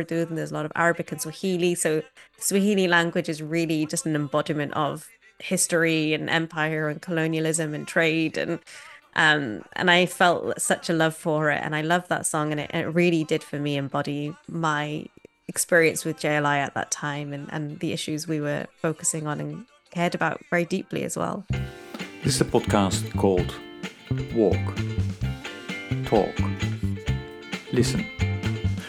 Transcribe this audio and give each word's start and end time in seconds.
And 0.00 0.38
there's 0.38 0.50
a 0.50 0.54
lot 0.54 0.64
of 0.64 0.72
Arabic 0.74 1.12
and 1.12 1.20
Swahili. 1.20 1.74
So 1.74 2.02
Swahili 2.38 2.88
language 2.88 3.28
is 3.28 3.42
really 3.42 3.86
just 3.86 4.06
an 4.06 4.14
embodiment 4.14 4.74
of 4.74 5.08
history 5.38 6.14
and 6.14 6.28
empire 6.28 6.88
and 6.88 7.00
colonialism 7.00 7.74
and 7.74 7.86
trade 7.86 8.36
and 8.36 8.58
um, 9.14 9.64
and 9.74 9.90
I 9.90 10.06
felt 10.06 10.60
such 10.60 10.88
a 10.88 10.92
love 10.92 11.14
for 11.14 11.50
it 11.50 11.60
and 11.62 11.74
I 11.74 11.80
love 11.80 12.06
that 12.08 12.26
song 12.26 12.52
and 12.52 12.60
it, 12.60 12.70
it 12.72 12.86
really 12.94 13.24
did 13.24 13.42
for 13.42 13.58
me 13.58 13.76
embody 13.76 14.34
my 14.48 15.06
experience 15.48 16.04
with 16.04 16.18
JLI 16.18 16.58
at 16.58 16.74
that 16.74 16.90
time 16.90 17.32
and, 17.32 17.48
and 17.50 17.80
the 17.80 17.92
issues 17.92 18.28
we 18.28 18.40
were 18.40 18.66
focusing 18.80 19.26
on 19.26 19.40
and 19.40 19.66
cared 19.90 20.14
about 20.14 20.40
very 20.50 20.64
deeply 20.64 21.04
as 21.04 21.16
well. 21.16 21.44
This 22.22 22.34
is 22.34 22.40
a 22.42 22.44
podcast 22.44 23.16
called 23.16 23.54
Walk, 24.34 24.56
Talk, 26.04 26.34
Listen. 27.72 28.17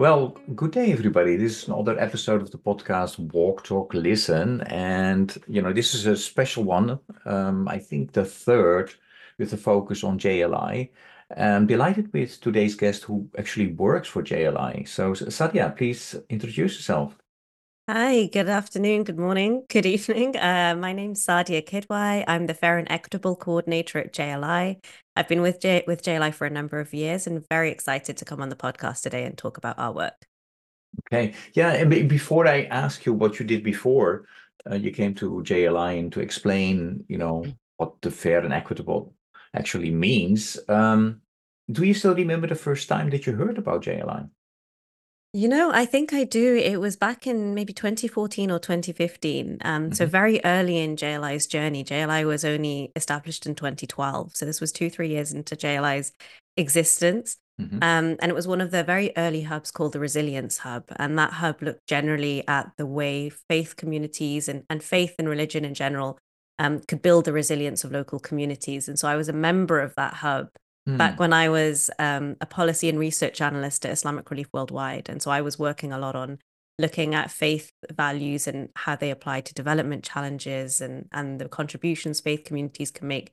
Well, 0.00 0.38
good 0.54 0.70
day, 0.70 0.92
everybody. 0.92 1.36
This 1.36 1.58
is 1.58 1.68
another 1.68 2.00
episode 2.00 2.40
of 2.40 2.50
the 2.50 2.56
podcast 2.56 3.18
Walk, 3.34 3.64
Talk, 3.64 3.92
Listen. 3.92 4.62
And, 4.62 5.36
you 5.46 5.60
know, 5.60 5.74
this 5.74 5.94
is 5.94 6.06
a 6.06 6.16
special 6.16 6.64
one. 6.64 6.98
Um, 7.26 7.68
I 7.68 7.76
think 7.76 8.12
the 8.12 8.24
third 8.24 8.94
with 9.36 9.52
a 9.52 9.58
focus 9.58 10.02
on 10.02 10.18
JLI. 10.18 10.88
I'm 11.36 11.66
delighted 11.66 12.10
with 12.14 12.40
today's 12.40 12.76
guest 12.76 13.04
who 13.04 13.28
actually 13.36 13.74
works 13.74 14.08
for 14.08 14.22
JLI. 14.22 14.88
So, 14.88 15.12
Sadia, 15.12 15.76
please 15.76 16.16
introduce 16.30 16.76
yourself. 16.76 17.18
Hi, 17.92 18.26
good 18.26 18.48
afternoon, 18.48 19.02
good 19.02 19.18
morning, 19.18 19.64
good 19.68 19.84
evening. 19.94 20.36
Uh, 20.36 20.76
my 20.78 20.92
name's 20.92 21.26
Sadia 21.26 21.60
Kidwai. 21.60 22.22
I'm 22.28 22.46
the 22.46 22.54
Fair 22.54 22.78
and 22.78 22.86
Equitable 22.88 23.34
Coordinator 23.34 23.98
at 23.98 24.12
JLI. 24.12 24.76
I've 25.16 25.26
been 25.26 25.40
with 25.40 25.60
J- 25.60 25.82
with 25.88 26.04
JLI 26.04 26.32
for 26.32 26.46
a 26.46 26.50
number 26.50 26.78
of 26.78 26.94
years 26.94 27.26
and 27.26 27.44
very 27.48 27.72
excited 27.72 28.16
to 28.18 28.24
come 28.24 28.40
on 28.40 28.48
the 28.48 28.54
podcast 28.54 29.02
today 29.02 29.24
and 29.24 29.36
talk 29.36 29.58
about 29.58 29.76
our 29.76 29.90
work. 29.90 30.24
Okay, 31.08 31.34
yeah. 31.54 31.72
And 31.72 31.90
before 32.08 32.46
I 32.46 32.62
ask 32.70 33.04
you 33.04 33.12
what 33.12 33.40
you 33.40 33.44
did 33.44 33.64
before 33.64 34.26
uh, 34.70 34.76
you 34.76 34.92
came 34.92 35.12
to 35.16 35.42
JLI 35.44 35.98
and 35.98 36.12
to 36.12 36.20
explain, 36.20 37.04
you 37.08 37.18
know, 37.18 37.44
what 37.78 38.00
the 38.02 38.12
fair 38.12 38.38
and 38.38 38.52
equitable 38.52 39.14
actually 39.52 39.90
means, 39.90 40.60
um, 40.68 41.22
do 41.72 41.82
you 41.82 41.94
still 41.94 42.14
remember 42.14 42.46
the 42.46 42.54
first 42.54 42.88
time 42.88 43.10
that 43.10 43.26
you 43.26 43.32
heard 43.32 43.58
about 43.58 43.82
JLI? 43.82 44.30
You 45.32 45.46
know, 45.48 45.70
I 45.72 45.86
think 45.86 46.12
I 46.12 46.24
do. 46.24 46.56
It 46.56 46.80
was 46.80 46.96
back 46.96 47.24
in 47.24 47.54
maybe 47.54 47.72
2014 47.72 48.50
or 48.50 48.58
2015. 48.58 49.58
Um, 49.62 49.92
so 49.92 50.04
hmm 50.04 50.10
very 50.10 50.40
early 50.44 50.78
in 50.78 50.96
JLI's 50.96 51.46
journey. 51.46 51.84
JLI 51.84 52.24
was 52.26 52.44
only 52.44 52.90
established 52.96 53.46
in 53.46 53.54
2012. 53.54 54.34
So 54.34 54.44
this 54.44 54.60
was 54.60 54.72
two, 54.72 54.90
three 54.90 55.08
years 55.08 55.32
into 55.32 55.54
JLI's 55.54 56.12
existence. 56.56 57.36
hmm 57.58 57.78
Um, 57.80 58.16
and 58.20 58.24
it 58.24 58.34
was 58.34 58.48
one 58.48 58.60
of 58.60 58.72
the 58.72 58.82
very 58.82 59.12
early 59.16 59.42
hubs 59.42 59.70
called 59.70 59.92
the 59.92 60.00
Resilience 60.00 60.58
Hub. 60.58 60.84
And 60.96 61.16
that 61.18 61.34
hub 61.34 61.62
looked 61.62 61.86
generally 61.86 62.46
at 62.48 62.72
the 62.76 62.86
way 62.86 63.30
faith 63.30 63.76
communities 63.76 64.48
and, 64.48 64.64
and 64.68 64.82
faith 64.82 65.14
and 65.16 65.28
religion 65.28 65.64
in 65.64 65.74
general 65.74 66.18
um, 66.58 66.80
could 66.80 67.02
build 67.02 67.24
the 67.24 67.32
resilience 67.32 67.84
of 67.84 67.92
local 67.92 68.18
communities. 68.18 68.88
And 68.88 68.98
so 68.98 69.06
I 69.06 69.14
was 69.14 69.28
a 69.28 69.32
member 69.32 69.78
of 69.78 69.94
that 69.94 70.14
hub 70.14 70.48
back 70.86 71.16
Mm, 71.16 71.18
when 71.18 71.32
I 71.32 71.48
was 71.48 71.90
um, 71.98 72.36
a 72.40 72.46
policy 72.46 72.88
and 72.88 72.98
research 72.98 73.40
analyst 73.40 73.84
at 73.84 73.92
Islamic 73.92 74.30
Relief 74.30 74.48
Worldwide. 74.52 75.08
And 75.08 75.22
so 75.22 75.30
I 75.30 75.40
was 75.40 75.58
working 75.58 75.92
a 75.92 75.98
lot 75.98 76.16
on 76.16 76.38
looking 76.78 77.14
at 77.14 77.30
faith 77.30 77.72
values 77.92 78.46
and 78.46 78.70
how 78.74 78.96
they 78.96 79.10
apply 79.10 79.42
to 79.42 79.54
development 79.54 80.02
challenges 80.02 80.80
and, 80.80 81.08
and 81.12 81.38
the 81.40 81.48
contributions 81.48 82.20
faith 82.20 82.44
communities 82.44 82.90
can 82.90 83.06
make 83.06 83.32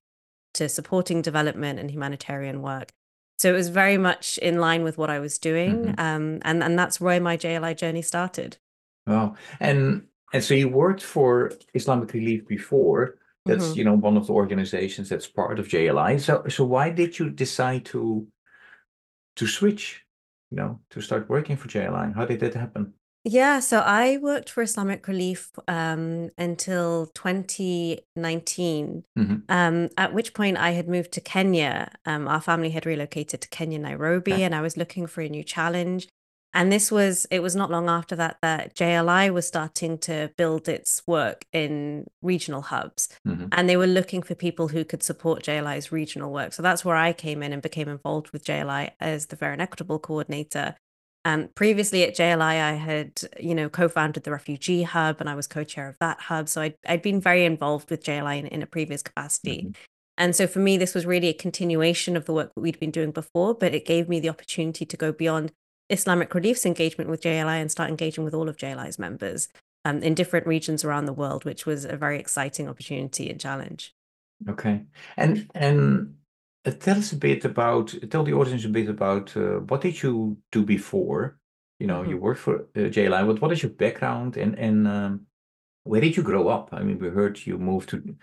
to 0.54 0.68
supporting 0.68 1.22
development 1.22 1.80
and 1.80 1.90
humanitarian 1.90 2.62
work. 2.62 2.92
So 3.40 3.50
it 3.50 3.54
was 3.54 3.70
very 3.70 3.98
much 3.98 4.38
in 4.40 4.60
line 4.60 4.84
with 4.84 4.98
what 4.98 5.10
I 5.10 5.20
was 5.20 5.38
doing. 5.38 5.86
mhm. 5.86 6.00
Um, 6.00 6.40
and, 6.42 6.64
and 6.64 6.78
that's 6.78 7.00
where 7.00 7.22
my 7.22 7.38
JLI 7.38 7.78
journey 7.78 8.02
started. 8.02 8.58
Wow. 9.06 9.36
And 9.60 10.08
and 10.34 10.44
so 10.44 10.54
you 10.54 10.68
worked 10.68 11.02
for 11.02 11.54
Islamic 11.74 12.12
Relief 12.14 12.46
before. 12.48 13.18
That's, 13.48 13.74
Mhm. 13.74 13.78
you 13.78 13.84
know, 13.84 13.94
one 13.96 14.18
of 14.18 14.28
the 14.28 14.34
organizations 14.34 15.10
that's 15.10 15.28
part 15.28 15.60
of 15.60 15.68
JLI. 15.68 16.18
So 16.18 16.44
so 16.50 16.66
why 16.66 16.90
did 16.92 17.18
you 17.20 17.30
decide 17.30 17.86
to 17.86 18.28
to 19.36 19.48
switch, 19.48 20.04
you 20.52 20.58
know, 20.58 20.80
to 20.92 21.02
start 21.02 21.30
working 21.30 21.58
for 21.58 21.68
JLI? 21.68 22.12
How 22.16 22.26
did 22.26 22.40
that 22.42 22.54
happen? 22.54 22.94
Yeah, 23.24 23.60
so 23.60 23.80
I 23.80 24.18
worked 24.18 24.50
for 24.50 24.62
Islamic 24.64 25.06
Relief 25.08 25.52
um, 25.68 26.30
until 26.38 27.08
2019, 27.08 29.04
hmm 29.18 29.36
um, 29.50 29.90
at 29.98 30.14
which 30.14 30.34
point 30.34 30.58
I 30.58 30.72
had 30.72 30.88
moved 30.88 31.12
to 31.14 31.22
Kenya. 31.22 31.92
Um, 32.06 32.28
our 32.28 32.42
family 32.42 32.70
had 32.70 32.86
relocated 32.86 33.42
to 33.42 33.50
Kenya, 33.50 33.80
Nairobi, 33.80 34.34
Okay. 34.34 34.44
and 34.44 34.56
I 34.56 34.62
was 34.62 34.78
looking 34.78 35.08
for 35.08 35.22
a 35.22 35.30
new 35.30 35.44
challenge. 35.44 36.08
And 36.58 36.72
this 36.72 36.92
was, 36.92 37.28
it 37.30 37.44
was 37.44 37.56
not 37.56 37.70
long 37.70 37.88
after 37.88 38.16
that 38.16 38.40
that 38.42 38.76
JLI 38.76 39.32
was 39.32 39.48
starting 39.48 40.00
to 40.00 40.32
build 40.38 40.68
its 40.68 41.04
work 41.06 41.46
in 41.54 42.08
regional 42.24 42.64
hubs. 42.64 43.10
hmm 43.24 43.46
And 43.52 43.70
they 43.70 43.78
were 43.78 43.86
looking 43.86 44.24
for 44.24 44.34
people 44.34 44.68
who 44.68 44.84
could 44.84 45.04
support 45.04 45.44
JLI's 45.44 45.92
regional 45.92 46.34
work. 46.34 46.54
So 46.54 46.64
that's 46.64 46.84
where 46.84 46.96
I 46.96 47.14
came 47.14 47.44
in 47.44 47.54
and 47.54 47.62
became 47.62 47.88
involved 47.88 48.32
with 48.32 48.44
JLI 48.44 48.90
as 49.00 49.28
the 49.28 49.36
Fair 49.36 49.54
and 49.54 49.62
Equitable 49.62 50.00
Coordinator. 50.00 50.76
Um, 51.26 51.50
previously 51.54 52.04
at 52.04 52.16
JLI, 52.16 52.42
I 52.42 52.72
had, 52.72 53.12
you 53.40 53.54
know, 53.54 53.70
co-founded 53.70 54.24
the 54.24 54.32
Refugee 54.32 54.82
Hub 54.82 55.18
and 55.20 55.30
I 55.30 55.36
was 55.36 55.46
co-chair 55.46 55.88
of 55.88 56.00
that 56.00 56.22
hub. 56.22 56.50
So 56.50 56.64
I'd, 56.64 56.76
I'd 56.88 57.04
been 57.04 57.22
very 57.22 57.46
involved 57.46 57.92
with 57.92 58.04
JLI 58.04 58.40
in, 58.40 58.48
in 58.48 58.64
a 58.64 58.68
previous 58.68 59.04
capacity. 59.04 59.62
hmm 59.62 59.72
And 60.18 60.36
so 60.36 60.48
for 60.48 60.58
me, 60.58 60.80
this 60.80 60.96
was 60.96 61.06
really 61.06 61.28
a 61.28 61.34
continuation 61.34 62.18
of 62.18 62.26
the 62.26 62.34
work 62.34 62.56
that 62.56 62.62
we'd 62.62 62.80
been 62.80 62.90
doing 62.90 63.12
before, 63.12 63.54
but 63.54 63.76
it 63.76 63.86
gave 63.86 64.10
me 64.10 64.20
the 64.20 64.30
opportunity 64.30 64.84
to 64.88 64.98
go 64.98 65.12
beyond 65.12 65.52
Islamic 65.90 66.34
Relief's 66.34 66.66
engagement 66.66 67.10
with 67.10 67.22
JLI 67.22 67.62
and 67.62 67.72
start 67.72 67.90
engaging 67.90 68.24
with 68.24 68.34
all 68.34 68.50
of 68.50 68.58
JLI's 68.58 69.00
members 69.00 69.50
um, 69.86 70.02
in 70.04 70.14
different 70.14 70.48
regions 70.48 70.84
around 70.84 71.06
the 71.06 71.14
world, 71.14 71.46
which 71.46 71.66
was 71.66 71.86
a 71.86 71.96
very 71.98 72.20
exciting 72.20 72.68
opportunity 72.68 73.30
and 73.30 73.40
challenge. 73.40 73.94
Okay. 74.50 74.86
And 75.16 75.50
and 75.56 76.16
uh, 76.66 76.72
tell 76.72 76.98
us 76.98 77.12
a 77.14 77.16
bit 77.16 77.46
about, 77.46 77.94
tell 78.10 78.24
the 78.24 78.34
audience 78.34 78.66
a 78.66 78.70
bit 78.70 78.90
about 78.90 79.36
uh, 79.38 79.60
what 79.70 79.82
did 79.82 80.02
you 80.04 80.38
do 80.52 80.64
before? 80.66 81.40
You 81.80 81.88
know, 81.88 82.04
you 82.04 82.18
Mhm. 82.18 82.22
worked 82.22 82.40
for 82.42 82.56
uh, 82.76 82.90
JLI. 82.90 83.26
What 83.26 83.42
what 83.42 83.52
is 83.52 83.64
your 83.64 83.72
background 83.72 84.38
and 84.38 84.58
and 84.60 84.88
um, 84.88 85.28
where 85.84 86.02
did 86.02 86.18
you 86.18 86.24
grow 86.24 86.50
up? 86.50 86.70
I 86.74 86.84
mean, 86.84 87.00
we 87.00 87.10
heard 87.10 87.46
you 87.48 87.58
moved 87.58 87.90
to 87.90 88.16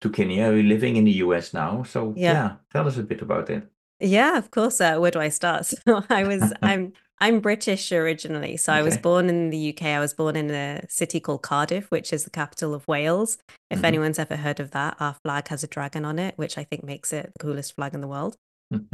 to 0.00 0.10
Kenya. 0.10 0.50
You're 0.52 0.62
living 0.62 0.96
in 0.96 1.04
the 1.04 1.18
US 1.24 1.52
now. 1.52 1.82
So 1.82 2.14
Yeah. 2.16 2.32
yeah, 2.32 2.56
tell 2.72 2.86
us 2.88 2.96
a 2.98 3.02
bit 3.02 3.20
about 3.22 3.50
it. 3.50 3.62
Yeah, 4.00 4.38
of 4.38 4.50
course. 4.50 4.80
Uh, 4.80 4.96
where 4.98 5.10
do 5.10 5.20
I 5.20 5.28
start? 5.28 5.66
So 5.84 6.02
I 6.08 6.24
was, 6.24 6.52
I'm, 6.62 6.92
I'm 7.20 7.40
British 7.40 7.92
originally. 7.92 8.56
So 8.56 8.72
I 8.72 8.82
was 8.82 8.96
born 8.96 9.28
in 9.28 9.50
the 9.50 9.58
UK. 9.58 9.94
I 9.94 10.00
was 10.00 10.14
born 10.14 10.36
in 10.36 10.50
a 10.50 10.86
city 10.88 11.20
called 11.20 11.42
Cardiff, 11.42 11.90
which 11.90 12.12
is 12.12 12.24
the 12.24 12.30
capital 12.30 12.72
of 12.74 12.88
Wales. 12.88 13.38
If 13.70 13.80
hmm 13.80 13.84
anyone's 13.84 14.18
ever 14.18 14.36
heard 14.36 14.58
of 14.58 14.70
that, 14.70 14.96
our 15.00 15.16
flag 15.22 15.48
has 15.48 15.62
a 15.62 15.66
dragon 15.66 16.04
on 16.04 16.18
it, 16.18 16.36
which 16.38 16.56
I 16.56 16.64
think 16.64 16.82
makes 16.82 17.12
it 17.12 17.30
the 17.34 17.44
coolest 17.44 17.74
flag 17.76 17.94
in 17.94 18.00
the 18.00 18.08
world. 18.08 18.36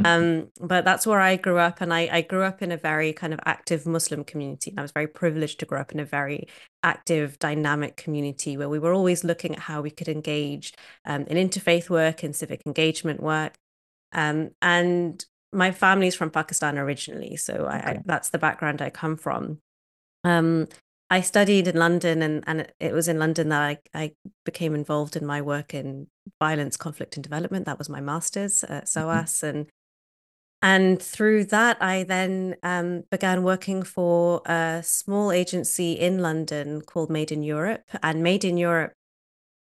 Um, 0.04 0.50
but 0.60 0.84
that's 0.84 1.06
where 1.06 1.20
I 1.20 1.36
grew 1.36 1.58
up, 1.58 1.80
and 1.80 1.92
I, 1.92 2.08
I 2.12 2.20
grew 2.22 2.42
up 2.42 2.62
in 2.62 2.72
a 2.72 2.76
very 2.76 3.12
kind 3.12 3.32
of 3.32 3.40
active 3.44 3.86
Muslim 3.86 4.24
community. 4.24 4.70
And 4.70 4.80
I 4.80 4.82
was 4.82 4.92
very 4.92 5.08
privileged 5.08 5.60
to 5.60 5.66
grow 5.66 5.80
up 5.80 5.92
in 5.92 6.00
a 6.00 6.04
very 6.04 6.48
active, 6.82 7.38
dynamic 7.38 7.96
community 7.96 8.56
where 8.56 8.68
we 8.68 8.78
were 8.78 8.92
always 8.92 9.24
looking 9.24 9.54
at 9.54 9.60
how 9.60 9.82
we 9.82 9.90
could 9.90 10.08
engage 10.08 10.74
um, 11.04 11.22
in 11.24 11.36
interfaith 11.48 11.90
work 11.90 12.22
and 12.22 12.36
civic 12.36 12.62
engagement 12.66 13.22
work. 13.22 13.54
Um, 14.12 14.50
and 14.62 15.24
my 15.52 15.70
family's 15.70 16.14
from 16.14 16.30
Pakistan 16.30 16.78
originally, 16.78 17.36
so 17.36 17.66
I, 17.68 17.76
I, 17.76 18.02
that's 18.04 18.30
the 18.30 18.38
background 18.38 18.82
I 18.82 18.90
come 18.90 19.16
from. 19.16 19.60
Um, 20.24 20.68
I 21.08 21.20
studied 21.20 21.68
in 21.68 21.76
London, 21.76 22.20
and, 22.22 22.42
and 22.46 22.66
it 22.80 22.92
was 22.92 23.06
in 23.06 23.18
London 23.18 23.48
that 23.50 23.62
I, 23.62 23.78
I 23.94 24.12
became 24.44 24.74
involved 24.74 25.14
in 25.14 25.24
my 25.24 25.40
work 25.40 25.72
in 25.72 26.08
violence, 26.40 26.76
conflict, 26.76 27.16
and 27.16 27.22
development. 27.22 27.66
That 27.66 27.78
was 27.78 27.88
my 27.88 28.00
master's 28.00 28.64
at. 28.64 28.88
SOAS, 28.88 29.42
and 29.42 29.66
and 30.62 31.00
through 31.00 31.44
that, 31.46 31.80
I 31.80 32.02
then 32.02 32.56
um, 32.62 33.04
began 33.10 33.44
working 33.44 33.82
for 33.82 34.42
a 34.46 34.82
small 34.82 35.30
agency 35.30 35.92
in 35.92 36.18
London 36.18 36.80
called 36.80 37.10
Made 37.10 37.30
in 37.30 37.42
Europe. 37.42 37.84
And 38.02 38.22
Made 38.22 38.44
in 38.44 38.56
Europe 38.56 38.92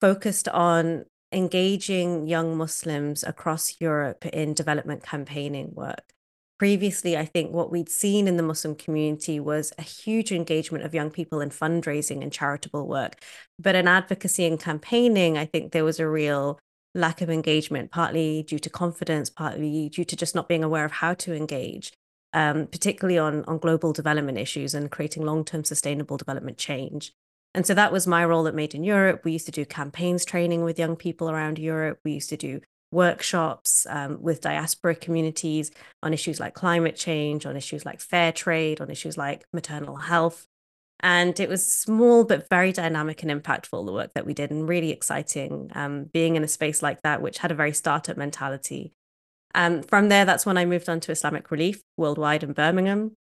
focused 0.01 0.49
on 0.49 1.05
engaging 1.33 2.27
young 2.27 2.57
Muslims 2.57 3.23
across 3.23 3.81
Europe 3.81 4.27
in 4.27 4.55
development 4.55 5.03
campaigning 5.03 5.73
work. 5.75 6.13
Previously, 6.59 7.17
I 7.17 7.25
think 7.25 7.53
what 7.53 7.71
we'd 7.71 7.89
seen 7.89 8.29
in 8.29 8.37
the 8.37 8.43
Muslim 8.43 8.75
community 8.75 9.41
was 9.41 9.73
a 9.79 9.83
huge 9.83 10.31
engagement 10.31 10.85
of 10.85 10.93
young 10.93 11.11
people 11.11 11.41
in 11.41 11.49
fundraising 11.49 12.23
and 12.23 12.31
charitable 12.31 12.87
work. 12.87 13.23
But 13.59 13.75
in 13.75 13.89
advocacy 13.89 14.45
and 14.45 14.61
campaigning, 14.61 15.39
I 15.39 15.47
think 15.47 15.73
there 15.73 15.85
was 15.85 15.99
a 15.99 16.09
real 16.09 16.59
lack 16.95 17.23
of 17.23 17.31
engagement, 17.31 17.91
partly 17.91 18.43
due 18.43 18.59
to 18.59 18.69
confidence, 18.69 19.31
partly 19.31 19.89
due 19.89 20.05
to 20.05 20.17
just 20.17 20.35
not 20.35 20.49
being 20.49 20.65
aware 20.65 20.85
of 20.85 20.93
how 20.93 21.15
to 21.15 21.35
engage, 21.35 21.93
um, 22.35 22.67
particularly 22.67 23.19
on, 23.19 23.45
on 23.45 23.59
global 23.59 23.93
development 23.93 24.37
issues 24.37 24.75
and 24.75 24.91
creating 24.91 25.25
long 25.25 25.45
term 25.45 25.65
sustainable 25.65 26.17
development 26.17 26.59
change. 26.59 27.15
And 27.55 27.67
so 27.67 27.75
that 27.75 27.93
was 27.93 28.07
my 28.07 28.25
role 28.25 28.47
at 28.47 28.55
Made 28.55 28.75
in 28.75 28.85
Europe. 28.85 29.25
We 29.25 29.33
used 29.33 29.47
to 29.47 29.53
do 29.53 29.65
campaigns 29.65 30.25
training 30.25 30.63
with 30.63 30.79
young 30.79 30.97
people 30.97 31.29
around 31.29 31.59
Europe. 31.59 31.99
We 32.05 32.13
used 32.13 32.31
to 32.31 32.37
do 32.37 32.61
workshops 32.93 33.87
um, 33.89 34.19
with 34.21 34.41
diaspora 34.41 34.95
communities 34.95 35.71
on 36.03 36.13
issues 36.13 36.41
like 36.41 36.55
climate 36.55 36.97
change, 36.97 37.47
on 37.47 37.57
issues 37.57 37.85
like 37.85 38.01
fair 38.01 38.33
trade, 38.33 38.81
on 38.81 38.91
issues 38.91 39.17
like 39.17 39.45
maternal 39.53 39.97
health. 39.97 40.47
And 41.01 41.39
it 41.41 41.49
was 41.49 41.67
small, 41.67 42.25
but 42.25 42.49
very 42.49 42.73
dynamic 42.73 43.23
and 43.23 43.31
impactful, 43.33 43.87
the 43.87 43.93
work 43.93 44.13
that 44.15 44.27
we 44.27 44.35
did, 44.35 44.51
and 44.51 44.69
really 44.69 44.91
exciting 44.91 45.71
um, 45.75 46.05
being 46.05 46.37
in 46.37 46.45
a 46.45 46.49
space 46.49 46.83
like 46.83 47.03
that, 47.03 47.23
which 47.23 47.39
had 47.39 47.51
a 47.51 47.55
very 47.55 47.73
startup 47.73 48.17
mentality. 48.17 48.93
Um, 49.55 49.83
from 49.83 50.09
there, 50.11 50.25
that's 50.25 50.45
when 50.45 50.59
I 50.59 50.67
moved 50.67 50.89
on 50.89 51.01
to 51.01 51.13
Islamic 51.13 51.51
Relief 51.51 51.83
worldwide 51.97 52.45
in 52.45 52.53
Birmingham. 52.53 53.17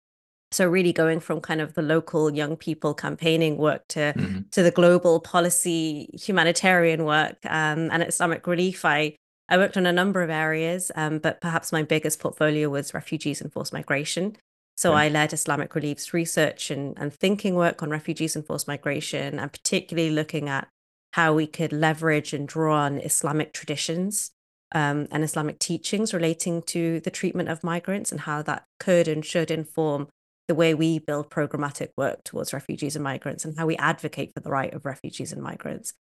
So 0.54 0.68
really 0.68 0.92
going 0.92 1.20
from 1.20 1.40
kind 1.40 1.60
of 1.60 1.74
the 1.74 1.82
local 1.82 2.32
young 2.32 2.56
people 2.56 2.94
campaigning 2.94 3.56
work 3.56 3.82
to 3.88 4.12
mm-hmm. 4.16 4.42
to 4.52 4.62
the 4.62 4.70
global 4.70 5.20
policy 5.20 6.08
humanitarian 6.14 7.04
work. 7.04 7.36
Um, 7.44 7.90
and 7.90 8.02
at 8.02 8.08
Islamic 8.08 8.46
Relief, 8.46 8.84
I 8.84 9.16
I 9.48 9.56
worked 9.58 9.76
on 9.76 9.84
a 9.84 9.92
number 9.92 10.22
of 10.22 10.30
areas, 10.30 10.90
um, 10.94 11.18
but 11.18 11.40
perhaps 11.40 11.72
my 11.72 11.82
biggest 11.82 12.20
portfolio 12.20 12.68
was 12.70 12.94
refugees 12.94 13.40
and 13.40 13.52
forced 13.52 13.72
migration. 13.72 14.36
So 14.76 14.92
I 14.92 15.08
led 15.08 15.32
Islamic 15.32 15.74
Relief's 15.74 16.12
research 16.12 16.70
and, 16.70 16.98
and 16.98 17.12
thinking 17.12 17.54
work 17.54 17.82
on 17.82 17.90
refugees 17.90 18.34
and 18.34 18.44
forced 18.44 18.66
migration, 18.66 19.38
and 19.38 19.52
particularly 19.52 20.10
looking 20.10 20.48
at 20.48 20.66
how 21.12 21.32
we 21.32 21.46
could 21.46 21.72
leverage 21.72 22.32
and 22.32 22.48
draw 22.48 22.78
on 22.78 22.98
Islamic 22.98 23.52
traditions 23.52 24.32
um, 24.74 25.06
and 25.12 25.22
Islamic 25.22 25.60
teachings 25.60 26.12
relating 26.12 26.60
to 26.62 26.98
the 27.00 27.10
treatment 27.10 27.48
of 27.48 27.62
migrants 27.62 28.10
and 28.10 28.22
how 28.22 28.42
that 28.42 28.64
could 28.80 29.06
and 29.06 29.24
should 29.24 29.50
inform 29.50 30.08
the 30.46 30.54
way 30.54 30.74
we 30.74 30.98
build 30.98 31.30
programmatic 31.30 31.88
work 31.96 32.22
towards 32.24 32.52
refugees 32.52 32.96
and 32.96 33.02
migrants 33.02 33.44
and 33.44 33.56
how 33.56 33.66
we 33.66 33.76
advocate 33.76 34.32
for 34.34 34.40
the 34.40 34.50
right 34.50 34.72
of 34.74 34.84
refugees 34.84 35.32
and 35.32 35.42
migrants. 35.42 35.94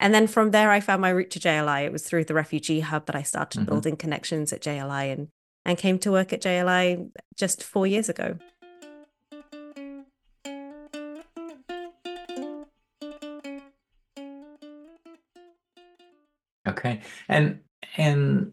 And 0.00 0.14
then 0.14 0.28
from 0.28 0.52
there, 0.52 0.70
I 0.70 0.80
found 0.80 1.02
my 1.02 1.10
route 1.10 1.30
to 1.30 1.40
JLI. 1.40 1.84
It 1.84 1.92
was 1.92 2.04
through 2.04 2.24
the 2.24 2.34
Refugee 2.34 2.80
Hub 2.80 3.06
that 3.06 3.16
I 3.16 3.22
started 3.22 3.60
mm-hmm. 3.60 3.68
building 3.68 3.96
connections 3.96 4.52
at 4.52 4.62
JLI 4.62 5.12
and, 5.12 5.28
and 5.64 5.76
came 5.76 5.98
to 6.00 6.12
work 6.12 6.32
at 6.32 6.42
JLI 6.42 7.10
just 7.36 7.64
four 7.64 7.86
years 7.86 8.08
ago. 8.08 8.38
Okay. 16.68 17.00
And 17.28 17.60
and 17.96 18.52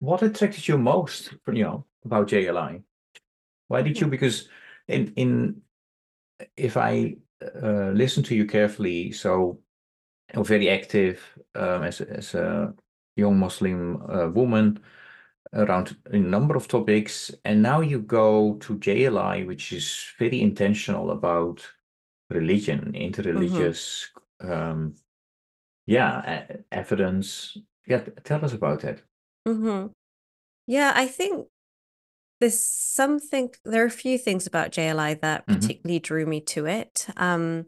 what 0.00 0.22
attracted 0.22 0.66
you 0.66 0.76
most, 0.76 1.34
you 1.46 1.62
know, 1.62 1.84
about 2.04 2.28
JLI? 2.28 2.82
Why 3.72 3.80
did 3.80 3.98
you? 3.98 4.06
Because 4.06 4.48
in 4.86 5.14
in 5.16 5.62
if 6.58 6.76
I 6.76 7.16
uh, 7.40 7.90
listen 7.94 8.22
to 8.24 8.34
you 8.34 8.44
carefully, 8.44 9.12
so 9.12 9.60
you're 10.34 10.44
very 10.44 10.68
active 10.68 11.22
um, 11.54 11.82
as 11.82 12.02
as 12.02 12.34
a 12.34 12.74
young 13.16 13.38
Muslim 13.38 14.02
uh, 14.10 14.28
woman 14.28 14.78
around 15.54 15.96
a 16.10 16.18
number 16.18 16.54
of 16.54 16.68
topics, 16.68 17.30
and 17.46 17.62
now 17.62 17.80
you 17.80 18.00
go 18.00 18.58
to 18.60 18.76
JLI, 18.76 19.46
which 19.46 19.72
is 19.72 20.04
very 20.18 20.42
intentional 20.42 21.10
about 21.10 21.66
religion, 22.28 22.92
interreligious, 22.94 24.04
mm-hmm. 24.42 24.52
um, 24.52 24.94
yeah, 25.86 26.46
evidence. 26.70 27.56
Yeah, 27.86 28.04
tell 28.22 28.44
us 28.44 28.52
about 28.52 28.80
that. 28.80 29.00
Mm-hmm. 29.48 29.86
Yeah, 30.66 30.92
I 30.94 31.06
think 31.06 31.48
there's 32.42 32.60
something 32.60 33.50
there 33.64 33.84
are 33.84 33.86
a 33.86 33.90
few 33.90 34.18
things 34.18 34.48
about 34.48 34.72
JLI 34.72 35.20
that 35.20 35.46
mm-hmm. 35.46 35.60
particularly 35.60 36.00
drew 36.00 36.26
me 36.26 36.40
to 36.40 36.66
it. 36.66 37.06
Um, 37.16 37.66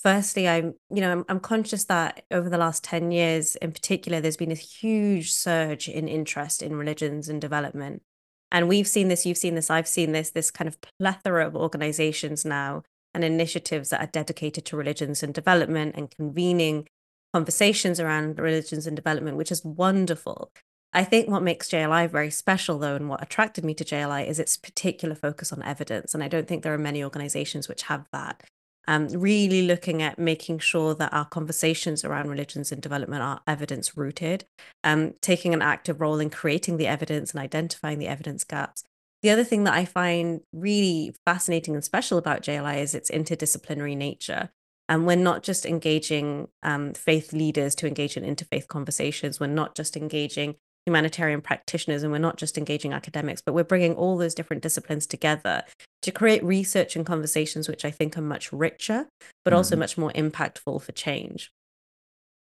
firstly, 0.00 0.48
I'm 0.48 0.74
you 0.90 1.00
know 1.00 1.12
I'm, 1.12 1.24
I'm 1.28 1.40
conscious 1.40 1.84
that 1.84 2.24
over 2.32 2.50
the 2.50 2.58
last 2.58 2.82
ten 2.82 3.12
years, 3.12 3.54
in 3.56 3.70
particular, 3.70 4.20
there's 4.20 4.36
been 4.36 4.50
a 4.50 4.56
huge 4.56 5.30
surge 5.30 5.88
in 5.88 6.08
interest 6.08 6.64
in 6.64 6.74
religions 6.74 7.28
and 7.28 7.40
development, 7.40 8.02
and 8.50 8.68
we've 8.68 8.88
seen 8.88 9.06
this, 9.06 9.24
you've 9.24 9.38
seen 9.38 9.54
this, 9.54 9.70
I've 9.70 9.86
seen 9.86 10.10
this, 10.10 10.30
this 10.30 10.50
kind 10.50 10.66
of 10.66 10.78
plethora 10.80 11.46
of 11.46 11.54
organizations 11.54 12.44
now 12.44 12.82
and 13.14 13.22
initiatives 13.22 13.90
that 13.90 14.00
are 14.00 14.10
dedicated 14.10 14.64
to 14.66 14.76
religions 14.76 15.22
and 15.22 15.32
development 15.32 15.94
and 15.96 16.10
convening 16.10 16.88
conversations 17.32 18.00
around 18.00 18.40
religions 18.40 18.86
and 18.88 18.96
development, 18.96 19.36
which 19.36 19.52
is 19.52 19.64
wonderful. 19.64 20.50
I 20.92 21.04
think 21.04 21.28
what 21.28 21.42
makes 21.42 21.68
JLI 21.68 22.10
very 22.10 22.30
special, 22.30 22.78
though, 22.78 22.96
and 22.96 23.08
what 23.08 23.22
attracted 23.22 23.64
me 23.64 23.74
to 23.74 23.84
JLI 23.84 24.26
is 24.26 24.38
its 24.38 24.56
particular 24.56 25.14
focus 25.14 25.52
on 25.52 25.62
evidence. 25.62 26.14
And 26.14 26.24
I 26.24 26.28
don't 26.28 26.48
think 26.48 26.62
there 26.62 26.72
are 26.72 26.78
many 26.78 27.04
organizations 27.04 27.68
which 27.68 27.82
have 27.82 28.06
that. 28.12 28.42
Um, 28.86 29.08
really 29.08 29.66
looking 29.66 30.00
at 30.00 30.18
making 30.18 30.60
sure 30.60 30.94
that 30.94 31.12
our 31.12 31.26
conversations 31.26 32.06
around 32.06 32.30
religions 32.30 32.72
and 32.72 32.80
development 32.80 33.22
are 33.22 33.42
evidence 33.46 33.98
rooted, 33.98 34.46
um, 34.82 35.12
taking 35.20 35.52
an 35.52 35.60
active 35.60 36.00
role 36.00 36.20
in 36.20 36.30
creating 36.30 36.78
the 36.78 36.86
evidence 36.86 37.32
and 37.32 37.40
identifying 37.40 37.98
the 37.98 38.08
evidence 38.08 38.44
gaps. 38.44 38.84
The 39.22 39.28
other 39.28 39.44
thing 39.44 39.64
that 39.64 39.74
I 39.74 39.84
find 39.84 40.40
really 40.54 41.14
fascinating 41.26 41.74
and 41.74 41.84
special 41.84 42.16
about 42.16 42.40
JLI 42.40 42.78
is 42.78 42.94
its 42.94 43.10
interdisciplinary 43.10 43.94
nature. 43.94 44.48
And 44.88 45.06
we're 45.06 45.16
not 45.16 45.42
just 45.42 45.66
engaging 45.66 46.48
um, 46.62 46.94
faith 46.94 47.34
leaders 47.34 47.74
to 47.74 47.86
engage 47.86 48.16
in 48.16 48.24
interfaith 48.24 48.68
conversations. 48.68 49.38
We're 49.38 49.48
not 49.48 49.74
just 49.74 49.98
engaging 49.98 50.54
humanitarian 50.88 51.42
practitioners 51.42 52.02
and 52.02 52.10
we're 52.10 52.18
not 52.18 52.38
just 52.38 52.56
engaging 52.56 52.94
academics, 52.94 53.42
but 53.42 53.52
we're 53.52 53.62
bringing 53.62 53.94
all 53.94 54.16
those 54.16 54.34
different 54.34 54.62
disciplines 54.62 55.06
together 55.06 55.62
to 56.00 56.10
create 56.10 56.42
research 56.42 56.96
and 56.96 57.04
conversations 57.04 57.68
which 57.68 57.84
I 57.84 57.90
think 57.90 58.16
are 58.16 58.22
much 58.22 58.50
richer, 58.52 59.06
but 59.44 59.50
mm-hmm. 59.50 59.58
also 59.58 59.76
much 59.76 59.98
more 59.98 60.12
impactful 60.12 60.80
for 60.82 60.92
change. 60.92 61.52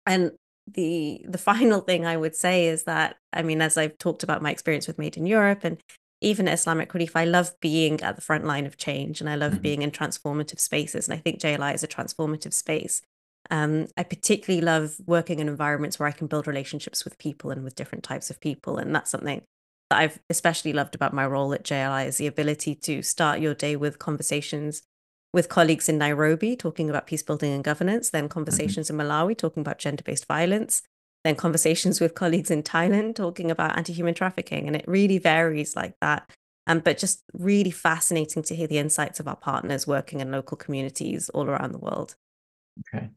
And 0.05 0.31
the 0.65 1.21
the 1.27 1.37
final 1.51 1.81
thing 1.81 2.05
I 2.05 2.17
would 2.17 2.35
say 2.35 2.67
is 2.67 2.83
that 2.83 3.17
I 3.33 3.41
mean, 3.43 3.61
as 3.61 3.77
I've 3.77 3.97
talked 3.97 4.23
about 4.23 4.41
my 4.41 4.51
experience 4.51 4.87
with 4.87 4.97
Made 4.97 5.17
in 5.17 5.25
Europe 5.25 5.63
and 5.63 5.77
even 6.21 6.47
Islamic 6.47 6.93
Relief, 6.93 7.15
I 7.15 7.25
love 7.25 7.51
being 7.59 8.01
at 8.01 8.15
the 8.15 8.21
front 8.21 8.45
line 8.45 8.65
of 8.65 8.77
change 8.77 9.21
and 9.21 9.29
I 9.29 9.35
love 9.35 9.53
mm-hmm. 9.53 9.61
being 9.61 9.81
in 9.81 9.91
transformative 9.91 10.59
spaces. 10.59 11.07
And 11.07 11.13
I 11.13 11.21
think 11.21 11.39
JLI 11.39 11.75
is 11.75 11.83
a 11.83 11.87
transformative 11.87 12.53
space. 12.53 13.01
Um, 13.49 13.87
I 13.97 14.03
particularly 14.03 14.61
love 14.61 14.95
working 15.05 15.39
in 15.39 15.47
environments 15.47 15.99
where 15.99 16.07
I 16.07 16.11
can 16.11 16.27
build 16.27 16.47
relationships 16.47 17.03
with 17.03 17.17
people 17.17 17.51
and 17.51 17.63
with 17.63 17.75
different 17.75 18.03
types 18.03 18.29
of 18.29 18.39
people. 18.39 18.77
And 18.77 18.93
that's 18.93 19.11
something 19.11 19.41
that 19.89 19.99
I've 19.99 20.19
especially 20.29 20.73
loved 20.73 20.95
about 20.95 21.13
my 21.13 21.25
role 21.25 21.53
at 21.53 21.63
JLI 21.63 22.07
is 22.07 22.17
the 22.17 22.27
ability 22.27 22.75
to 22.75 23.01
start 23.01 23.39
your 23.39 23.53
day 23.53 23.75
with 23.75 23.99
conversations 23.99 24.83
with 25.33 25.49
colleagues 25.49 25.89
in 25.89 25.97
Nairobi 25.97 26.55
talking 26.55 26.89
about 26.89 27.07
peace 27.07 27.23
building 27.23 27.53
and 27.53 27.63
governance, 27.63 28.09
then 28.09 28.23
mm-hmm. 28.23 28.33
conversations 28.33 28.87
mm-hmm. 28.87 28.99
in 28.99 29.07
Malawi 29.07 29.37
talking 29.37 29.61
about 29.61 29.77
gender 29.77 30.03
based 30.03 30.25
violence, 30.25 30.81
then 31.23 31.35
conversations 31.35 31.99
with 32.01 32.15
colleagues 32.15 32.51
in 32.51 32.63
Thailand 32.63 33.15
talking 33.15 33.51
about 33.51 33.77
anti 33.77 33.93
human 33.93 34.13
trafficking. 34.13 34.67
And 34.67 34.75
it 34.75 34.85
really 34.87 35.19
varies 35.19 35.75
like 35.75 35.95
that. 36.01 36.29
Um, 36.65 36.79
but 36.79 36.97
just 36.97 37.23
really 37.33 37.71
fascinating 37.71 38.43
to 38.43 38.55
hear 38.55 38.67
the 38.67 38.77
insights 38.77 39.21
of 39.21 39.27
our 39.27 39.37
partners 39.37 39.87
working 39.87 40.19
in 40.19 40.31
local 40.31 40.57
communities 40.57 41.29
all 41.29 41.45
around 41.45 41.71
the 41.71 41.77
world. 41.77 42.15
Okay. 42.93 43.09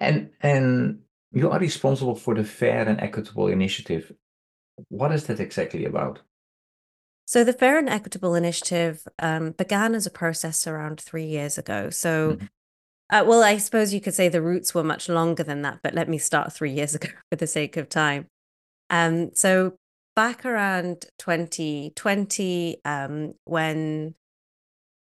And 0.00 0.30
and 0.40 1.00
you 1.32 1.50
are 1.50 1.58
responsible 1.58 2.14
for 2.14 2.34
the 2.34 2.44
Fair 2.44 2.88
and 2.88 3.00
Equitable 3.00 3.48
Initiative. 3.48 4.12
What 4.88 5.12
is 5.12 5.26
that 5.26 5.40
exactly 5.40 5.84
about? 5.84 6.20
So 7.26 7.42
the 7.42 7.52
Fair 7.52 7.78
and 7.78 7.88
Equitable 7.88 8.34
Initiative 8.34 9.06
um, 9.18 9.52
began 9.52 9.94
as 9.94 10.06
a 10.06 10.10
process 10.10 10.66
around 10.66 11.00
three 11.00 11.24
years 11.24 11.56
ago. 11.56 11.90
So, 11.90 12.32
mm-hmm. 12.32 12.46
uh, 13.10 13.24
well, 13.24 13.42
I 13.42 13.56
suppose 13.58 13.94
you 13.94 14.00
could 14.00 14.14
say 14.14 14.28
the 14.28 14.42
roots 14.42 14.74
were 14.74 14.84
much 14.84 15.08
longer 15.08 15.42
than 15.42 15.62
that, 15.62 15.80
but 15.82 15.94
let 15.94 16.08
me 16.08 16.18
start 16.18 16.52
three 16.52 16.72
years 16.72 16.94
ago 16.94 17.08
for 17.30 17.36
the 17.36 17.46
sake 17.46 17.76
of 17.76 17.88
time. 17.88 18.26
Um, 18.90 19.34
so 19.34 19.74
back 20.14 20.44
around 20.44 21.06
2020, 21.18 22.80
um, 22.84 23.34
when 23.44 24.14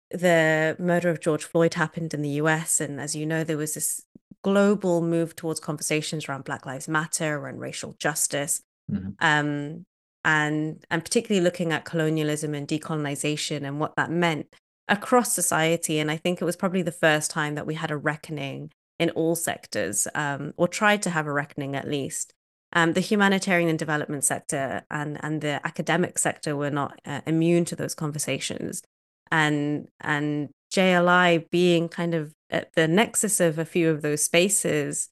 the 0.10 0.78
murder 0.80 1.10
of 1.10 1.20
George 1.20 1.44
Floyd 1.44 1.74
happened 1.74 2.14
in 2.14 2.22
the 2.22 2.42
US, 2.42 2.80
and 2.80 3.02
as 3.02 3.16
you 3.16 3.26
know, 3.26 3.44
there 3.44 3.58
was 3.58 3.74
this 3.74 4.06
global 4.48 5.02
move 5.02 5.36
towards 5.36 5.60
conversations 5.60 6.30
around 6.30 6.46
Black 6.46 6.66
Lives 6.66 6.88
Matter 6.88 7.48
and 7.48 7.60
racial 7.60 7.98
justice, 8.00 8.62
mm-hmm. 8.90 9.10
um, 9.20 9.86
and 10.24 10.86
and 10.90 11.04
particularly 11.04 11.44
looking 11.44 11.74
at 11.74 11.84
colonialism 11.84 12.54
and 12.54 12.66
decolonization 12.66 13.68
and 13.68 13.78
what 13.82 13.98
that 13.98 14.10
meant 14.10 14.48
across 14.88 15.34
society. 15.34 16.00
And 16.00 16.10
I 16.10 16.16
think 16.16 16.42
it 16.42 16.46
was 16.46 16.56
probably 16.56 16.82
the 16.82 16.94
first 16.94 17.30
time 17.30 17.56
that 17.56 17.68
we 17.68 17.74
had 17.74 17.92
a 17.92 17.98
reckoning 17.98 18.72
in 18.98 19.10
all 19.10 19.36
sectors, 19.36 20.08
um, 20.16 20.54
or 20.56 20.70
tried 20.70 21.02
to 21.02 21.10
have 21.10 21.28
a 21.28 21.34
reckoning 21.34 21.76
at 21.76 21.90
least. 21.90 22.34
Um, 22.72 22.94
the 22.94 23.02
humanitarian 23.02 23.70
and 23.70 23.78
development 23.78 24.24
sector 24.24 24.86
and 24.90 25.20
and 25.22 25.42
the 25.42 25.60
academic 25.68 26.18
sector 26.18 26.56
were 26.56 26.72
not 26.72 27.02
uh, 27.06 27.20
immune 27.28 27.66
to 27.66 27.76
those 27.76 27.96
conversations, 27.96 28.82
and 29.30 29.90
and 30.00 30.50
JLI 30.74 31.50
being 31.50 31.90
kind 31.90 32.14
of 32.14 32.34
at 32.50 32.74
the 32.76 32.88
nexus 32.88 33.40
of 33.40 33.60
a 33.60 33.66
few 33.66 33.90
of 33.90 34.02
those 34.02 34.24
spaces, 34.24 35.10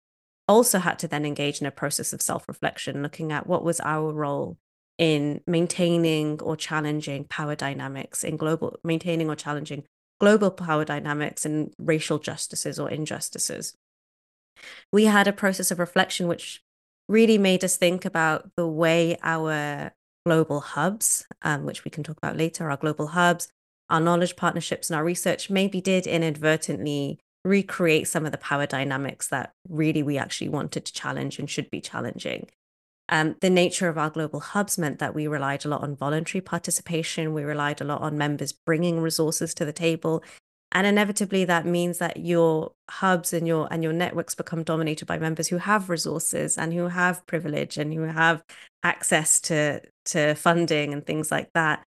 also 0.47 0.79
had 0.79 0.99
to 0.99 1.07
then 1.07 1.25
engage 1.25 1.59
in 1.59 1.67
a 1.67 1.71
process 1.71 2.13
of 2.13 2.21
self 2.21 2.47
reflection, 2.47 3.01
looking 3.01 3.31
at 3.31 3.47
what 3.47 3.63
was 3.63 3.79
our 3.81 4.11
role 4.11 4.57
in 4.97 5.41
maintaining 5.45 6.41
or 6.41 6.55
challenging 6.55 7.25
power 7.25 7.55
dynamics 7.55 8.23
in 8.23 8.37
global, 8.37 8.77
maintaining 8.83 9.29
or 9.29 9.35
challenging 9.35 9.83
global 10.19 10.51
power 10.51 10.85
dynamics 10.85 11.45
and 11.45 11.73
racial 11.77 12.19
justices 12.19 12.79
or 12.79 12.89
injustices. 12.89 13.75
We 14.91 15.05
had 15.05 15.27
a 15.27 15.33
process 15.33 15.71
of 15.71 15.79
reflection 15.79 16.27
which 16.27 16.61
really 17.09 17.37
made 17.37 17.63
us 17.63 17.75
think 17.75 18.05
about 18.05 18.51
the 18.55 18.67
way 18.67 19.17
our 19.21 19.91
global 20.25 20.61
hubs, 20.61 21.25
um, 21.41 21.65
which 21.65 21.83
we 21.83 21.91
can 21.91 22.03
talk 22.03 22.17
about 22.17 22.37
later, 22.37 22.69
our 22.69 22.77
global 22.77 23.07
hubs, 23.07 23.49
our 23.89 23.99
knowledge 23.99 24.35
partnerships, 24.35 24.89
and 24.89 24.97
our 24.97 25.03
research 25.03 25.49
maybe 25.49 25.81
did 25.81 26.07
inadvertently 26.07 27.19
recreate 27.45 28.07
some 28.07 28.25
of 28.25 28.31
the 28.31 28.37
power 28.37 28.65
dynamics 28.65 29.27
that 29.27 29.53
really 29.69 30.03
we 30.03 30.17
actually 30.17 30.49
wanted 30.49 30.83
to 30.83 30.93
challenge 30.93 31.39
and 31.39 31.49
should 31.49 31.69
be 31.69 31.79
challenging. 31.79 32.49
Um, 33.07 33.35
the 33.39 33.51
nature 33.51 33.87
of 33.87 33.99
our 33.99 34.09
global 34.09 34.39
hubs 34.39 34.79
meant 34.79 34.97
that 34.97 35.13
we 35.13 35.27
relied 35.27 35.63
a 35.63 35.67
lot 35.67 35.83
on 35.83 35.95
voluntary 35.95 36.41
participation. 36.41 37.33
We 37.33 37.43
relied 37.43 37.79
a 37.79 37.83
lot 37.83 38.01
on 38.01 38.17
members 38.17 38.51
bringing 38.51 38.99
resources 38.99 39.53
to 39.53 39.65
the 39.65 39.71
table, 39.71 40.23
and 40.71 40.87
inevitably 40.87 41.45
that 41.45 41.67
means 41.67 41.99
that 41.99 42.17
your 42.17 42.71
hubs 42.89 43.31
and 43.31 43.47
your 43.47 43.67
and 43.71 43.83
your 43.83 43.93
networks 43.93 44.33
become 44.33 44.63
dominated 44.63 45.05
by 45.05 45.19
members 45.19 45.47
who 45.47 45.57
have 45.57 45.87
resources 45.87 46.57
and 46.57 46.73
who 46.73 46.87
have 46.87 47.25
privilege 47.27 47.77
and 47.77 47.93
who 47.93 48.01
have 48.01 48.43
access 48.81 49.39
to 49.41 49.81
to 50.05 50.33
funding 50.33 50.91
and 50.91 51.05
things 51.05 51.29
like 51.29 51.53
that 51.53 51.85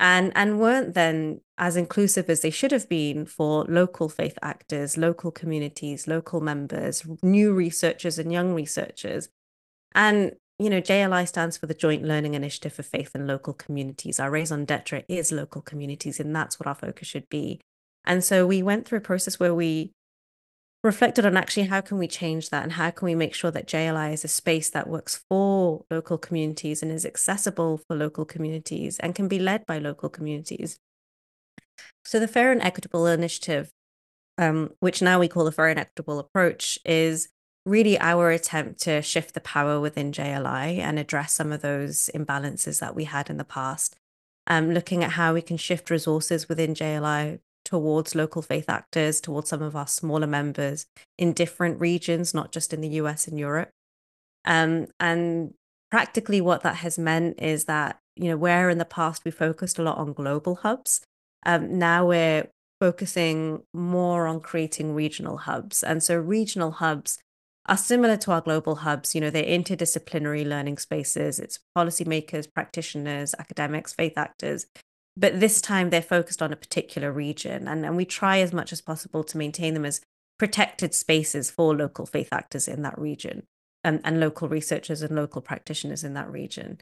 and 0.00 0.32
and 0.34 0.58
weren't 0.58 0.94
then 0.94 1.42
as 1.58 1.76
inclusive 1.76 2.30
as 2.30 2.40
they 2.40 2.50
should 2.50 2.72
have 2.72 2.88
been 2.88 3.26
for 3.26 3.64
local 3.66 4.08
faith 4.08 4.38
actors, 4.42 4.96
local 4.96 5.30
communities, 5.30 6.08
local 6.08 6.40
members, 6.40 7.04
new 7.22 7.52
researchers 7.52 8.18
and 8.18 8.32
young 8.32 8.54
researchers. 8.54 9.28
And 9.94 10.32
you 10.58 10.68
know, 10.68 10.80
JLI 10.80 11.28
stands 11.28 11.56
for 11.56 11.66
the 11.66 11.74
Joint 11.74 12.02
Learning 12.02 12.34
Initiative 12.34 12.72
for 12.72 12.82
Faith 12.82 13.12
and 13.14 13.26
Local 13.26 13.54
Communities. 13.54 14.18
Our 14.18 14.30
raison 14.30 14.64
d'etre 14.64 15.04
is 15.08 15.32
local 15.32 15.62
communities, 15.62 16.18
and 16.18 16.34
that's 16.34 16.58
what 16.58 16.66
our 16.66 16.74
focus 16.74 17.08
should 17.08 17.28
be. 17.30 17.60
And 18.04 18.24
so 18.24 18.46
we 18.46 18.62
went 18.62 18.86
through 18.86 18.98
a 18.98 19.02
process 19.02 19.38
where 19.38 19.54
we 19.54 19.92
reflected 20.82 21.26
on 21.26 21.36
actually 21.36 21.66
how 21.66 21.80
can 21.80 21.98
we 21.98 22.08
change 22.08 22.50
that 22.50 22.62
and 22.62 22.72
how 22.72 22.90
can 22.90 23.06
we 23.06 23.14
make 23.14 23.34
sure 23.34 23.50
that 23.50 23.66
JLI 23.66 24.12
is 24.12 24.24
a 24.24 24.28
space 24.28 24.70
that 24.70 24.88
works 24.88 25.22
for 25.28 25.84
local 25.90 26.16
communities 26.16 26.82
and 26.82 26.90
is 26.90 27.04
accessible 27.04 27.78
for 27.78 27.94
local 27.94 28.24
communities 28.24 28.98
and 29.00 29.14
can 29.14 29.28
be 29.28 29.38
led 29.38 29.66
by 29.66 29.78
local 29.78 30.08
communities. 30.08 30.78
So 32.04 32.18
the 32.18 32.28
Fair 32.28 32.50
and 32.50 32.62
Equitable 32.62 33.06
Initiative, 33.06 33.70
um, 34.38 34.70
which 34.80 35.02
now 35.02 35.20
we 35.20 35.28
call 35.28 35.44
the 35.44 35.52
Fair 35.52 35.68
and 35.68 35.78
Equitable 35.78 36.18
Approach, 36.18 36.78
is 36.84 37.28
really 37.66 37.98
our 38.00 38.30
attempt 38.30 38.80
to 38.80 39.02
shift 39.02 39.34
the 39.34 39.40
power 39.40 39.78
within 39.80 40.12
JLI 40.12 40.78
and 40.78 40.98
address 40.98 41.34
some 41.34 41.52
of 41.52 41.60
those 41.60 42.08
imbalances 42.14 42.80
that 42.80 42.94
we 42.94 43.04
had 43.04 43.28
in 43.28 43.36
the 43.36 43.44
past. 43.44 43.96
Um, 44.46 44.72
looking 44.72 45.04
at 45.04 45.12
how 45.12 45.34
we 45.34 45.42
can 45.42 45.58
shift 45.58 45.90
resources 45.90 46.48
within 46.48 46.74
JLI 46.74 47.40
towards 47.70 48.14
local 48.14 48.42
faith 48.42 48.68
actors, 48.68 49.20
towards 49.20 49.48
some 49.48 49.62
of 49.62 49.76
our 49.76 49.86
smaller 49.86 50.26
members 50.26 50.86
in 51.16 51.32
different 51.32 51.80
regions, 51.80 52.34
not 52.34 52.52
just 52.52 52.72
in 52.72 52.80
the 52.80 52.88
US 52.88 53.28
and 53.28 53.38
Europe. 53.38 53.70
Um, 54.44 54.88
and 54.98 55.54
practically, 55.90 56.40
what 56.40 56.62
that 56.62 56.76
has 56.76 56.98
meant 56.98 57.40
is 57.40 57.66
that, 57.66 57.98
you 58.16 58.28
know, 58.28 58.36
where 58.36 58.70
in 58.70 58.78
the 58.78 58.84
past 58.84 59.24
we 59.24 59.30
focused 59.30 59.78
a 59.78 59.82
lot 59.82 59.98
on 59.98 60.12
global 60.12 60.56
hubs, 60.56 61.00
um, 61.46 61.78
now 61.78 62.06
we're 62.06 62.48
focusing 62.80 63.62
more 63.72 64.26
on 64.26 64.40
creating 64.40 64.94
regional 64.94 65.36
hubs. 65.36 65.82
And 65.82 66.02
so, 66.02 66.16
regional 66.16 66.72
hubs 66.72 67.18
are 67.66 67.76
similar 67.76 68.16
to 68.16 68.32
our 68.32 68.40
global 68.40 68.76
hubs. 68.76 69.14
You 69.14 69.20
know, 69.20 69.30
they're 69.30 69.44
interdisciplinary 69.44 70.44
learning 70.44 70.78
spaces, 70.78 71.38
it's 71.38 71.60
policymakers, 71.76 72.52
practitioners, 72.52 73.32
academics, 73.38 73.92
faith 73.92 74.18
actors 74.18 74.66
but 75.16 75.40
this 75.40 75.60
time 75.60 75.90
they're 75.90 76.02
focused 76.02 76.42
on 76.42 76.52
a 76.52 76.56
particular 76.56 77.12
region 77.12 77.68
and, 77.68 77.84
and 77.84 77.96
we 77.96 78.04
try 78.04 78.38
as 78.38 78.52
much 78.52 78.72
as 78.72 78.80
possible 78.80 79.24
to 79.24 79.38
maintain 79.38 79.74
them 79.74 79.84
as 79.84 80.00
protected 80.38 80.94
spaces 80.94 81.50
for 81.50 81.76
local 81.76 82.06
faith 82.06 82.28
actors 82.32 82.66
in 82.66 82.82
that 82.82 82.98
region 82.98 83.42
and, 83.84 84.00
and 84.04 84.20
local 84.20 84.48
researchers 84.48 85.02
and 85.02 85.14
local 85.14 85.42
practitioners 85.42 86.02
in 86.04 86.14
that 86.14 86.30
region. 86.30 86.78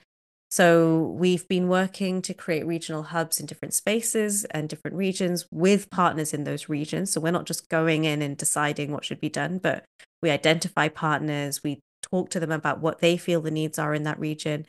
So 0.50 1.14
we've 1.18 1.46
been 1.46 1.68
working 1.68 2.22
to 2.22 2.32
create 2.32 2.66
regional 2.66 3.02
hubs 3.02 3.38
in 3.38 3.46
different 3.46 3.74
spaces 3.74 4.44
and 4.44 4.68
different 4.68 4.96
regions 4.96 5.46
with 5.50 5.90
partners 5.90 6.32
in 6.32 6.44
those 6.44 6.68
regions. 6.68 7.10
So 7.10 7.20
we're 7.20 7.32
not 7.32 7.44
just 7.44 7.68
going 7.68 8.04
in 8.04 8.22
and 8.22 8.36
deciding 8.36 8.92
what 8.92 9.04
should 9.04 9.20
be 9.20 9.28
done 9.28 9.58
but 9.58 9.84
we 10.22 10.30
identify 10.30 10.88
partners 10.88 11.62
we 11.62 11.80
talk 12.02 12.30
to 12.30 12.40
them 12.40 12.52
about 12.52 12.80
what 12.80 13.00
they 13.00 13.16
feel 13.16 13.40
the 13.40 13.50
needs 13.50 13.78
are 13.78 13.94
in 13.94 14.04
that 14.04 14.18
region 14.18 14.66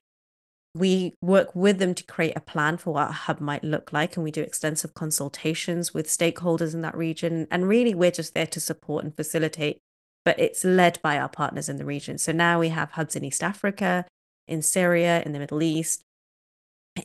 we 0.76 1.16
work 1.22 1.56
with 1.56 1.80
them 1.80 1.96
to 1.96 2.04
create 2.04 2.36
a 2.36 2.42
plan 2.42 2.78
for 2.78 2.94
what 2.94 3.10
a 3.10 3.14
hub 3.14 3.40
might 3.40 3.64
look 3.64 3.92
like 3.92 4.16
and 4.16 4.24
we 4.24 4.32
do 4.32 4.42
extensive 4.42 4.94
consultations 4.94 5.94
with 5.94 6.08
stakeholders 6.08 6.74
in 6.74 6.82
that 6.82 6.96
region 6.96 7.48
and 7.50 7.68
really 7.68 7.96
we're 7.96 8.12
just 8.12 8.34
there 8.34 8.48
to 8.48 8.60
support 8.60 9.04
and 9.04 9.16
facilitate 9.16 9.80
but 10.26 10.40
it's 10.40 10.64
led 10.64 11.00
by 11.02 11.18
our 11.18 11.30
partners 11.30 11.70
in 11.70 11.78
the 11.78 11.86
region. 11.86 12.18
So 12.18 12.32
now 12.32 12.60
we 12.60 12.70
have 12.70 12.92
hubs 12.92 13.16
in 13.16 13.24
east 13.24 13.44
africa 13.44 14.06
in 14.48 14.62
syria 14.62 15.24
in 15.26 15.32
the 15.32 15.40
middle 15.40 15.64
east 15.64 16.04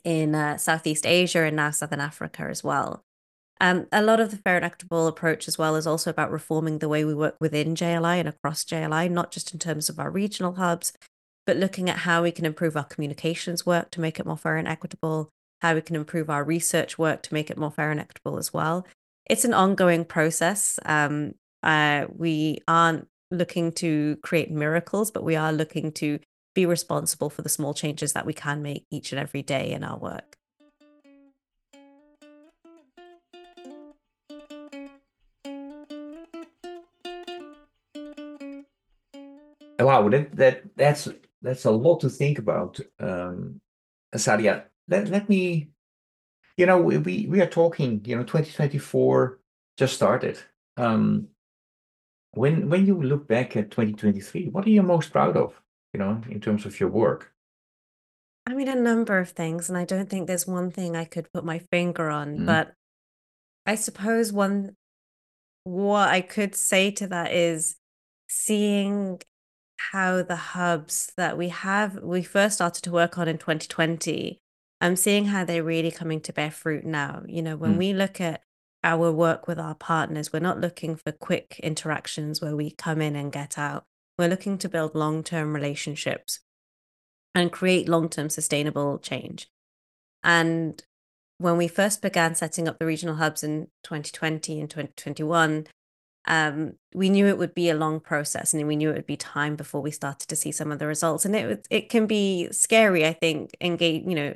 in 0.03 0.35
uh, 0.35 0.57
southeast 0.57 1.05
asia 1.05 1.43
and 1.43 1.55
now 1.55 1.71
southern 1.71 2.01
africa 2.01 2.43
as 2.43 2.63
well. 2.63 3.03
Um, 3.61 3.87
a 3.91 4.03
lot 4.03 4.19
of 4.19 4.31
the 4.31 4.37
fair 4.37 4.57
and 4.57 4.65
equitable 4.65 5.07
approach 5.07 5.47
as 5.47 5.57
well 5.57 5.75
is 5.75 5.87
also 5.87 6.09
about 6.09 6.29
reforming 6.29 6.79
the 6.79 6.89
way 6.89 7.03
we 7.03 7.15
work 7.15 7.37
within 7.39 7.73
jli 7.73 8.19
and 8.19 8.27
across 8.27 8.63
jli 8.63 9.09
not 9.09 9.31
just 9.31 9.53
in 9.53 9.59
terms 9.59 9.89
of 9.89 9.97
our 9.97 10.11
regional 10.11 10.55
hubs 10.55 10.93
but 11.45 11.57
looking 11.57 11.89
at 11.89 11.99
how 11.99 12.23
we 12.23 12.31
can 12.31 12.45
improve 12.45 12.75
our 12.75 12.83
communications 12.83 13.65
work 13.65 13.91
to 13.91 14.01
make 14.01 14.19
it 14.19 14.25
more 14.25 14.37
fair 14.37 14.57
and 14.57 14.67
equitable, 14.67 15.29
how 15.61 15.75
we 15.75 15.81
can 15.81 15.95
improve 15.95 16.29
our 16.29 16.43
research 16.43 16.97
work 16.97 17.21
to 17.23 17.33
make 17.33 17.49
it 17.49 17.57
more 17.57 17.71
fair 17.71 17.91
and 17.91 17.99
equitable 17.99 18.37
as 18.37 18.53
well. 18.53 18.85
It's 19.29 19.45
an 19.45 19.53
ongoing 19.53 20.05
process. 20.05 20.79
Um, 20.85 21.35
uh, 21.63 22.05
we 22.15 22.59
aren't 22.67 23.07
looking 23.31 23.71
to 23.73 24.17
create 24.21 24.51
miracles, 24.51 25.11
but 25.11 25.23
we 25.23 25.35
are 25.35 25.51
looking 25.51 25.91
to 25.93 26.19
be 26.53 26.65
responsible 26.65 27.29
for 27.29 27.41
the 27.41 27.49
small 27.49 27.73
changes 27.73 28.13
that 28.13 28.25
we 28.25 28.33
can 28.33 28.61
make 28.61 28.85
each 28.91 29.11
and 29.11 29.19
every 29.19 29.41
day 29.41 29.71
in 29.71 29.83
our 29.83 29.97
work. 29.97 30.37
Wow, 39.77 40.07
that, 40.09 40.35
that 40.37 40.63
that's 40.77 41.07
that's 41.45 41.65
a 41.65 41.71
lot 41.71 42.01
to 42.01 42.09
think 42.09 42.39
about, 42.39 42.79
um, 42.99 43.61
Sadia. 44.15 44.65
Let, 44.87 45.09
let 45.09 45.29
me, 45.29 45.69
you 46.57 46.65
know, 46.65 46.79
we, 46.79 47.27
we 47.27 47.41
are 47.41 47.47
talking, 47.47 48.01
you 48.05 48.15
know, 48.15 48.23
2024 48.23 49.39
just 49.77 49.95
started. 49.95 50.39
Um, 50.77 51.29
when 52.35 52.69
when 52.69 52.85
you 52.85 53.01
look 53.01 53.27
back 53.27 53.55
at 53.55 53.71
2023, 53.71 54.49
what 54.49 54.65
are 54.65 54.69
you 54.69 54.83
most 54.83 55.11
proud 55.11 55.37
of, 55.37 55.59
you 55.93 55.99
know, 55.99 56.21
in 56.29 56.39
terms 56.39 56.65
of 56.65 56.79
your 56.79 56.89
work? 56.89 57.31
I 58.45 58.53
mean, 58.53 58.67
a 58.67 58.75
number 58.75 59.17
of 59.17 59.29
things, 59.29 59.69
and 59.69 59.77
I 59.77 59.85
don't 59.85 60.09
think 60.09 60.27
there's 60.27 60.45
one 60.45 60.69
thing 60.69 60.95
I 60.95 61.05
could 61.05 61.31
put 61.33 61.43
my 61.43 61.59
finger 61.71 62.09
on, 62.09 62.39
mm. 62.39 62.45
but 62.45 62.73
I 63.65 63.75
suppose 63.75 64.31
one 64.31 64.75
what 65.63 66.09
I 66.09 66.21
could 66.21 66.55
say 66.55 66.91
to 66.91 67.07
that 67.07 67.33
is 67.33 67.77
seeing 68.27 69.19
how 69.77 70.21
the 70.21 70.35
hubs 70.35 71.11
that 71.17 71.37
we 71.37 71.49
have 71.49 72.01
we 72.01 72.23
first 72.23 72.55
started 72.55 72.83
to 72.83 72.91
work 72.91 73.17
on 73.17 73.27
in 73.27 73.37
2020 73.37 74.39
i'm 74.81 74.95
seeing 74.95 75.25
how 75.25 75.43
they're 75.43 75.63
really 75.63 75.91
coming 75.91 76.19
to 76.21 76.33
bear 76.33 76.51
fruit 76.51 76.85
now. 76.85 77.23
You 77.27 77.41
know 77.41 77.55
when 77.57 77.75
mm. 77.75 77.77
we 77.77 77.93
look 77.93 78.19
at 78.21 78.41
our 78.83 79.11
work 79.11 79.47
with 79.47 79.59
our 79.59 79.75
partners 79.75 80.31
we're 80.31 80.39
not 80.39 80.61
looking 80.61 80.95
for 80.95 81.11
quick 81.11 81.59
interactions 81.63 82.41
where 82.41 82.55
we 82.55 82.71
come 82.71 83.01
in 83.01 83.15
and 83.15 83.31
get 83.31 83.57
out. 83.57 83.85
We're 84.17 84.29
looking 84.29 84.57
to 84.59 84.69
build 84.69 84.95
long-term 84.95 85.53
relationships 85.53 86.39
and 87.33 87.51
create 87.51 87.89
long-term 87.89 88.29
sustainable 88.29 88.97
change. 88.97 89.49
And 90.23 90.81
when 91.37 91.57
we 91.57 91.67
first 91.67 92.01
began 92.01 92.33
setting 92.33 92.67
up 92.67 92.79
the 92.79 92.85
regional 92.85 93.15
hubs 93.15 93.43
in 93.43 93.67
2020 93.83 94.61
and 94.61 94.69
2021 94.69 95.67
um, 96.27 96.73
we 96.93 97.09
knew 97.09 97.27
it 97.27 97.37
would 97.37 97.53
be 97.53 97.69
a 97.69 97.75
long 97.75 97.99
process 97.99 98.53
and 98.53 98.67
we 98.67 98.75
knew 98.75 98.89
it 98.89 98.95
would 98.95 99.05
be 99.05 99.17
time 99.17 99.55
before 99.55 99.81
we 99.81 99.91
started 99.91 100.27
to 100.27 100.35
see 100.35 100.51
some 100.51 100.71
of 100.71 100.79
the 100.79 100.87
results 100.87 101.25
and 101.25 101.35
it 101.35 101.67
it 101.69 101.89
can 101.89 102.07
be 102.07 102.47
scary 102.51 103.05
i 103.05 103.13
think 103.13 103.51
engage 103.61 104.03
you 104.05 104.15
know 104.15 104.35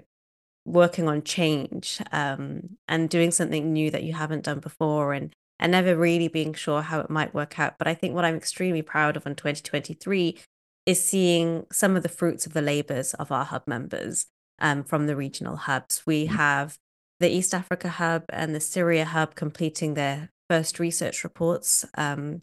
working 0.65 1.07
on 1.07 1.23
change 1.23 1.99
um, 2.11 2.77
and 2.87 3.09
doing 3.09 3.31
something 3.31 3.73
new 3.73 3.89
that 3.89 4.03
you 4.03 4.13
haven't 4.13 4.43
done 4.43 4.59
before 4.59 5.13
and 5.13 5.33
and 5.59 5.71
never 5.71 5.95
really 5.95 6.27
being 6.27 6.53
sure 6.53 6.81
how 6.81 7.01
it 7.01 7.09
might 7.09 7.33
work 7.33 7.59
out. 7.59 7.77
But 7.77 7.87
I 7.87 7.93
think 7.93 8.15
what 8.15 8.23
I'm 8.23 8.35
extremely 8.35 8.81
proud 8.81 9.17
of 9.17 9.25
in 9.27 9.35
2023 9.35 10.37
is 10.85 11.03
seeing 11.03 11.65
some 11.71 11.97
of 11.97 12.03
the 12.03 12.09
fruits 12.09 12.45
of 12.45 12.53
the 12.53 12.61
labors 12.61 13.13
of 13.15 13.31
our 13.31 13.43
hub 13.43 13.63
members 13.67 14.27
um, 14.59 14.83
from 14.83 15.05
the 15.05 15.15
regional 15.15 15.57
hubs. 15.57 16.03
We 16.05 16.27
mm. 16.27 16.29
have 16.29 16.77
the 17.19 17.29
East 17.29 17.53
Africa 17.53 17.89
hub 17.89 18.23
and 18.29 18.55
the 18.55 18.61
Syria 18.61 19.03
hub 19.03 19.35
completing 19.35 19.95
their 19.95 20.29
first 20.49 20.79
research 20.79 21.23
reports. 21.23 21.85
Um, 21.95 22.41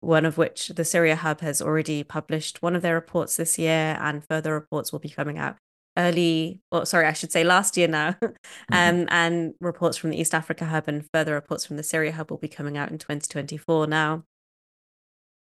one 0.00 0.26
of 0.26 0.36
which 0.36 0.68
the 0.68 0.84
Syria 0.84 1.16
Hub 1.16 1.40
has 1.40 1.62
already 1.62 2.02
published 2.02 2.60
one 2.62 2.76
of 2.76 2.82
their 2.82 2.94
reports 2.94 3.36
this 3.36 3.58
year, 3.58 3.96
and 4.00 4.24
further 4.28 4.52
reports 4.52 4.92
will 4.92 4.98
be 4.98 5.08
coming 5.08 5.38
out 5.38 5.56
early, 5.96 6.60
well, 6.70 6.84
sorry, 6.86 7.06
I 7.06 7.12
should 7.12 7.32
say 7.32 7.44
last 7.44 7.76
year 7.76 7.88
now. 7.88 8.12
mm-hmm. 8.22 8.74
um, 8.74 9.06
and 9.10 9.54
reports 9.60 9.96
from 9.96 10.10
the 10.10 10.20
East 10.20 10.34
Africa 10.34 10.66
Hub 10.66 10.84
and 10.88 11.08
further 11.12 11.34
reports 11.34 11.64
from 11.64 11.76
the 11.76 11.82
Syria 11.82 12.12
Hub 12.12 12.30
will 12.30 12.38
be 12.38 12.48
coming 12.48 12.76
out 12.76 12.90
in 12.90 12.98
2024 12.98 13.86
now. 13.86 14.24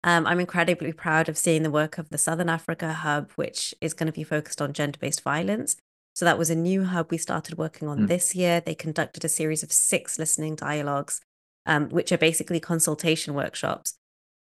Um, 0.04 0.26
I'm 0.26 0.40
incredibly 0.40 0.92
proud 0.92 1.28
of 1.28 1.38
seeing 1.38 1.62
the 1.62 1.71
work 1.71 1.97
of 1.97 2.11
the 2.11 2.18
Southern 2.18 2.49
Africa 2.49 2.92
Hub, 2.92 3.30
which 3.37 3.75
is 3.80 3.94
going 3.94 4.09
to 4.09 4.12
be 4.12 4.25
focused 4.25 4.61
on 4.61 4.73
gender 4.73 4.99
based 4.99 5.23
violence. 5.23 5.76
So 6.14 6.25
that 6.25 6.38
was 6.38 6.50
a 6.50 6.56
new 6.56 6.85
hub 6.85 7.11
we 7.11 7.18
started 7.18 7.56
working 7.56 7.88
on 7.88 8.00
mm. 8.00 8.09
this 8.09 8.35
year. 8.35 8.61
They 8.61 8.75
conducted 8.75 9.25
a 9.25 9.28
series 9.28 9.62
of 9.62 9.73
six 9.73 10.18
listening 10.18 10.56
dialogues, 10.56 11.21
um, 11.66 11.88
which 11.90 12.12
are 12.12 12.19
basically 12.19 12.61
consultation 12.61 13.35
workshops 13.35 13.95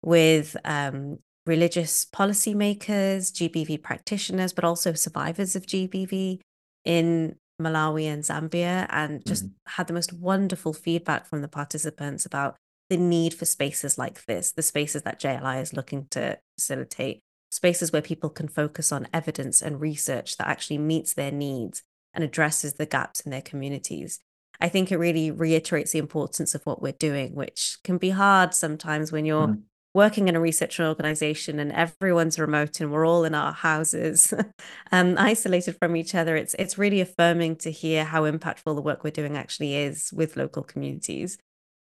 with 0.02 0.56
um, 0.64 1.18
religious 1.46 2.06
policymakers, 2.06 3.32
GBV 3.32 3.82
practitioners, 3.82 4.52
but 4.52 4.64
also 4.64 4.92
survivors 4.92 5.56
of 5.56 5.66
GBV 5.66 6.40
in 6.84 7.36
Malawi 7.60 8.04
and 8.04 8.22
Zambia, 8.22 8.86
and 8.90 9.24
just 9.26 9.44
mm-hmm. 9.44 9.54
had 9.66 9.86
the 9.86 9.92
most 9.92 10.12
wonderful 10.12 10.72
feedback 10.72 11.26
from 11.26 11.42
the 11.42 11.48
participants 11.48 12.24
about 12.24 12.56
the 12.88 12.96
need 12.96 13.34
for 13.34 13.44
spaces 13.44 13.98
like 13.98 14.24
this, 14.24 14.52
the 14.52 14.62
spaces 14.62 15.02
that 15.02 15.20
JLI 15.20 15.62
is 15.62 15.72
looking 15.72 16.06
to 16.10 16.38
facilitate, 16.58 17.20
spaces 17.50 17.92
where 17.92 18.02
people 18.02 18.30
can 18.30 18.48
focus 18.48 18.90
on 18.90 19.08
evidence 19.12 19.62
and 19.62 19.80
research 19.80 20.36
that 20.36 20.48
actually 20.48 20.78
meets 20.78 21.14
their 21.14 21.30
needs 21.30 21.82
and 22.12 22.24
addresses 22.24 22.74
the 22.74 22.86
gaps 22.86 23.20
in 23.20 23.30
their 23.30 23.42
communities. 23.42 24.20
I 24.60 24.68
think 24.68 24.92
it 24.92 24.98
really 24.98 25.30
reiterates 25.30 25.92
the 25.92 25.98
importance 25.98 26.54
of 26.54 26.62
what 26.64 26.82
we're 26.82 26.92
doing, 26.92 27.34
which 27.34 27.78
can 27.84 27.98
be 27.98 28.10
hard 28.10 28.54
sometimes 28.54 29.12
when 29.12 29.24
you're 29.24 29.48
mm 29.48 29.62
working 29.92 30.28
in 30.28 30.36
a 30.36 30.40
research 30.40 30.78
organization 30.78 31.58
and 31.58 31.72
everyone's 31.72 32.38
remote 32.38 32.80
and 32.80 32.92
we're 32.92 33.04
all 33.04 33.24
in 33.24 33.34
our 33.34 33.52
houses 33.52 34.32
um, 34.92 35.16
isolated 35.18 35.76
from 35.80 35.96
each 35.96 36.14
other 36.14 36.36
it's 36.36 36.54
it's 36.60 36.78
really 36.78 37.00
affirming 37.00 37.56
to 37.56 37.72
hear 37.72 38.04
how 38.04 38.22
impactful 38.22 38.72
the 38.72 38.80
work 38.80 39.02
we're 39.02 39.10
doing 39.10 39.36
actually 39.36 39.74
is 39.74 40.12
with 40.12 40.36
local 40.36 40.62
communities 40.62 41.38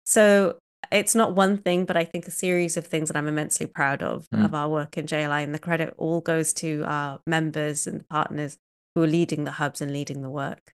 so 0.05 0.55
it's 0.91 1.15
not 1.15 1.33
one 1.33 1.57
thing 1.57 1.83
but 1.83 1.97
i 1.97 2.03
think 2.03 2.27
a 2.27 2.31
series 2.31 2.77
of 2.77 2.85
things 2.85 3.09
that 3.09 3.17
i'm 3.17 3.27
immensely 3.27 3.65
proud 3.65 4.03
of 4.03 4.27
mm. 4.29 4.45
of 4.45 4.53
our 4.53 4.69
work 4.69 4.99
in 4.99 5.07
jli 5.07 5.43
and 5.43 5.55
the 5.55 5.57
credit 5.57 5.91
all 5.97 6.21
goes 6.21 6.53
to 6.53 6.83
our 6.85 7.19
members 7.25 7.87
and 7.87 8.07
partners 8.07 8.59
who 8.95 9.03
are 9.03 9.07
leading 9.07 9.43
the 9.43 9.51
hubs 9.51 9.81
and 9.81 9.91
leading 9.91 10.21
the 10.21 10.29
work. 10.29 10.71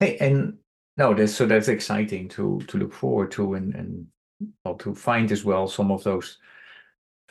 Hey 0.00 0.16
and 0.18 0.56
no 0.96 1.14
that's 1.14 1.34
so 1.34 1.46
that's 1.46 1.68
exciting 1.68 2.28
to 2.28 2.60
to 2.68 2.78
look 2.78 2.92
forward 2.92 3.30
to 3.30 3.54
and 3.54 3.74
and 3.74 4.06
well, 4.64 4.74
to 4.76 4.94
find 4.94 5.32
as 5.32 5.44
well 5.44 5.68
some 5.68 5.90
of 5.90 6.04
those 6.04 6.38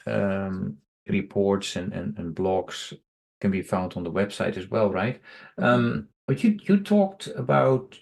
um, 0.05 0.77
reports 1.07 1.75
and, 1.75 1.93
and, 1.93 2.17
and 2.17 2.35
blogs 2.35 2.93
can 3.41 3.51
be 3.51 3.61
found 3.61 3.93
on 3.95 4.03
the 4.03 4.11
website 4.11 4.57
as 4.57 4.69
well, 4.69 4.91
right? 4.91 5.21
Mm-hmm. 5.59 5.63
Um, 5.63 6.07
but 6.27 6.43
you 6.43 6.59
you 6.63 6.79
talked 6.79 7.27
about 7.27 7.97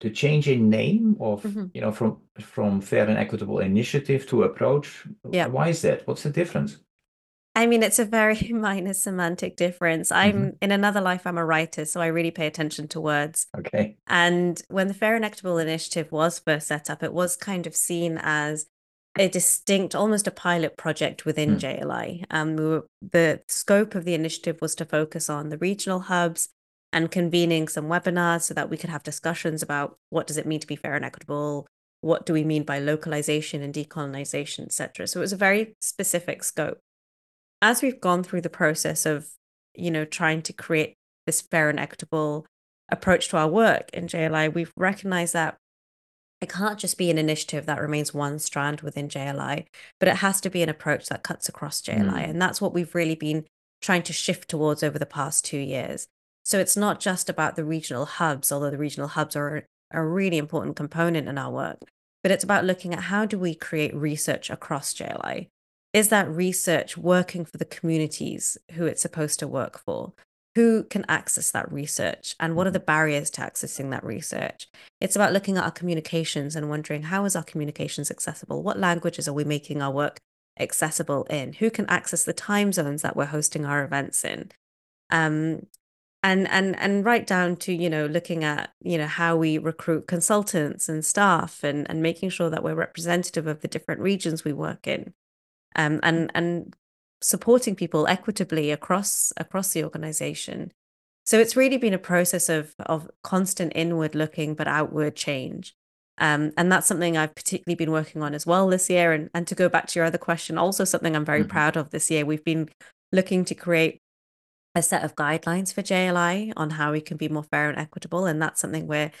the 0.00 0.10
change 0.10 0.48
in 0.48 0.68
name 0.68 1.16
of 1.20 1.42
mm-hmm. 1.42 1.66
you 1.72 1.80
know 1.80 1.92
from 1.92 2.18
from 2.40 2.80
fair 2.80 3.08
and 3.08 3.18
equitable 3.18 3.60
initiative 3.60 4.26
to 4.26 4.42
approach. 4.42 5.06
Yeah. 5.30 5.46
Why 5.46 5.68
is 5.68 5.82
that? 5.82 6.06
What's 6.06 6.22
the 6.22 6.30
difference? 6.30 6.78
I 7.58 7.66
mean, 7.66 7.82
it's 7.82 7.98
a 7.98 8.04
very 8.04 8.38
minor 8.52 8.94
semantic 8.94 9.56
difference. 9.56 10.12
I'm 10.12 10.32
mm-hmm. 10.32 10.48
in 10.62 10.70
another 10.70 11.00
life, 11.00 11.26
I'm 11.26 11.38
a 11.38 11.44
writer, 11.44 11.84
so 11.86 12.00
I 12.00 12.06
really 12.06 12.30
pay 12.30 12.46
attention 12.46 12.86
to 12.88 13.00
words. 13.00 13.48
Okay. 13.58 13.96
And 14.06 14.62
when 14.68 14.86
the 14.86 14.94
Fair 14.94 15.16
and 15.16 15.24
Equitable 15.24 15.58
Initiative 15.58 16.12
was 16.12 16.38
first 16.38 16.68
set 16.68 16.88
up, 16.88 17.02
it 17.02 17.12
was 17.12 17.34
kind 17.36 17.66
of 17.66 17.74
seen 17.74 18.16
as 18.22 18.66
a 19.18 19.28
distinct, 19.28 19.96
almost 19.96 20.28
a 20.28 20.30
pilot 20.30 20.76
project 20.76 21.24
within 21.24 21.56
mm. 21.56 21.58
JLI. 21.58 22.24
Um, 22.30 22.54
we 22.54 22.64
were, 22.64 22.86
the 23.02 23.42
scope 23.48 23.96
of 23.96 24.04
the 24.04 24.14
initiative 24.14 24.58
was 24.62 24.76
to 24.76 24.84
focus 24.84 25.28
on 25.28 25.48
the 25.48 25.58
regional 25.58 25.98
hubs 25.98 26.50
and 26.92 27.10
convening 27.10 27.66
some 27.66 27.86
webinars 27.86 28.42
so 28.42 28.54
that 28.54 28.70
we 28.70 28.76
could 28.76 28.90
have 28.90 29.02
discussions 29.02 29.64
about 29.64 29.96
what 30.10 30.28
does 30.28 30.36
it 30.36 30.46
mean 30.46 30.60
to 30.60 30.66
be 30.68 30.76
fair 30.76 30.94
and 30.94 31.04
equitable, 31.04 31.66
what 32.02 32.24
do 32.24 32.32
we 32.32 32.44
mean 32.44 32.62
by 32.62 32.78
localization 32.78 33.62
and 33.62 33.74
decolonization, 33.74 34.66
etc. 34.66 35.08
So 35.08 35.18
it 35.18 35.22
was 35.22 35.32
a 35.32 35.36
very 35.36 35.74
specific 35.80 36.44
scope 36.44 36.78
as 37.60 37.82
we've 37.82 38.00
gone 38.00 38.22
through 38.22 38.42
the 38.42 38.50
process 38.50 39.06
of, 39.06 39.28
you 39.74 39.90
know, 39.90 40.04
trying 40.04 40.42
to 40.42 40.52
create 40.52 40.94
this 41.26 41.40
fair 41.40 41.68
and 41.68 41.78
equitable 41.78 42.46
approach 42.90 43.28
to 43.28 43.36
our 43.36 43.48
work 43.48 43.90
in 43.92 44.06
JLI, 44.06 44.52
we've 44.52 44.72
recognized 44.76 45.34
that 45.34 45.56
it 46.40 46.48
can't 46.48 46.78
just 46.78 46.96
be 46.96 47.10
an 47.10 47.18
initiative 47.18 47.66
that 47.66 47.80
remains 47.80 48.14
one 48.14 48.38
strand 48.38 48.80
within 48.82 49.08
JLI, 49.08 49.66
but 49.98 50.08
it 50.08 50.16
has 50.16 50.40
to 50.42 50.50
be 50.50 50.62
an 50.62 50.68
approach 50.68 51.08
that 51.08 51.24
cuts 51.24 51.48
across 51.48 51.82
JLI. 51.82 52.12
Mm. 52.12 52.30
And 52.30 52.42
that's 52.42 52.60
what 52.60 52.72
we've 52.72 52.94
really 52.94 53.16
been 53.16 53.44
trying 53.82 54.02
to 54.04 54.12
shift 54.12 54.48
towards 54.48 54.82
over 54.82 54.98
the 54.98 55.06
past 55.06 55.44
two 55.44 55.58
years. 55.58 56.06
So 56.44 56.58
it's 56.58 56.76
not 56.76 57.00
just 57.00 57.28
about 57.28 57.56
the 57.56 57.64
regional 57.64 58.06
hubs, 58.06 58.52
although 58.52 58.70
the 58.70 58.78
regional 58.78 59.08
hubs 59.08 59.36
are 59.36 59.64
a 59.90 60.02
really 60.02 60.38
important 60.38 60.76
component 60.76 61.28
in 61.28 61.38
our 61.38 61.50
work, 61.50 61.78
but 62.22 62.32
it's 62.32 62.44
about 62.44 62.64
looking 62.64 62.94
at 62.94 63.04
how 63.04 63.26
do 63.26 63.38
we 63.38 63.54
create 63.54 63.94
research 63.94 64.48
across 64.48 64.94
JLI? 64.94 65.48
Is 65.92 66.08
that 66.08 66.28
research 66.28 66.96
working 66.96 67.44
for 67.44 67.56
the 67.56 67.64
communities 67.64 68.58
who 68.72 68.86
it's 68.86 69.02
supposed 69.02 69.38
to 69.40 69.48
work 69.48 69.78
for? 69.78 70.12
Who 70.54 70.84
can 70.84 71.04
access 71.08 71.50
that 71.52 71.70
research 71.70 72.34
and 72.40 72.56
what 72.56 72.66
are 72.66 72.70
the 72.70 72.78
mm-hmm. 72.78 72.86
barriers 72.86 73.30
to 73.30 73.42
accessing 73.42 73.90
that 73.90 74.04
research? 74.04 74.66
It's 75.00 75.16
about 75.16 75.32
looking 75.32 75.56
at 75.56 75.64
our 75.64 75.70
communications 75.70 76.56
and 76.56 76.68
wondering 76.68 77.04
how 77.04 77.24
is 77.24 77.36
our 77.36 77.44
communications 77.44 78.10
accessible? 78.10 78.62
What 78.62 78.78
languages 78.78 79.28
are 79.28 79.32
we 79.32 79.44
making 79.44 79.80
our 79.80 79.92
work 79.92 80.18
accessible 80.58 81.24
in? 81.24 81.54
Who 81.54 81.70
can 81.70 81.86
access 81.88 82.24
the 82.24 82.32
time 82.32 82.72
zones 82.72 83.02
that 83.02 83.16
we're 83.16 83.26
hosting 83.26 83.64
our 83.64 83.84
events 83.84 84.24
in? 84.24 84.50
Um, 85.10 85.66
and 86.22 86.48
and 86.48 86.76
and 86.80 87.04
right 87.04 87.26
down 87.26 87.54
to 87.56 87.72
you 87.72 87.88
know 87.88 88.06
looking 88.06 88.42
at 88.42 88.72
you 88.82 88.98
know 88.98 89.06
how 89.06 89.36
we 89.36 89.56
recruit 89.56 90.08
consultants 90.08 90.88
and 90.88 91.04
staff 91.04 91.62
and 91.62 91.88
and 91.88 92.02
making 92.02 92.30
sure 92.30 92.50
that 92.50 92.64
we're 92.64 92.74
representative 92.74 93.46
of 93.46 93.60
the 93.60 93.68
different 93.68 94.00
regions 94.00 94.44
we 94.44 94.52
work 94.52 94.88
in 94.88 95.14
um, 95.78 96.00
and 96.02 96.30
and 96.34 96.76
supporting 97.22 97.74
people 97.74 98.06
equitably 98.06 98.70
across 98.70 99.32
across 99.38 99.72
the 99.72 99.84
organization. 99.84 100.72
So 101.24 101.38
it's 101.38 101.56
really 101.56 101.78
been 101.78 101.94
a 101.94 101.98
process 101.98 102.50
of 102.50 102.74
of 102.80 103.08
constant 103.22 103.72
inward 103.74 104.14
looking 104.14 104.54
but 104.54 104.68
outward 104.68 105.16
change. 105.16 105.74
Um, 106.20 106.50
and 106.56 106.70
that's 106.70 106.88
something 106.88 107.16
I've 107.16 107.34
particularly 107.34 107.76
been 107.76 107.92
working 107.92 108.22
on 108.22 108.34
as 108.34 108.44
well 108.44 108.66
this 108.66 108.90
year. 108.90 109.12
And, 109.12 109.30
and 109.34 109.46
to 109.46 109.54
go 109.54 109.68
back 109.68 109.86
to 109.86 109.98
your 110.00 110.06
other 110.06 110.18
question, 110.18 110.58
also 110.58 110.82
something 110.82 111.14
I'm 111.14 111.24
very 111.24 111.42
mm-hmm. 111.42 111.50
proud 111.50 111.76
of 111.76 111.90
this 111.90 112.10
year. 112.10 112.26
We've 112.26 112.44
been 112.44 112.68
looking 113.12 113.44
to 113.44 113.54
create 113.54 114.00
a 114.74 114.82
set 114.82 115.04
of 115.04 115.14
guidelines 115.14 115.72
for 115.72 115.80
JLI 115.80 116.54
on 116.56 116.70
how 116.70 116.90
we 116.90 117.00
can 117.00 117.18
be 117.18 117.28
more 117.28 117.44
fair 117.44 117.68
and 117.68 117.78
equitable. 117.78 118.26
And 118.26 118.42
that's 118.42 118.60
something 118.60 118.88
we're 118.88 119.12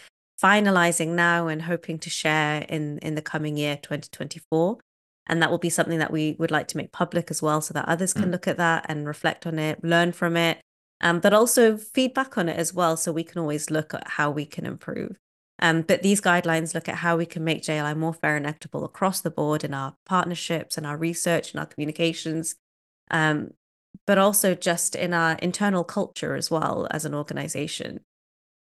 finalizing 0.42 1.10
now 1.10 1.46
and 1.46 1.62
hoping 1.62 2.00
to 2.00 2.10
share 2.10 2.62
in, 2.68 2.98
in 2.98 3.14
the 3.14 3.22
coming 3.22 3.56
year, 3.56 3.76
2024 3.76 4.78
and 5.28 5.42
that 5.42 5.50
will 5.50 5.58
be 5.58 5.70
something 5.70 5.98
that 5.98 6.12
we 6.12 6.36
would 6.38 6.50
like 6.50 6.68
to 6.68 6.76
make 6.76 6.92
public 6.92 7.30
as 7.30 7.42
well 7.42 7.60
so 7.60 7.74
that 7.74 7.88
others 7.88 8.12
can 8.12 8.26
mm. 8.26 8.32
look 8.32 8.48
at 8.48 8.56
that 8.56 8.86
and 8.88 9.06
reflect 9.06 9.46
on 9.46 9.58
it 9.58 9.82
learn 9.84 10.12
from 10.12 10.36
it 10.36 10.58
um, 11.00 11.20
but 11.20 11.32
also 11.32 11.76
feedback 11.76 12.36
on 12.36 12.48
it 12.48 12.56
as 12.56 12.74
well 12.74 12.96
so 12.96 13.12
we 13.12 13.24
can 13.24 13.40
always 13.40 13.70
look 13.70 13.94
at 13.94 14.06
how 14.08 14.30
we 14.30 14.44
can 14.44 14.66
improve 14.66 15.16
um, 15.60 15.82
but 15.82 16.02
these 16.02 16.20
guidelines 16.20 16.74
look 16.74 16.88
at 16.88 16.96
how 16.96 17.16
we 17.16 17.26
can 17.26 17.42
make 17.42 17.62
JLI 17.62 17.96
more 17.96 18.14
fair 18.14 18.36
and 18.36 18.46
equitable 18.46 18.84
across 18.84 19.20
the 19.20 19.30
board 19.30 19.64
in 19.64 19.74
our 19.74 19.94
partnerships 20.06 20.76
and 20.76 20.86
our 20.86 20.96
research 20.96 21.50
and 21.50 21.60
our 21.60 21.66
communications, 21.66 22.54
um, 23.10 23.50
but 24.06 24.18
also 24.18 24.54
just 24.54 24.94
in 24.94 25.12
our 25.12 25.32
internal 25.42 25.82
culture 25.82 26.36
as 26.36 26.50
well 26.50 26.86
as 26.90 27.04
an 27.04 27.14
organization. 27.14 28.00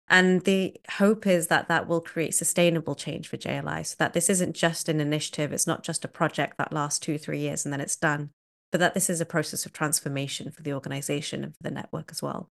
And 0.09 0.41
the 0.41 0.75
hope 0.97 1.25
is 1.25 1.47
that 1.47 1.67
that 1.69 1.87
will 1.87 2.01
create 2.01 2.35
sustainable 2.35 2.95
change 2.95 3.27
for 3.27 3.37
JLI 3.37 3.85
so 3.85 3.95
that 3.99 4.13
this 4.13 4.29
isn't 4.29 4.55
just 4.55 4.89
an 4.89 4.99
initiative, 4.99 5.53
it's 5.53 5.67
not 5.67 5.83
just 5.83 6.03
a 6.03 6.09
project 6.09 6.57
that 6.57 6.73
lasts 6.73 6.99
two, 6.99 7.17
three 7.17 7.39
years 7.39 7.65
and 7.65 7.71
then 7.71 7.81
it's 7.81 7.95
done, 7.95 8.31
but 8.71 8.79
that 8.79 8.93
this 8.93 9.09
is 9.09 9.21
a 9.21 9.25
process 9.25 9.65
of 9.65 9.73
transformation 9.73 10.51
for 10.51 10.61
the 10.61 10.73
organization 10.73 11.43
and 11.43 11.55
for 11.55 11.63
the 11.63 11.71
network 11.71 12.11
as 12.11 12.21
well. 12.21 12.49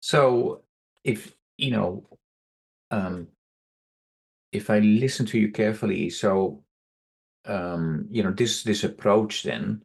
So, 0.00 0.62
if 1.02 1.34
you 1.58 1.70
know, 1.70 2.08
um, 2.90 3.28
if 4.52 4.70
I 4.70 4.78
listen 4.78 5.26
to 5.26 5.38
you 5.38 5.52
carefully, 5.52 6.08
so 6.08 6.64
um, 7.46 8.06
you 8.10 8.22
know, 8.22 8.32
this 8.32 8.62
this 8.62 8.84
approach 8.84 9.42
then 9.42 9.82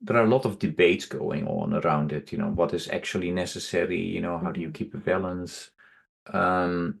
there 0.00 0.16
are 0.16 0.24
a 0.24 0.28
lot 0.28 0.46
of 0.46 0.58
debates 0.58 1.04
going 1.04 1.46
on 1.46 1.74
around 1.74 2.12
it 2.12 2.32
you 2.32 2.38
know 2.38 2.48
what 2.48 2.72
is 2.72 2.88
actually 2.88 3.30
necessary 3.30 4.00
you 4.00 4.20
know 4.20 4.38
how 4.38 4.50
do 4.50 4.60
you 4.60 4.68
mm-hmm. 4.68 4.74
keep 4.74 4.94
a 4.94 4.98
balance 4.98 5.70
um, 6.32 7.00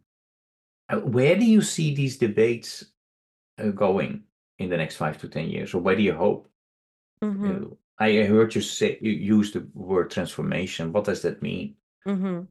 uh, 0.88 0.96
where 0.96 1.36
do 1.36 1.44
you 1.44 1.62
see 1.62 1.94
these 1.94 2.16
debates 2.18 2.84
uh, 3.58 3.68
going 3.68 4.24
in 4.58 4.70
the 4.70 4.76
next 4.76 4.96
five 4.96 5.18
to 5.18 5.28
10 5.28 5.48
years? 5.48 5.74
Or 5.74 5.78
where 5.80 5.96
do 5.96 6.02
you 6.02 6.14
hope? 6.14 6.48
Mm-hmm. 7.22 7.72
I 7.98 8.24
heard 8.24 8.54
you 8.54 8.62
say 8.62 8.98
you 9.00 9.12
use 9.12 9.52
the 9.52 9.66
word 9.74 10.10
transformation. 10.10 10.92
What 10.92 11.04
does 11.04 11.22
that 11.22 11.42
mean? 11.42 11.76
Mm-hmm. 12.06 12.42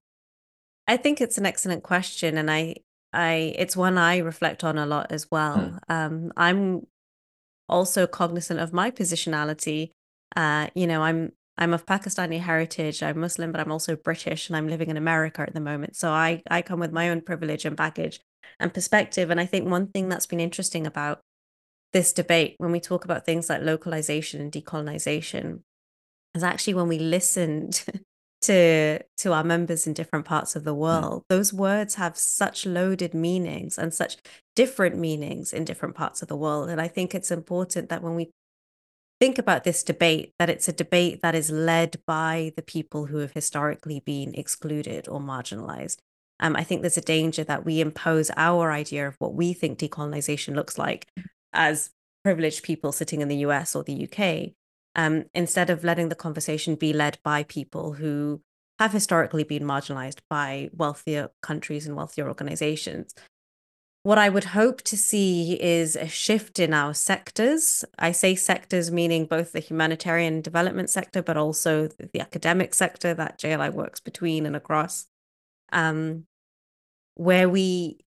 I 0.88 0.98
think 0.98 1.22
it's 1.22 1.38
an 1.38 1.46
excellent 1.46 1.84
question, 1.84 2.38
and 2.38 2.50
I, 2.50 2.76
I, 3.14 3.54
it's 3.58 3.76
one 3.76 3.98
I 3.98 4.18
reflect 4.18 4.64
on 4.64 4.78
a 4.78 4.86
lot 4.86 5.12
as 5.12 5.28
well. 5.32 5.58
Mm. 5.58 5.80
Um, 5.90 6.32
I'm 6.38 6.88
also 7.68 8.08
cognizant 8.08 8.60
of 8.60 8.74
my 8.74 8.92
positionality. 8.92 9.92
Uh, 10.36 10.68
you 10.76 10.88
know, 10.88 11.02
I'm 11.02 11.32
I'm 11.60 11.74
of 11.74 11.86
Pakistani 11.86 12.40
heritage. 12.40 13.04
I'm 13.04 13.20
Muslim, 13.20 13.52
but 13.52 13.60
I'm 13.60 13.72
also 13.72 13.98
British, 13.98 14.48
and 14.48 14.56
I'm 14.56 14.70
living 14.70 14.90
in 14.90 14.98
America 14.98 15.42
at 15.42 15.54
the 15.54 15.60
moment. 15.60 15.98
So 15.98 16.10
I 16.10 16.42
I 16.50 16.62
come 16.62 16.80
with 16.80 16.94
my 16.94 17.10
own 17.10 17.22
privilege 17.22 17.66
and 17.66 17.76
baggage 17.76 18.22
and 18.60 18.74
perspective. 18.74 19.30
And 19.30 19.40
I 19.40 19.46
think 19.46 19.70
one 19.70 19.88
thing 19.88 20.08
that's 20.08 20.26
been 20.26 20.40
interesting 20.40 20.88
about 20.88 21.20
this 21.92 22.14
debate 22.14 22.56
when 22.60 22.72
we 22.72 22.80
talk 22.80 23.04
about 23.04 23.26
things 23.26 23.50
like 23.50 23.62
localization 23.62 24.40
and 24.40 24.52
decolonization 24.52 25.62
is 26.34 26.44
actually 26.44 26.76
when 26.76 26.88
we 26.88 26.98
listened 27.00 27.84
to 28.42 29.00
to 29.18 29.34
our 29.34 29.44
members 29.44 29.86
in 29.86 29.94
different 29.94 30.24
parts 30.24 30.56
of 30.56 30.64
the 30.64 30.74
mm. 30.74 30.78
world 30.78 31.24
those 31.28 31.52
words 31.52 31.96
have 31.96 32.16
such 32.16 32.66
loaded 32.66 33.14
meanings 33.14 33.78
and 33.78 33.94
such 33.94 34.16
different 34.56 34.98
meanings 34.98 35.52
in 35.52 35.66
different 35.66 35.94
parts 35.94 36.22
of 36.22 36.30
the 36.30 36.38
world 36.38 36.70
and 36.70 36.80
i 36.80 36.88
think 36.88 37.14
it's 37.14 37.32
important 37.32 37.90
that 37.90 38.02
when 38.02 38.16
we 38.16 38.30
think 39.20 39.38
about 39.38 39.64
this 39.64 39.84
debate 39.84 40.34
that 40.40 40.50
it's 40.50 40.68
a 40.68 40.74
debate 40.74 41.22
that 41.22 41.36
is 41.36 41.50
led 41.52 42.00
by 42.06 42.52
the 42.56 42.62
people 42.62 43.08
who 43.08 43.18
have 43.18 43.34
historically 43.34 44.00
been 44.00 44.34
excluded 44.36 45.08
or 45.08 45.20
marginalized 45.20 45.98
um, 46.40 46.56
i 46.56 46.64
think 46.64 46.82
there's 46.82 46.98
a 46.98 47.02
danger 47.02 47.44
that 47.44 47.66
we 47.66 47.82
impose 47.82 48.32
our 48.38 48.72
idea 48.72 49.08
of 49.08 49.16
what 49.20 49.34
we 49.34 49.54
think 49.54 49.78
decolonization 49.78 50.56
looks 50.56 50.78
like 50.78 51.08
as 51.54 51.92
privileged 52.24 52.64
people 52.64 52.92
sitting 52.92 53.22
in 53.22 53.28
the 53.28 53.38
US 53.38 53.76
or 53.76 53.84
the 53.84 54.08
UK, 54.08 54.54
um, 54.96 55.26
instead 55.34 55.70
of 55.70 55.84
letting 55.84 56.10
the 56.10 56.16
conversation 56.16 56.76
be 56.76 56.94
led 56.94 57.18
by 57.24 57.44
people 57.44 57.94
who 57.94 58.42
have 58.80 58.92
historically 58.92 59.44
been 59.44 59.64
marginalized 59.64 60.20
by 60.30 60.70
wealthier 60.74 61.30
countries 61.42 61.86
and 61.86 61.96
wealthier 61.96 62.28
organizations. 62.28 63.14
What 64.04 64.18
I 64.18 64.30
would 64.30 64.46
hope 64.46 64.82
to 64.84 64.96
see 64.96 65.62
is 65.62 65.98
a 65.98 66.08
shift 66.08 66.58
in 66.58 66.74
our 66.74 66.94
sectors. 66.94 67.84
I 67.98 68.14
say 68.14 68.34
sectors 68.34 68.92
meaning 68.92 69.26
both 69.26 69.52
the 69.52 69.60
humanitarian 69.60 70.42
development 70.42 70.90
sector, 70.90 71.22
but 71.22 71.36
also 71.36 71.88
the 71.88 72.22
academic 72.22 72.74
sector 72.74 73.14
that 73.14 73.38
JLI 73.40 73.74
works 73.74 74.00
between 74.00 74.46
and 74.46 74.56
across, 74.56 75.08
um, 75.74 76.26
where 77.16 77.50
we 77.50 78.00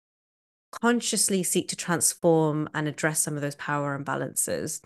consciously 0.71 1.43
seek 1.43 1.67
to 1.67 1.75
transform 1.75 2.69
and 2.73 2.87
address 2.87 3.19
some 3.19 3.35
of 3.35 3.41
those 3.41 3.55
power 3.55 3.97
imbalances, 3.99 4.81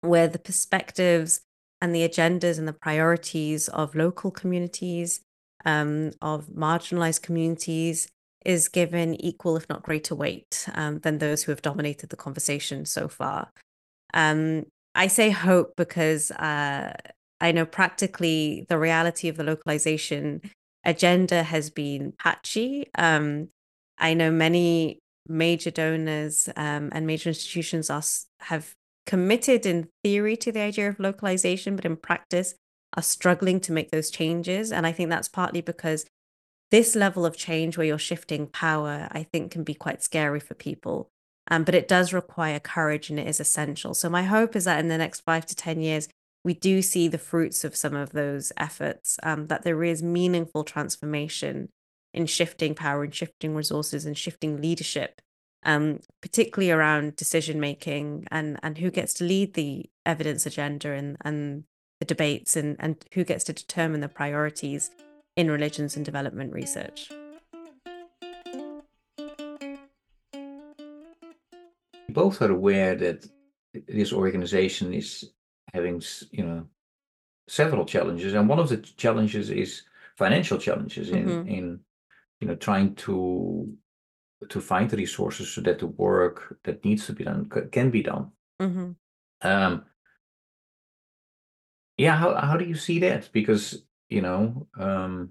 where 0.00 0.26
the 0.26 0.38
perspectives 0.38 1.42
and 1.82 1.94
the 1.94 2.08
agendas 2.08 2.58
and 2.58 2.66
the 2.66 2.72
priorities 2.72 3.68
of 3.68 3.94
local 3.94 4.30
communities, 4.30 5.20
um, 5.66 6.12
of 6.22 6.46
marginalized 6.46 7.20
communities, 7.20 8.08
is 8.44 8.68
given 8.68 9.14
equal, 9.24 9.56
if 9.56 9.68
not 9.68 9.82
greater, 9.82 10.14
weight 10.14 10.68
um, 10.74 10.98
than 11.00 11.18
those 11.18 11.42
who 11.42 11.52
have 11.52 11.62
dominated 11.62 12.10
the 12.10 12.16
conversation 12.16 12.84
so 12.84 13.08
far. 13.08 13.50
Um, 14.12 14.66
I 14.94 15.06
say 15.08 15.30
hope 15.30 15.74
because 15.76 16.30
uh, 16.30 16.94
I 17.40 17.52
know 17.52 17.66
practically 17.66 18.66
the 18.68 18.78
reality 18.78 19.28
of 19.28 19.36
the 19.36 19.44
localization 19.44 20.42
agenda 20.84 21.42
has 21.42 21.70
been 21.70 22.12
patchy. 22.18 22.90
Um, 22.96 23.48
I 23.98 24.14
know 24.14 24.30
many 24.30 24.98
major 25.26 25.70
donors 25.70 26.48
um, 26.56 26.90
and 26.92 27.06
major 27.06 27.30
institutions 27.30 27.90
are 27.90 28.02
have 28.40 28.72
committed 29.06 29.66
in 29.66 29.88
theory 30.02 30.36
to 30.36 30.52
the 30.52 30.60
idea 30.60 30.88
of 30.88 31.00
localization, 31.00 31.76
but 31.76 31.84
in 31.84 31.96
practice 31.96 32.54
are 32.96 33.02
struggling 33.02 33.60
to 33.60 33.72
make 33.72 33.90
those 33.90 34.10
changes. 34.10 34.72
And 34.72 34.86
I 34.86 34.92
think 34.92 35.10
that's 35.10 35.28
partly 35.28 35.60
because 35.60 36.06
this 36.70 36.94
level 36.94 37.24
of 37.24 37.36
change 37.36 37.76
where 37.76 37.86
you're 37.86 37.98
shifting 37.98 38.46
power, 38.46 39.08
I 39.10 39.22
think, 39.22 39.52
can 39.52 39.64
be 39.64 39.74
quite 39.74 40.02
scary 40.02 40.40
for 40.40 40.54
people. 40.54 41.10
Um, 41.50 41.64
but 41.64 41.74
it 41.74 41.88
does 41.88 42.12
require 42.12 42.58
courage 42.58 43.10
and 43.10 43.20
it 43.20 43.28
is 43.28 43.38
essential. 43.38 43.94
So 43.94 44.08
my 44.08 44.22
hope 44.22 44.56
is 44.56 44.64
that 44.64 44.80
in 44.80 44.88
the 44.88 44.98
next 44.98 45.20
five 45.20 45.44
to 45.46 45.54
10 45.54 45.80
years, 45.80 46.08
we 46.42 46.54
do 46.54 46.82
see 46.82 47.08
the 47.08 47.18
fruits 47.18 47.64
of 47.64 47.76
some 47.76 47.94
of 47.94 48.10
those 48.10 48.52
efforts, 48.56 49.18
um, 49.22 49.46
that 49.48 49.62
there 49.62 49.82
is 49.84 50.02
meaningful 50.02 50.64
transformation 50.64 51.68
in 52.12 52.26
shifting 52.26 52.74
power 52.74 53.02
and 53.02 53.14
shifting 53.14 53.54
resources 53.54 54.06
and 54.06 54.16
shifting 54.16 54.60
leadership, 54.60 55.20
um, 55.64 56.00
particularly 56.22 56.70
around 56.70 57.16
decision 57.16 57.58
making 57.60 58.26
and 58.30 58.58
and 58.62 58.78
who 58.78 58.90
gets 58.90 59.14
to 59.14 59.24
lead 59.24 59.54
the 59.54 59.86
evidence 60.06 60.46
agenda 60.46 60.92
and 60.92 61.16
and 61.22 61.64
the 61.98 62.06
debates 62.06 62.56
and 62.56 62.76
and 62.78 63.04
who 63.14 63.24
gets 63.24 63.44
to 63.44 63.52
determine 63.52 64.00
the 64.00 64.08
priorities 64.08 64.90
in 65.36 65.50
religions 65.50 65.96
and 65.96 66.04
development 66.04 66.52
research. 66.52 67.10
Both 72.08 72.42
are 72.42 72.52
aware 72.52 72.94
that 72.94 73.26
this 73.88 74.12
organization 74.12 74.94
is 74.94 75.30
having, 75.72 76.00
you 76.30 76.44
know, 76.44 76.66
several 77.48 77.84
challenges, 77.84 78.34
and 78.34 78.48
one 78.48 78.60
of 78.60 78.68
the 78.68 78.78
challenges 78.78 79.50
is 79.50 79.82
financial 80.16 80.58
challenges 80.58 81.10
in 81.10 81.26
mm-hmm. 81.26 81.48
in 81.48 81.80
you 82.40 82.46
know 82.46 82.54
trying 82.54 82.94
to 82.94 83.68
to 84.48 84.60
find 84.60 84.90
the 84.90 84.96
resources 84.96 85.50
so 85.50 85.60
that 85.60 85.78
the 85.78 85.86
work 85.86 86.58
that 86.64 86.84
needs 86.84 87.06
to 87.06 87.12
be 87.12 87.24
done 87.24 87.48
can 87.72 87.90
be 87.90 88.02
done 88.02 88.30
mm-hmm. 88.60 88.90
um 89.42 89.84
yeah 91.96 92.16
how, 92.16 92.34
how 92.34 92.56
do 92.56 92.64
you 92.64 92.74
see 92.74 92.98
that 92.98 93.28
because 93.32 93.82
you 94.14 94.22
know 94.22 94.66
um 94.78 95.30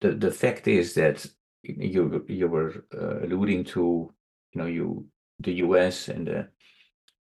the 0.00 0.10
the 0.12 0.30
fact 0.30 0.68
is 0.68 0.94
that 0.94 1.26
you 1.62 2.24
you 2.28 2.48
were 2.48 2.84
uh, 2.94 3.20
alluding 3.24 3.64
to 3.64 4.12
you 4.52 4.60
know 4.60 4.66
you 4.66 5.06
the 5.40 5.54
US 5.66 6.08
and 6.08 6.26
the 6.26 6.48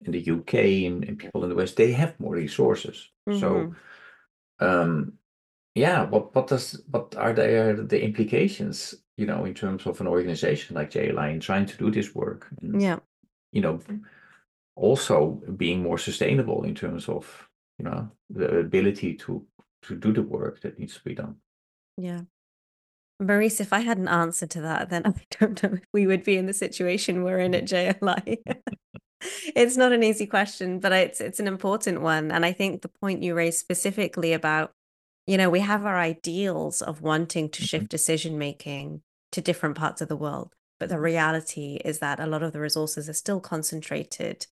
in 0.06 0.12
the 0.12 0.32
UK 0.32 0.54
and, 0.88 1.04
and, 1.06 1.18
people 1.18 1.44
in 1.44 1.50
the 1.50 1.56
West 1.56 1.76
they 1.76 1.92
have 1.92 2.20
more 2.20 2.36
resources 2.36 3.10
mm-hmm. 3.28 3.40
so 3.40 3.74
um 4.60 5.14
yeah 5.74 6.04
what 6.04 6.34
what 6.36 6.48
does 6.48 6.82
what 6.92 7.16
are 7.16 7.34
there 7.34 7.74
the 7.74 8.02
implications 8.02 8.96
you 9.18 9.26
know 9.26 9.46
in 9.46 9.54
terms 9.54 9.86
of 9.86 10.00
an 10.02 10.08
organization 10.08 10.76
like 10.76 10.92
JLI 10.92 11.34
in 11.34 11.40
trying 11.40 11.66
to 11.66 11.78
do 11.78 11.92
this 11.92 12.16
work 12.16 12.48
and, 12.62 12.82
yeah 12.82 13.00
you 13.52 13.62
know 13.62 13.80
also 14.76 15.42
being 15.58 15.82
more 15.82 15.98
sustainable 15.98 16.64
in 16.64 16.76
terms 16.76 17.10
of 17.10 17.50
you 17.80 17.86
know 17.86 18.10
the 18.30 18.60
ability 18.60 19.14
to 19.16 19.46
to 19.88 19.96
do 19.96 20.14
the 20.14 20.22
work 20.22 20.62
that 20.62 20.80
needs 20.80 20.96
to 20.96 21.04
be 21.04 21.16
done 21.16 21.36
yeah 21.98 22.22
Maurice, 23.20 23.62
if 23.62 23.72
I 23.72 23.80
had 23.80 23.98
an 23.98 24.10
answer 24.10 24.46
to 24.46 24.62
that, 24.62 24.90
then 24.90 25.04
I 25.06 25.14
don't 25.40 25.62
know 25.64 25.70
if 25.74 25.86
we 25.94 26.08
would 26.08 26.24
be 26.24 26.38
in 26.38 26.48
the 26.48 26.54
situation 26.54 27.24
we're 27.24 27.40
in 27.40 27.56
at 27.56 27.64
JLI. 27.64 28.40
it's 29.56 29.78
not 29.78 29.94
an 29.94 30.04
easy 30.04 30.28
question, 30.28 30.80
but 30.80 30.92
it's 30.92 31.22
it's 31.22 31.40
an 31.40 31.48
important 31.48 32.02
one. 32.02 32.32
And 32.32 32.46
I 32.46 32.52
think 32.52 32.82
the 32.82 32.90
point 32.90 33.24
you 33.24 33.34
raised 33.34 33.60
specifically 33.60 34.34
about 34.34 34.72
you 35.28 35.38
know, 35.38 35.50
we 35.50 35.62
have 35.62 35.86
our 35.86 35.98
ideals 35.98 36.84
of 36.84 37.02
wanting 37.02 37.50
to 37.50 37.64
shift 37.64 37.86
mm-hmm. 37.86 37.90
decision 37.90 38.38
making 38.38 39.02
to 39.32 39.42
different 39.42 39.76
parts 39.76 40.02
of 40.02 40.08
the 40.08 40.16
world. 40.16 40.54
But 40.80 40.90
the 40.90 41.00
reality 41.00 41.80
is 41.84 42.00
that 42.00 42.20
a 42.20 42.28
lot 42.28 42.44
of 42.44 42.54
the 42.54 42.60
resources 42.60 43.10
are 43.10 43.14
still 43.14 43.40
concentrated 43.40 44.46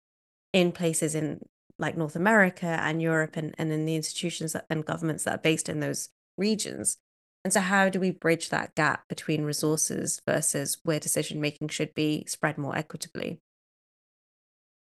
in 0.53 0.73
places 0.73 1.15
in 1.15 1.41
like 1.79 1.97
North 1.97 2.17
America 2.17 2.67
and 2.67 3.03
Europe 3.03 3.37
and, 3.37 3.55
and 3.59 3.73
in 3.73 3.87
the 3.87 3.97
institutions 3.97 4.57
and 4.71 4.85
governments 4.85 5.25
that 5.25 5.35
are 5.35 5.43
based 5.43 5.69
in 5.69 5.81
those 5.81 6.09
regions. 6.37 6.99
And 7.45 7.53
so, 7.53 7.61
how 7.61 7.89
do 7.89 7.99
we 7.99 8.11
bridge 8.11 8.51
that 8.51 8.75
gap 8.75 9.09
between 9.09 9.45
resources 9.45 10.21
versus 10.27 10.79
where 10.85 11.01
decision 11.01 11.41
making 11.41 11.69
should 11.69 11.93
be 11.95 12.25
spread 12.29 12.57
more 12.57 12.77
equitably? 12.77 13.41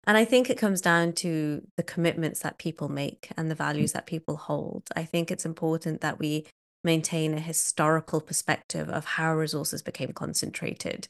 And 0.06 0.18
I 0.18 0.26
think 0.26 0.50
it 0.50 0.58
comes 0.58 0.82
down 0.82 1.14
to 1.14 1.66
the 1.78 1.84
commitments 1.84 2.42
that 2.42 2.58
people 2.58 2.90
make 2.90 3.30
and 3.38 3.50
the 3.50 3.56
values 3.56 3.94
that 3.94 4.06
people 4.06 4.36
hold. 4.36 4.90
I 4.96 5.06
think 5.06 5.32
it's 5.32 5.46
important 5.46 6.02
that 6.02 6.20
we 6.20 6.46
maintain 6.84 7.34
a 7.34 7.40
historical 7.40 8.20
perspective 8.20 8.90
of 8.90 9.06
how 9.06 9.34
resources 9.34 9.82
became 9.82 10.12
concentrated. 10.12 11.08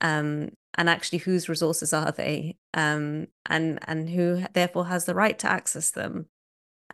Um, 0.00 0.50
and 0.78 0.88
actually 0.88 1.18
whose 1.18 1.48
resources 1.48 1.92
are 1.92 2.12
they 2.12 2.56
um, 2.72 3.26
and 3.46 3.78
and 3.86 4.08
who 4.08 4.44
therefore 4.54 4.86
has 4.86 5.04
the 5.04 5.14
right 5.14 5.38
to 5.40 5.50
access 5.50 5.90
them. 5.90 6.26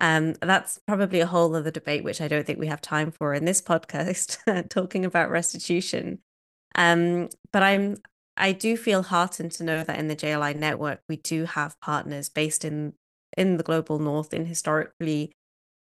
Um, 0.01 0.35
that's 0.43 0.81
probably 0.89 1.21
a 1.21 1.27
whole 1.27 1.55
other 1.55 1.71
debate 1.71 2.03
which 2.03 2.21
i 2.21 2.27
don't 2.27 2.45
think 2.45 2.59
we 2.59 2.67
have 2.67 2.81
time 2.81 3.13
for 3.13 3.33
in 3.33 3.45
this 3.45 3.63
podcast 3.63 4.69
talking 4.71 5.05
about 5.05 5.31
restitution. 5.31 6.19
Um, 6.75 7.29
but 7.53 7.63
i'm 7.63 7.99
I 8.37 8.51
do 8.51 8.77
feel 8.77 9.05
heartened 9.05 9.53
to 9.53 9.65
know 9.65 9.85
that 9.85 9.97
in 9.97 10.09
the 10.09 10.17
JLI 10.17 10.57
network, 10.57 11.03
we 11.09 11.17
do 11.17 11.45
have 11.45 11.81
partners 11.81 12.29
based 12.29 12.65
in 12.65 12.95
in 13.37 13.59
the 13.59 13.63
global 13.63 13.99
north 13.99 14.33
in 14.33 14.47
historically 14.47 15.33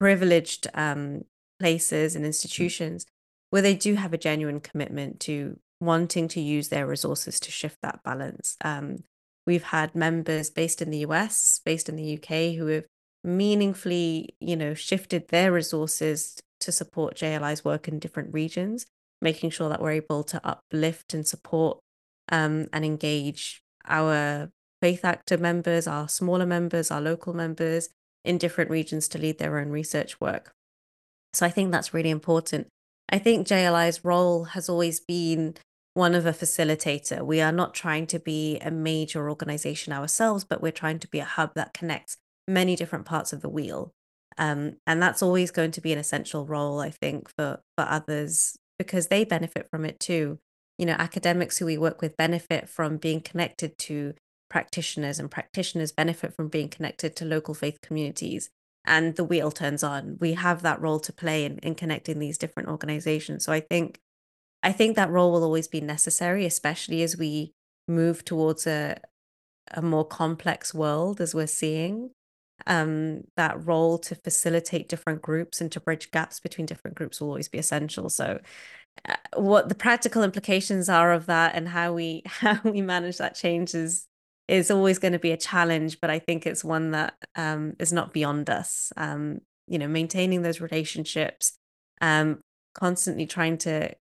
privileged 0.00 0.66
um, 0.74 1.22
places 1.58 2.16
and 2.16 2.24
institutions 2.24 3.06
where 3.50 3.62
they 3.62 3.74
do 3.74 3.94
have 3.94 4.12
a 4.12 4.18
genuine 4.18 4.60
commitment 4.60 5.20
to 5.20 5.58
wanting 5.82 6.28
to 6.28 6.40
use 6.40 6.68
their 6.68 6.86
resources 6.86 7.38
to 7.40 7.50
shift 7.50 7.76
that 7.82 8.02
balance. 8.04 8.56
Um, 8.64 9.04
We've 9.46 9.64
had 9.64 9.94
members 9.94 10.50
based 10.50 10.80
in 10.80 10.90
the 10.90 10.98
US, 10.98 11.60
based 11.64 11.88
in 11.88 11.96
the 11.96 12.14
UK, 12.14 12.54
who 12.56 12.66
have 12.66 12.84
meaningfully, 13.24 14.36
you 14.40 14.56
know, 14.56 14.74
shifted 14.74 15.28
their 15.28 15.52
resources 15.52 16.40
to 16.60 16.70
support 16.70 17.16
JLI's 17.16 17.64
work 17.64 17.88
in 17.88 17.98
different 17.98 18.32
regions, 18.32 18.86
making 19.20 19.50
sure 19.50 19.68
that 19.68 19.82
we're 19.82 19.92
able 19.92 20.22
to 20.24 20.40
uplift 20.46 21.12
and 21.12 21.26
support 21.26 21.78
um, 22.30 22.68
and 22.72 22.84
engage 22.84 23.62
our 23.86 24.50
faith 24.80 25.04
actor 25.04 25.38
members, 25.38 25.88
our 25.88 26.08
smaller 26.08 26.46
members, 26.46 26.90
our 26.90 27.00
local 27.00 27.34
members 27.34 27.88
in 28.24 28.38
different 28.38 28.70
regions 28.70 29.08
to 29.08 29.18
lead 29.18 29.38
their 29.38 29.58
own 29.58 29.70
research 29.70 30.20
work. 30.20 30.52
So 31.32 31.46
I 31.46 31.50
think 31.50 31.72
that's 31.72 31.92
really 31.92 32.10
important. 32.10 32.68
I 33.08 33.18
think 33.18 33.48
JLI's 33.48 34.04
role 34.04 34.44
has 34.44 34.68
always 34.68 35.00
been 35.00 35.56
one 35.94 36.14
of 36.14 36.26
a 36.26 36.32
facilitator. 36.32 37.22
We 37.22 37.40
are 37.40 37.52
not 37.52 37.74
trying 37.74 38.06
to 38.08 38.18
be 38.18 38.58
a 38.60 38.70
major 38.70 39.28
organization 39.28 39.92
ourselves, 39.92 40.44
but 40.44 40.62
we're 40.62 40.72
trying 40.72 40.98
to 41.00 41.08
be 41.08 41.18
a 41.18 41.24
hub 41.24 41.54
that 41.54 41.74
connects 41.74 42.16
many 42.48 42.76
different 42.76 43.04
parts 43.04 43.32
of 43.32 43.42
the 43.42 43.48
wheel. 43.48 43.92
Um, 44.38 44.76
and 44.86 45.02
that's 45.02 45.22
always 45.22 45.50
going 45.50 45.72
to 45.72 45.80
be 45.80 45.92
an 45.92 45.98
essential 45.98 46.46
role, 46.46 46.80
I 46.80 46.90
think, 46.90 47.28
for 47.36 47.60
for 47.76 47.84
others 47.84 48.56
because 48.78 49.08
they 49.08 49.24
benefit 49.24 49.68
from 49.70 49.84
it 49.84 50.00
too. 50.00 50.38
You 50.78 50.86
know, 50.86 50.96
academics 50.98 51.58
who 51.58 51.66
we 51.66 51.76
work 51.76 52.00
with 52.00 52.16
benefit 52.16 52.68
from 52.68 52.96
being 52.96 53.20
connected 53.20 53.76
to 53.78 54.14
practitioners, 54.48 55.18
and 55.18 55.30
practitioners 55.30 55.92
benefit 55.92 56.34
from 56.34 56.48
being 56.48 56.68
connected 56.68 57.14
to 57.16 57.24
local 57.26 57.54
faith 57.54 57.80
communities. 57.82 58.50
And 58.84 59.14
the 59.16 59.24
wheel 59.24 59.50
turns 59.50 59.84
on. 59.84 60.16
We 60.20 60.32
have 60.32 60.62
that 60.62 60.80
role 60.80 60.98
to 61.00 61.12
play 61.12 61.44
in, 61.44 61.58
in 61.58 61.74
connecting 61.74 62.18
these 62.18 62.38
different 62.38 62.68
organizations. 62.68 63.44
So 63.44 63.52
I 63.52 63.60
think 63.60 64.00
I 64.62 64.72
think 64.72 64.96
that 64.96 65.10
role 65.10 65.32
will 65.32 65.44
always 65.44 65.68
be 65.68 65.80
necessary, 65.80 66.46
especially 66.46 67.02
as 67.02 67.16
we 67.16 67.52
move 67.88 68.24
towards 68.24 68.66
a 68.66 68.98
a 69.70 69.80
more 69.82 70.04
complex 70.04 70.74
world 70.74 71.20
as 71.20 71.34
we're 71.34 71.46
seeing 71.46 72.10
um, 72.66 73.22
that 73.36 73.64
role 73.66 73.98
to 73.98 74.14
facilitate 74.14 74.88
different 74.88 75.22
groups 75.22 75.60
and 75.60 75.70
to 75.72 75.80
bridge 75.80 76.10
gaps 76.10 76.40
between 76.40 76.66
different 76.66 76.96
groups 76.96 77.20
will 77.20 77.28
always 77.28 77.48
be 77.48 77.58
essential. 77.58 78.08
So, 78.08 78.40
uh, 79.08 79.16
what 79.36 79.68
the 79.68 79.74
practical 79.74 80.22
implications 80.22 80.88
are 80.88 81.12
of 81.12 81.26
that 81.26 81.54
and 81.54 81.68
how 81.68 81.92
we 81.92 82.22
how 82.26 82.60
we 82.64 82.82
manage 82.82 83.18
that 83.18 83.34
change 83.34 83.74
is 83.74 84.06
is 84.48 84.70
always 84.70 84.98
going 84.98 85.12
to 85.12 85.18
be 85.18 85.32
a 85.32 85.36
challenge. 85.36 86.00
But 86.00 86.10
I 86.10 86.18
think 86.18 86.46
it's 86.46 86.64
one 86.64 86.90
that 86.92 87.14
um, 87.34 87.74
is 87.78 87.92
not 87.92 88.12
beyond 88.12 88.50
us. 88.50 88.92
Um, 88.96 89.40
you 89.68 89.78
know, 89.78 89.88
maintaining 89.88 90.42
those 90.42 90.60
relationships, 90.60 91.56
um, 92.00 92.40
constantly 92.74 93.26
trying 93.26 93.58
to 93.58 93.94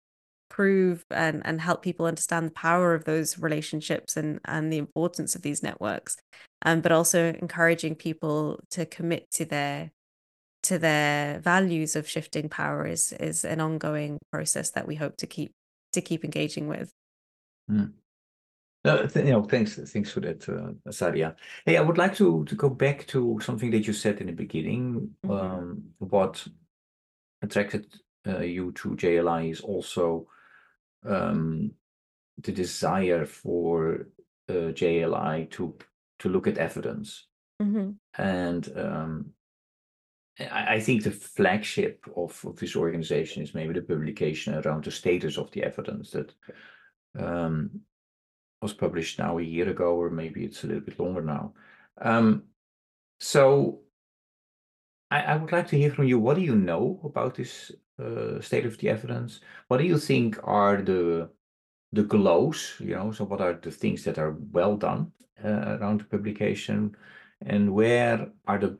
prove 0.50 1.06
and, 1.12 1.42
and 1.46 1.62
help 1.62 1.82
people 1.82 2.06
understand 2.06 2.48
the 2.48 2.52
power 2.52 2.94
of 2.94 3.06
those 3.06 3.40
relationships 3.40 4.18
and, 4.18 4.40
and 4.46 4.72
the 4.72 4.78
importance 4.78 5.36
of 5.36 5.42
these 5.42 5.64
networks 5.64 6.18
um, 6.66 6.82
but 6.82 6.92
also 6.92 7.34
encouraging 7.42 7.96
people 7.96 8.60
to 8.70 8.86
commit 8.86 9.30
to 9.32 9.46
their 9.46 9.92
to 10.62 10.78
their 10.78 11.40
values 11.40 11.96
of 11.96 12.10
shifting 12.10 12.50
power 12.50 12.86
is 12.86 13.14
is 13.14 13.46
an 13.46 13.62
ongoing 13.62 14.18
process 14.32 14.72
that 14.72 14.88
we 14.88 14.96
hope 14.96 15.16
to 15.18 15.28
keep 15.28 15.52
to 15.94 16.02
keep 16.02 16.26
engaging 16.26 16.68
with 16.68 16.92
mm. 17.72 17.92
Uh, 18.86 19.06
th- 19.08 19.26
you 19.26 19.34
know, 19.34 19.44
thanks, 19.44 19.76
thanks 19.76 20.10
for 20.10 20.22
that, 20.22 20.48
uh, 20.48 20.72
Sadia. 20.90 21.36
Hey, 21.66 21.76
I 21.76 21.82
would 21.82 21.98
like 21.98 22.16
to 22.16 22.46
to 22.46 22.56
go 22.56 22.70
back 22.70 23.06
to 23.08 23.38
something 23.44 23.72
that 23.72 23.86
you 23.86 23.92
said 23.92 24.22
in 24.22 24.28
the 24.28 24.34
beginning. 24.34 25.16
Mm-hmm. 25.26 25.32
Um, 25.32 25.84
what 25.98 26.48
attracted 27.42 27.88
uh, 28.26 28.40
you 28.40 28.72
to 28.74 28.96
JLI 28.96 29.52
is 29.52 29.60
also 29.60 30.28
um, 31.06 31.72
the 32.42 32.52
desire 32.52 33.26
for 33.26 34.08
uh, 34.50 34.72
JLI 34.74 35.50
to 35.52 35.76
to 36.20 36.30
look 36.30 36.48
at 36.48 36.58
evidence. 36.58 37.28
Mm-hmm. 37.62 37.92
And 38.18 38.78
um, 38.78 39.26
I, 40.40 40.76
I, 40.76 40.80
think 40.80 41.04
the 41.04 41.12
flagship 41.12 42.06
of, 42.16 42.40
of, 42.46 42.58
this 42.58 42.76
organization 42.76 43.44
is 43.44 43.54
maybe 43.54 43.74
the 43.74 43.82
publication 43.82 44.56
around 44.56 44.84
the 44.84 44.92
status 44.92 45.38
of 45.38 45.52
the 45.52 45.64
evidence 45.64 46.12
that 46.12 46.34
um, 47.18 47.82
was 48.62 48.74
published 48.74 49.20
now 49.20 49.38
a 49.38 49.44
year 49.44 49.70
ago, 49.70 49.96
or 49.96 50.10
maybe 50.10 50.44
it's 50.44 50.64
a 50.64 50.68
little 50.68 50.84
bit 50.84 51.00
longer 51.00 51.22
now. 51.22 51.54
Um, 52.02 52.44
so 53.20 53.82
I, 55.12 55.22
I, 55.22 55.36
would 55.38 55.52
like 55.52 55.68
to 55.70 55.78
hear 55.78 55.92
from 55.92 56.06
you. 56.06 56.20
What 56.20 56.36
do 56.36 56.42
you 56.42 56.56
know 56.56 57.00
about 57.04 57.36
this 57.36 57.72
uh, 58.00 58.40
state 58.42 58.66
of 58.66 58.78
the 58.78 58.90
evidence? 58.90 59.42
What 59.68 59.78
do 59.78 59.86
you 59.86 59.98
think 59.98 60.38
are 60.44 60.82
the 60.82 61.30
the 61.92 62.04
glows? 62.04 62.76
You 62.80 62.96
know, 62.96 63.12
so 63.12 63.26
what 63.26 63.42
are 63.42 63.54
the 63.54 63.72
things 63.72 64.04
that 64.04 64.20
are 64.20 64.38
well 64.52 64.78
done 64.78 65.12
uh, 65.44 65.78
around 65.80 66.02
the 66.02 66.06
publication, 66.06 66.96
and 67.46 67.74
where 67.74 68.30
are 68.48 68.60
the 68.60 68.78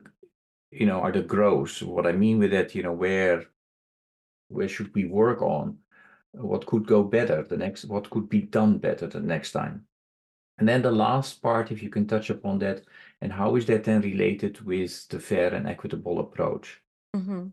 you 0.70 0.86
know 0.86 1.00
are 1.00 1.12
the 1.12 1.22
grows? 1.22 1.82
What 1.82 2.06
I 2.06 2.12
mean 2.12 2.38
with 2.38 2.52
that, 2.52 2.74
you 2.74 2.82
know, 2.82 2.92
where 2.92 3.46
where 4.48 4.68
should 4.68 4.94
we 4.94 5.06
work 5.06 5.42
on? 5.42 5.78
What 6.32 6.66
could 6.66 6.86
go 6.86 7.02
better 7.02 7.42
the 7.42 7.56
next? 7.56 7.86
What 7.86 8.08
could 8.10 8.28
be 8.28 8.42
done 8.42 8.78
better 8.78 9.08
the 9.08 9.20
next 9.20 9.52
time? 9.52 9.86
And 10.58 10.68
then 10.68 10.82
the 10.82 10.92
last 10.92 11.42
part, 11.42 11.72
if 11.72 11.82
you 11.82 11.88
can 11.88 12.06
touch 12.06 12.28
upon 12.30 12.58
that, 12.58 12.82
and 13.20 13.32
how 13.32 13.56
is 13.56 13.66
that 13.66 13.84
then 13.84 14.00
related 14.00 14.60
with 14.62 15.08
the 15.08 15.20
fair 15.20 15.52
and 15.54 15.68
equitable 15.68 16.20
approach? 16.20 16.80
Mm-hmm. 17.14 17.48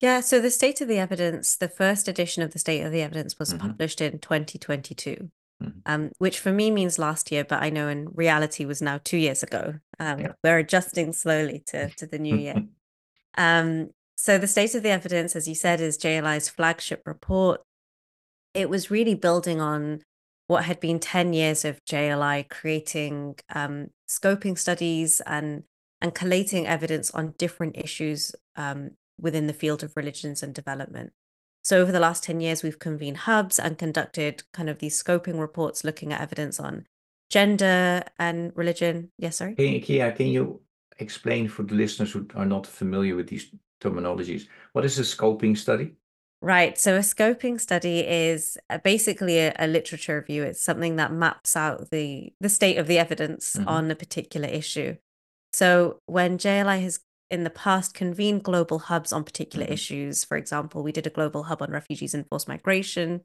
Yeah, 0.00 0.20
so 0.20 0.40
the 0.40 0.50
State 0.50 0.80
of 0.80 0.88
the 0.88 0.98
Evidence, 0.98 1.56
the 1.56 1.68
first 1.68 2.08
edition 2.08 2.42
of 2.42 2.52
the 2.52 2.58
State 2.58 2.82
of 2.82 2.90
the 2.90 3.02
Evidence 3.02 3.38
was 3.38 3.54
mm-hmm. 3.54 3.68
published 3.68 4.00
in 4.00 4.18
2022, 4.18 5.30
mm-hmm. 5.62 5.78
um, 5.86 6.10
which 6.18 6.40
for 6.40 6.52
me 6.52 6.72
means 6.72 6.98
last 6.98 7.30
year, 7.30 7.44
but 7.44 7.62
I 7.62 7.70
know 7.70 7.88
in 7.88 8.08
reality 8.12 8.64
was 8.64 8.82
now 8.82 9.00
two 9.02 9.16
years 9.16 9.44
ago. 9.44 9.74
Um, 10.00 10.18
yeah. 10.18 10.32
We're 10.42 10.58
adjusting 10.58 11.12
slowly 11.12 11.62
to, 11.68 11.88
to 11.90 12.06
the 12.06 12.18
new 12.18 12.36
year. 12.36 12.64
um, 13.38 13.90
so 14.16 14.38
the 14.38 14.48
State 14.48 14.74
of 14.74 14.82
the 14.82 14.90
Evidence, 14.90 15.36
as 15.36 15.46
you 15.46 15.54
said, 15.54 15.80
is 15.80 15.96
JLI's 15.96 16.48
flagship 16.48 17.02
report. 17.06 17.62
It 18.54 18.68
was 18.68 18.90
really 18.90 19.14
building 19.14 19.60
on 19.60 20.02
what 20.48 20.64
had 20.64 20.80
been 20.80 20.98
10 20.98 21.32
years 21.32 21.64
of 21.64 21.82
JLI 21.84 22.48
creating 22.48 23.36
um, 23.54 23.88
scoping 24.20 24.58
studies 24.58 25.20
and 25.26 25.64
and 26.00 26.14
collating 26.14 26.66
evidence 26.66 27.10
on 27.12 27.34
different 27.38 27.76
issues 27.76 28.34
um, 28.56 28.90
within 29.20 29.46
the 29.46 29.52
field 29.52 29.84
of 29.84 29.96
religions 29.96 30.42
and 30.42 30.52
development. 30.52 31.12
So, 31.64 31.80
over 31.80 31.92
the 31.92 32.00
last 32.00 32.24
10 32.24 32.40
years, 32.40 32.64
we've 32.64 32.78
convened 32.78 33.18
hubs 33.18 33.58
and 33.58 33.78
conducted 33.78 34.42
kind 34.52 34.68
of 34.68 34.80
these 34.80 35.00
scoping 35.00 35.38
reports 35.38 35.84
looking 35.84 36.12
at 36.12 36.20
evidence 36.20 36.58
on 36.58 36.86
gender 37.30 38.02
and 38.18 38.52
religion. 38.56 39.12
Yes, 39.16 39.36
sorry? 39.36 39.54
Can, 39.54 39.80
Kia, 39.80 40.10
can 40.10 40.26
you 40.26 40.60
explain 40.98 41.48
for 41.48 41.62
the 41.62 41.76
listeners 41.76 42.10
who 42.10 42.26
are 42.34 42.46
not 42.46 42.66
familiar 42.66 43.14
with 43.14 43.28
these 43.28 43.54
terminologies? 43.80 44.48
What 44.72 44.84
is 44.84 44.98
a 44.98 45.02
scoping 45.02 45.56
study? 45.56 45.92
Right. 46.42 46.76
So, 46.76 46.96
a 46.96 47.00
scoping 47.00 47.60
study 47.60 48.00
is 48.00 48.58
uh, 48.68 48.78
basically 48.78 49.38
a, 49.38 49.54
a 49.58 49.68
literature 49.68 50.16
review. 50.18 50.42
It's 50.42 50.60
something 50.60 50.96
that 50.96 51.12
maps 51.12 51.56
out 51.56 51.90
the, 51.90 52.32
the 52.40 52.48
state 52.48 52.78
of 52.78 52.88
the 52.88 52.98
evidence 52.98 53.54
mm-hmm. 53.54 53.68
on 53.68 53.90
a 53.92 53.94
particular 53.94 54.48
issue. 54.48 54.96
So, 55.52 56.00
when 56.06 56.38
JLI 56.38 56.82
has 56.82 56.98
in 57.32 57.44
the 57.44 57.50
past 57.50 57.94
convened 57.94 58.42
global 58.42 58.78
hubs 58.78 59.10
on 59.10 59.24
particular 59.24 59.64
mm-hmm. 59.64 59.72
issues. 59.72 60.22
For 60.22 60.36
example, 60.36 60.82
we 60.82 60.92
did 60.92 61.06
a 61.06 61.10
global 61.10 61.44
hub 61.44 61.62
on 61.62 61.70
refugees 61.70 62.12
and 62.12 62.26
forced 62.28 62.46
migration. 62.46 63.22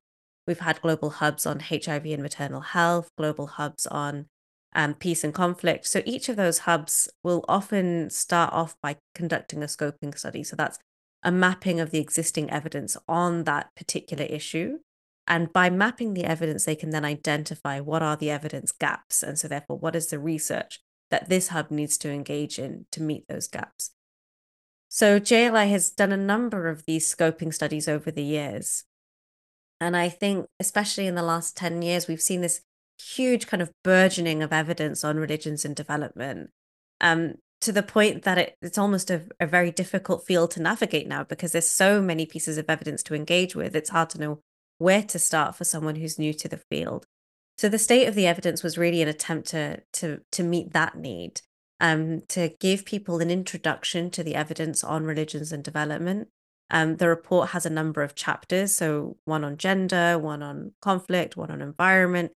We've 0.47 0.61
had 0.61 0.81
global 0.81 1.09
hubs 1.09 1.45
on 1.45 1.59
HIV 1.59 2.05
and 2.05 2.23
maternal 2.23 2.61
health, 2.61 3.09
global 3.17 3.47
hubs 3.47 3.85
on 3.85 4.27
um, 4.73 4.93
peace 4.93 5.25
and 5.25 5.33
conflict. 5.33 5.87
So 5.87 6.03
each 6.05 6.29
of 6.29 6.37
those 6.37 6.59
hubs 6.59 7.09
will 7.21 7.43
often 7.49 8.09
start 8.09 8.53
off 8.53 8.77
by 8.81 8.95
conducting 9.13 9.61
a 9.61 9.65
scoping 9.65 10.17
study. 10.17 10.41
So 10.41 10.55
that's 10.55 10.79
a 11.23 11.31
mapping 11.31 11.79
of 11.79 11.91
the 11.91 11.99
existing 11.99 12.49
evidence 12.49 12.97
on 13.07 13.43
that 13.45 13.75
particular 13.75 14.25
issue. 14.25 14.79
And 15.27 15.51
by 15.51 15.69
mapping 15.69 16.13
the 16.13 16.23
evidence, 16.23 16.65
they 16.65 16.75
can 16.75 16.91
then 16.91 17.03
identify 17.03 17.79
what 17.79 18.01
are 18.01 18.15
the 18.15 18.29
evidence 18.29 18.71
gaps. 18.71 19.23
And 19.23 19.37
so, 19.37 19.47
therefore, 19.47 19.77
what 19.77 19.95
is 19.95 20.07
the 20.07 20.19
research 20.19 20.79
that 21.11 21.27
this 21.29 21.49
hub 21.49 21.69
needs 21.69 21.97
to 21.99 22.11
engage 22.11 22.59
in 22.59 22.85
to 22.91 23.01
meet 23.01 23.27
those 23.27 23.47
gaps? 23.47 23.91
So 24.89 25.19
JLI 25.19 25.69
has 25.69 25.89
done 25.89 26.11
a 26.11 26.17
number 26.17 26.67
of 26.67 26.85
these 26.85 27.13
scoping 27.13 27.53
studies 27.53 27.87
over 27.87 28.09
the 28.09 28.23
years. 28.23 28.85
And 29.79 29.95
I 29.95 30.09
think, 30.09 30.47
especially 30.59 31.07
in 31.07 31.15
the 31.15 31.23
last 31.23 31.55
10 31.57 31.81
years, 31.81 32.07
we've 32.07 32.21
seen 32.21 32.41
this 32.41 32.61
huge 32.99 33.47
kind 33.47 33.61
of 33.61 33.71
burgeoning 33.83 34.41
of 34.41 34.51
evidence 34.51 35.03
on 35.03 35.17
religions 35.17 35.65
and 35.65 35.75
development 35.75 36.49
um, 36.99 37.35
to 37.61 37.71
the 37.71 37.83
point 37.83 38.23
that 38.23 38.37
it, 38.37 38.57
it's 38.61 38.77
almost 38.77 39.09
a, 39.09 39.23
a 39.39 39.47
very 39.47 39.71
difficult 39.71 40.25
field 40.25 40.51
to 40.51 40.61
navigate 40.61 41.07
now 41.07 41.23
because 41.23 41.51
there's 41.51 41.67
so 41.67 42.01
many 42.01 42.25
pieces 42.25 42.57
of 42.57 42.69
evidence 42.69 43.03
to 43.03 43.15
engage 43.15 43.55
with. 43.55 43.75
It's 43.75 43.89
hard 43.89 44.09
to 44.11 44.19
know 44.19 44.39
where 44.77 45.03
to 45.03 45.19
start 45.19 45.55
for 45.55 45.63
someone 45.63 45.95
who's 45.95 46.19
new 46.19 46.33
to 46.33 46.47
the 46.47 46.61
field. 46.69 47.05
So 47.57 47.67
the 47.67 47.79
state 47.79 48.07
of 48.07 48.13
the 48.13 48.27
evidence 48.27 48.61
was 48.61 48.77
really 48.77 49.01
an 49.01 49.07
attempt 49.07 49.47
to 49.49 49.81
to 49.93 50.21
to 50.31 50.43
meet 50.43 50.73
that 50.73 50.95
need 50.95 51.41
um, 51.79 52.21
to 52.29 52.49
give 52.59 52.85
people 52.85 53.19
an 53.19 53.29
introduction 53.29 54.09
to 54.11 54.23
the 54.23 54.35
evidence 54.35 54.83
on 54.83 55.05
religions 55.05 55.51
and 55.51 55.63
development. 55.63 56.29
Um, 56.69 56.97
the 56.97 57.07
report 57.07 57.49
has 57.49 57.65
a 57.65 57.71
number 57.71 58.03
of 58.03 58.15
chapters, 58.15 58.75
so 58.75 59.17
one 59.25 59.43
on 59.43 59.57
gender, 59.57 60.19
one 60.19 60.43
on 60.43 60.73
conflict, 60.81 61.37
one 61.37 61.49
on 61.49 61.61
environment, 61.61 62.33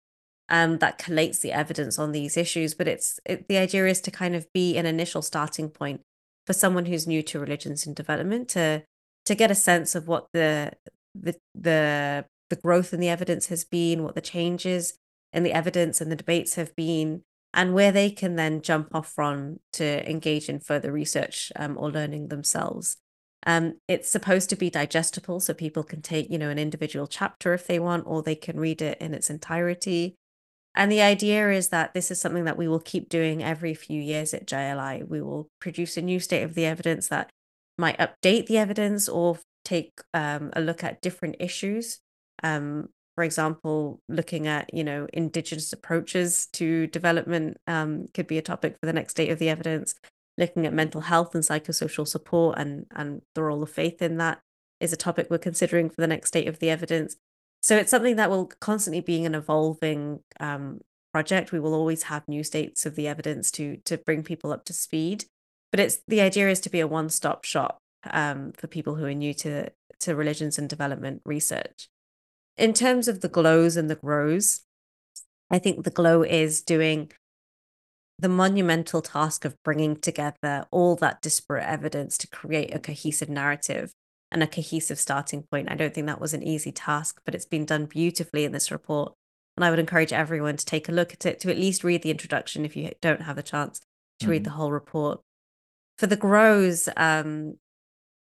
um, 0.50 0.78
that 0.78 0.98
collates 0.98 1.40
the 1.40 1.52
evidence 1.52 1.98
on 1.98 2.12
these 2.12 2.36
issues. 2.36 2.74
But 2.74 2.88
it's 2.88 3.20
it, 3.24 3.48
the 3.48 3.58
idea 3.58 3.86
is 3.86 4.00
to 4.02 4.10
kind 4.10 4.34
of 4.34 4.46
be 4.52 4.76
an 4.76 4.86
initial 4.86 5.22
starting 5.22 5.70
point 5.70 6.02
for 6.46 6.52
someone 6.52 6.86
who's 6.86 7.06
new 7.06 7.22
to 7.22 7.38
religions 7.38 7.86
in 7.86 7.94
development 7.94 8.48
to 8.50 8.82
to 9.26 9.34
get 9.34 9.50
a 9.50 9.54
sense 9.54 9.94
of 9.94 10.08
what 10.08 10.26
the 10.32 10.72
the 11.14 11.36
the 11.54 12.24
the 12.50 12.56
growth 12.56 12.92
in 12.92 13.00
the 13.00 13.08
evidence 13.08 13.46
has 13.46 13.64
been, 13.64 14.02
what 14.02 14.16
the 14.16 14.20
changes 14.20 14.94
in 15.32 15.44
the 15.44 15.52
evidence 15.52 16.00
and 16.00 16.10
the 16.10 16.16
debates 16.16 16.56
have 16.56 16.74
been, 16.74 17.22
and 17.54 17.72
where 17.72 17.92
they 17.92 18.10
can 18.10 18.34
then 18.36 18.60
jump 18.60 18.92
off 18.92 19.12
from 19.12 19.60
to 19.72 20.10
engage 20.10 20.48
in 20.48 20.58
further 20.58 20.90
research 20.90 21.52
um, 21.56 21.78
or 21.78 21.90
learning 21.90 22.28
themselves. 22.28 22.96
Um, 23.46 23.78
it's 23.88 24.10
supposed 24.10 24.50
to 24.50 24.56
be 24.56 24.68
digestible, 24.68 25.40
so 25.40 25.54
people 25.54 25.82
can 25.82 26.02
take, 26.02 26.30
you 26.30 26.38
know, 26.38 26.50
an 26.50 26.58
individual 26.58 27.06
chapter 27.06 27.54
if 27.54 27.66
they 27.66 27.78
want, 27.78 28.04
or 28.06 28.22
they 28.22 28.34
can 28.34 28.58
read 28.58 28.82
it 28.82 28.98
in 29.00 29.14
its 29.14 29.30
entirety. 29.30 30.16
And 30.74 30.90
the 30.90 31.02
idea 31.02 31.50
is 31.50 31.68
that 31.68 31.94
this 31.94 32.10
is 32.10 32.20
something 32.20 32.44
that 32.44 32.56
we 32.56 32.68
will 32.68 32.80
keep 32.80 33.08
doing 33.08 33.42
every 33.42 33.74
few 33.74 34.00
years 34.00 34.32
at 34.32 34.46
JLI. 34.46 35.06
We 35.08 35.20
will 35.20 35.48
produce 35.60 35.96
a 35.96 36.02
new 36.02 36.20
state 36.20 36.42
of 36.42 36.54
the 36.54 36.64
evidence 36.64 37.08
that 37.08 37.30
might 37.76 37.98
update 37.98 38.46
the 38.46 38.58
evidence 38.58 39.08
or 39.08 39.38
take 39.64 40.00
um, 40.14 40.50
a 40.52 40.60
look 40.60 40.84
at 40.84 41.02
different 41.02 41.36
issues. 41.40 41.98
Um, 42.42 42.88
for 43.16 43.24
example, 43.24 44.00
looking 44.08 44.46
at 44.46 44.72
you 44.72 44.84
know 44.84 45.06
indigenous 45.12 45.72
approaches 45.72 46.46
to 46.52 46.86
development 46.86 47.58
um, 47.66 48.06
could 48.14 48.26
be 48.26 48.38
a 48.38 48.42
topic 48.42 48.76
for 48.80 48.86
the 48.86 48.92
next 48.92 49.12
state 49.12 49.30
of 49.30 49.38
the 49.38 49.48
evidence. 49.48 49.94
Looking 50.38 50.66
at 50.66 50.72
mental 50.72 51.02
health 51.02 51.34
and 51.34 51.44
psychosocial 51.44 52.06
support 52.06 52.58
and 52.58 52.86
and 52.94 53.22
the 53.34 53.42
role 53.42 53.62
of 53.62 53.70
faith 53.70 54.00
in 54.00 54.18
that 54.18 54.40
is 54.78 54.92
a 54.92 54.96
topic 54.96 55.26
we're 55.28 55.38
considering 55.38 55.90
for 55.90 56.00
the 56.00 56.06
next 56.06 56.28
state 56.28 56.48
of 56.48 56.60
the 56.60 56.70
evidence. 56.70 57.16
So 57.62 57.76
it's 57.76 57.90
something 57.90 58.16
that 58.16 58.30
will 58.30 58.50
constantly 58.60 59.00
be 59.00 59.24
an 59.24 59.34
evolving 59.34 60.20
um, 60.38 60.80
project. 61.12 61.52
We 61.52 61.60
will 61.60 61.74
always 61.74 62.04
have 62.04 62.26
new 62.26 62.42
states 62.42 62.86
of 62.86 62.96
the 62.96 63.06
evidence 63.06 63.50
to 63.52 63.76
to 63.84 63.98
bring 63.98 64.22
people 64.22 64.52
up 64.52 64.64
to 64.66 64.72
speed. 64.72 65.24
But 65.70 65.80
it's 65.80 65.98
the 66.08 66.20
idea 66.20 66.48
is 66.48 66.60
to 66.60 66.70
be 66.70 66.80
a 66.80 66.86
one 66.86 67.10
stop 67.10 67.44
shop 67.44 67.78
um, 68.10 68.52
for 68.56 68.66
people 68.66 68.96
who 68.96 69.04
are 69.04 69.14
new 69.14 69.34
to 69.34 69.70
to 70.00 70.16
religions 70.16 70.58
and 70.58 70.68
development 70.68 71.20
research 71.24 71.88
in 72.60 72.74
terms 72.74 73.08
of 73.08 73.20
the 73.22 73.28
GLOWs 73.28 73.76
and 73.76 73.88
the 73.88 73.96
GROWs, 73.96 74.60
I 75.50 75.58
think 75.58 75.82
the 75.82 75.90
GLOW 75.90 76.22
is 76.22 76.60
doing 76.62 77.10
the 78.18 78.28
monumental 78.28 79.00
task 79.00 79.46
of 79.46 79.56
bringing 79.64 79.96
together 79.96 80.66
all 80.70 80.94
that 80.96 81.22
disparate 81.22 81.64
evidence 81.64 82.18
to 82.18 82.28
create 82.28 82.74
a 82.74 82.78
cohesive 82.78 83.30
narrative 83.30 83.92
and 84.32 84.42
a 84.42 84.46
cohesive 84.46 84.98
starting 84.98 85.42
point. 85.42 85.70
I 85.70 85.74
don't 85.74 85.92
think 85.92 86.06
that 86.06 86.20
was 86.20 86.34
an 86.34 86.42
easy 86.42 86.72
task, 86.72 87.20
but 87.24 87.34
it's 87.34 87.46
been 87.46 87.64
done 87.64 87.86
beautifully 87.86 88.44
in 88.44 88.52
this 88.52 88.70
report. 88.70 89.12
And 89.56 89.64
I 89.64 89.70
would 89.70 89.78
encourage 89.78 90.12
everyone 90.12 90.56
to 90.56 90.64
take 90.64 90.88
a 90.88 90.92
look 90.92 91.12
at 91.12 91.26
it, 91.26 91.40
to 91.40 91.50
at 91.50 91.58
least 91.58 91.84
read 91.84 92.02
the 92.02 92.10
introduction 92.10 92.64
if 92.64 92.76
you 92.76 92.90
don't 93.00 93.22
have 93.22 93.38
a 93.38 93.42
chance 93.42 93.80
to 93.80 94.24
mm-hmm. 94.24 94.30
read 94.30 94.44
the 94.44 94.50
whole 94.50 94.70
report. 94.70 95.20
For 95.98 96.06
the 96.06 96.16
GROWs, 96.16 96.88
um, 96.96 97.58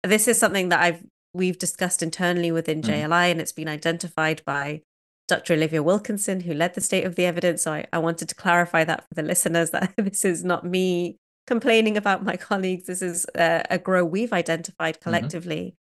this 0.03 0.29
is 0.29 0.39
something 0.39 0.69
that 0.69 0.81
I've 0.81 1.03
we've 1.33 1.59
discussed 1.59 2.03
internally 2.03 2.53
within 2.53 2.81
mm. 2.81 2.89
JLI, 2.89 3.31
and 3.31 3.41
it's 3.41 3.53
been 3.53 3.69
identified 3.69 4.43
by 4.45 4.83
Dr. 5.27 5.55
Olivia 5.55 5.83
Wilkinson, 5.83 6.41
who 6.41 6.55
led 6.55 6.75
the 6.75 6.81
state 6.81 7.05
of 7.05 7.17
the 7.17 7.25
evidence. 7.25 7.63
So 7.63 7.73
I, 7.73 7.87
I 7.93 7.99
wanted 7.99 8.29
to 8.29 8.35
clarify 8.35 8.85
that 8.85 9.07
for 9.09 9.15
the 9.15 9.23
listeners 9.23 9.71
that 9.71 9.95
this 9.99 10.25
is 10.25 10.45
not 10.45 10.65
me 10.65 11.19
complaining 11.47 11.97
about 11.97 12.25
my 12.25 12.37
colleagues. 12.37 12.87
This 12.87 13.03
is 13.03 13.27
a, 13.35 13.65
a 13.71 13.79
grow 13.79 14.05
we've 14.05 14.33
identified 14.33 14.97
mm-hmm. 14.97 15.03
collectively. 15.03 15.77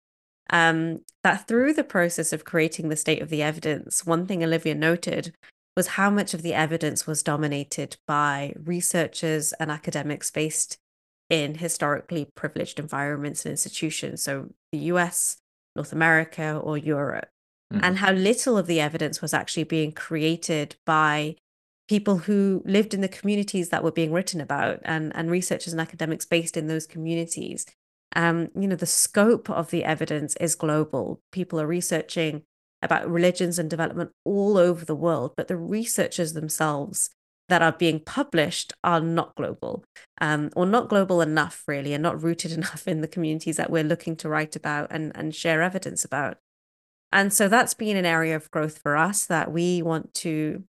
Um, 0.54 1.00
that 1.24 1.48
through 1.48 1.72
the 1.72 1.82
process 1.82 2.32
of 2.32 2.44
creating 2.44 2.88
the 2.88 2.96
state 2.96 3.20
of 3.20 3.28
the 3.28 3.42
evidence, 3.42 4.06
one 4.06 4.24
thing 4.24 4.44
Olivia 4.44 4.76
noted 4.76 5.34
was 5.76 5.88
how 5.88 6.10
much 6.10 6.32
of 6.32 6.42
the 6.42 6.54
evidence 6.54 7.08
was 7.08 7.24
dominated 7.24 7.96
by 8.06 8.54
researchers 8.62 9.52
and 9.54 9.68
academics 9.68 10.30
based 10.30 10.78
in 11.28 11.56
historically 11.56 12.28
privileged 12.36 12.78
environments 12.78 13.44
and 13.44 13.50
institutions. 13.50 14.22
So 14.22 14.50
the 14.70 14.78
US 14.78 15.38
North 15.74 15.92
America 15.92 16.56
or 16.62 16.78
Europe, 16.78 17.30
mm. 17.72 17.80
and 17.82 17.98
how 17.98 18.12
little 18.12 18.56
of 18.56 18.68
the 18.68 18.80
evidence 18.80 19.20
was 19.20 19.34
actually 19.34 19.64
being 19.64 19.90
created 19.90 20.76
by 20.86 21.34
people 21.88 22.18
who 22.18 22.62
lived 22.64 22.94
in 22.94 23.00
the 23.00 23.08
communities 23.08 23.70
that 23.70 23.82
were 23.82 23.90
being 23.90 24.12
written 24.12 24.40
about 24.40 24.78
and, 24.84 25.10
and 25.16 25.32
researchers 25.32 25.72
and 25.72 25.80
academics 25.80 26.24
based 26.24 26.56
in 26.56 26.68
those 26.68 26.86
communities. 26.86 27.66
Um, 28.14 28.48
you 28.54 28.68
know, 28.68 28.76
the 28.76 28.86
scope 28.86 29.50
of 29.50 29.70
the 29.70 29.84
evidence 29.84 30.36
is 30.40 30.54
global. 30.54 31.20
People 31.32 31.60
are 31.60 31.66
researching 31.66 32.42
about 32.82 33.10
religions 33.10 33.58
and 33.58 33.68
development 33.68 34.10
all 34.24 34.58
over 34.58 34.84
the 34.84 34.94
world, 34.94 35.32
but 35.36 35.48
the 35.48 35.56
researchers 35.56 36.34
themselves 36.34 37.10
that 37.48 37.62
are 37.62 37.72
being 37.72 38.00
published 38.00 38.72
are 38.82 39.00
not 39.00 39.34
global 39.34 39.84
um, 40.20 40.50
or 40.56 40.66
not 40.66 40.88
global 40.88 41.20
enough 41.20 41.62
really 41.66 41.92
and 41.92 42.02
not 42.02 42.22
rooted 42.22 42.52
enough 42.58 42.86
in 42.88 43.00
the 43.00 43.08
communities 43.08 43.56
that 43.56 43.70
we're 43.70 43.84
looking 43.84 44.16
to 44.16 44.28
write 44.28 44.56
about 44.56 44.88
and, 44.90 45.12
and 45.14 45.34
share 45.34 45.62
evidence 45.62 46.04
about 46.04 46.38
and 47.12 47.32
so 47.32 47.46
that's 47.46 47.74
been 47.74 47.96
an 47.96 48.06
area 48.06 48.34
of 48.34 48.50
growth 48.50 48.78
for 48.78 48.96
us 48.96 49.26
that 49.26 49.52
we 49.52 49.82
want 49.82 50.12
to 50.14 50.64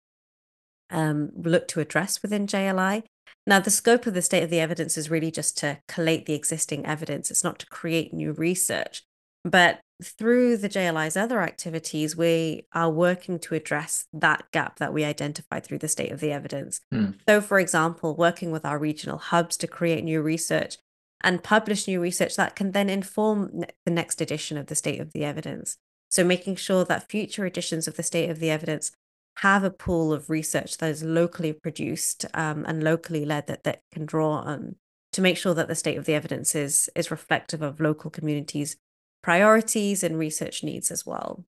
um, 0.90 1.30
look 1.36 1.68
to 1.68 1.80
address 1.80 2.22
within 2.22 2.46
jli 2.46 3.02
now 3.46 3.60
the 3.60 3.70
scope 3.70 4.06
of 4.06 4.14
the 4.14 4.22
state 4.22 4.42
of 4.42 4.50
the 4.50 4.60
evidence 4.60 4.96
is 4.96 5.10
really 5.10 5.30
just 5.30 5.56
to 5.58 5.78
collate 5.88 6.26
the 6.26 6.34
existing 6.34 6.84
evidence 6.86 7.30
it's 7.30 7.44
not 7.44 7.58
to 7.58 7.66
create 7.66 8.12
new 8.12 8.32
research 8.32 9.02
but 9.44 9.80
through 10.02 10.56
the 10.56 10.68
JLI's 10.68 11.16
other 11.16 11.40
activities, 11.40 12.16
we 12.16 12.66
are 12.72 12.90
working 12.90 13.38
to 13.40 13.54
address 13.54 14.06
that 14.12 14.44
gap 14.52 14.78
that 14.78 14.92
we 14.92 15.04
identified 15.04 15.64
through 15.64 15.78
the 15.78 15.88
state 15.88 16.10
of 16.10 16.20
the 16.20 16.32
evidence. 16.32 16.80
Mm. 16.92 17.18
So, 17.28 17.40
for 17.40 17.58
example, 17.60 18.16
working 18.16 18.50
with 18.50 18.64
our 18.64 18.78
regional 18.78 19.18
hubs 19.18 19.56
to 19.58 19.66
create 19.66 20.02
new 20.02 20.20
research 20.20 20.78
and 21.22 21.44
publish 21.44 21.86
new 21.86 22.00
research 22.00 22.36
that 22.36 22.56
can 22.56 22.72
then 22.72 22.90
inform 22.90 23.64
the 23.84 23.92
next 23.92 24.20
edition 24.20 24.56
of 24.58 24.66
the 24.66 24.74
state 24.74 25.00
of 25.00 25.12
the 25.12 25.24
evidence. 25.24 25.76
So, 26.10 26.24
making 26.24 26.56
sure 26.56 26.84
that 26.84 27.08
future 27.08 27.46
editions 27.46 27.86
of 27.86 27.96
the 27.96 28.02
state 28.02 28.30
of 28.30 28.40
the 28.40 28.50
evidence 28.50 28.92
have 29.38 29.64
a 29.64 29.70
pool 29.70 30.12
of 30.12 30.30
research 30.30 30.78
that 30.78 30.90
is 30.90 31.02
locally 31.02 31.52
produced 31.52 32.24
um, 32.34 32.64
and 32.66 32.82
locally 32.82 33.24
led 33.24 33.46
that, 33.46 33.64
that 33.64 33.80
can 33.92 34.06
draw 34.06 34.38
on 34.38 34.76
to 35.12 35.20
make 35.20 35.36
sure 35.36 35.54
that 35.54 35.68
the 35.68 35.74
state 35.74 35.96
of 35.96 36.04
the 36.04 36.14
evidence 36.14 36.54
is, 36.54 36.88
is 36.94 37.10
reflective 37.10 37.62
of 37.62 37.80
local 37.80 38.10
communities 38.10 38.76
priorities 39.24 40.04
and 40.04 40.18
research 40.18 40.62
needs 40.62 40.90
as 40.90 41.06
well. 41.06 41.46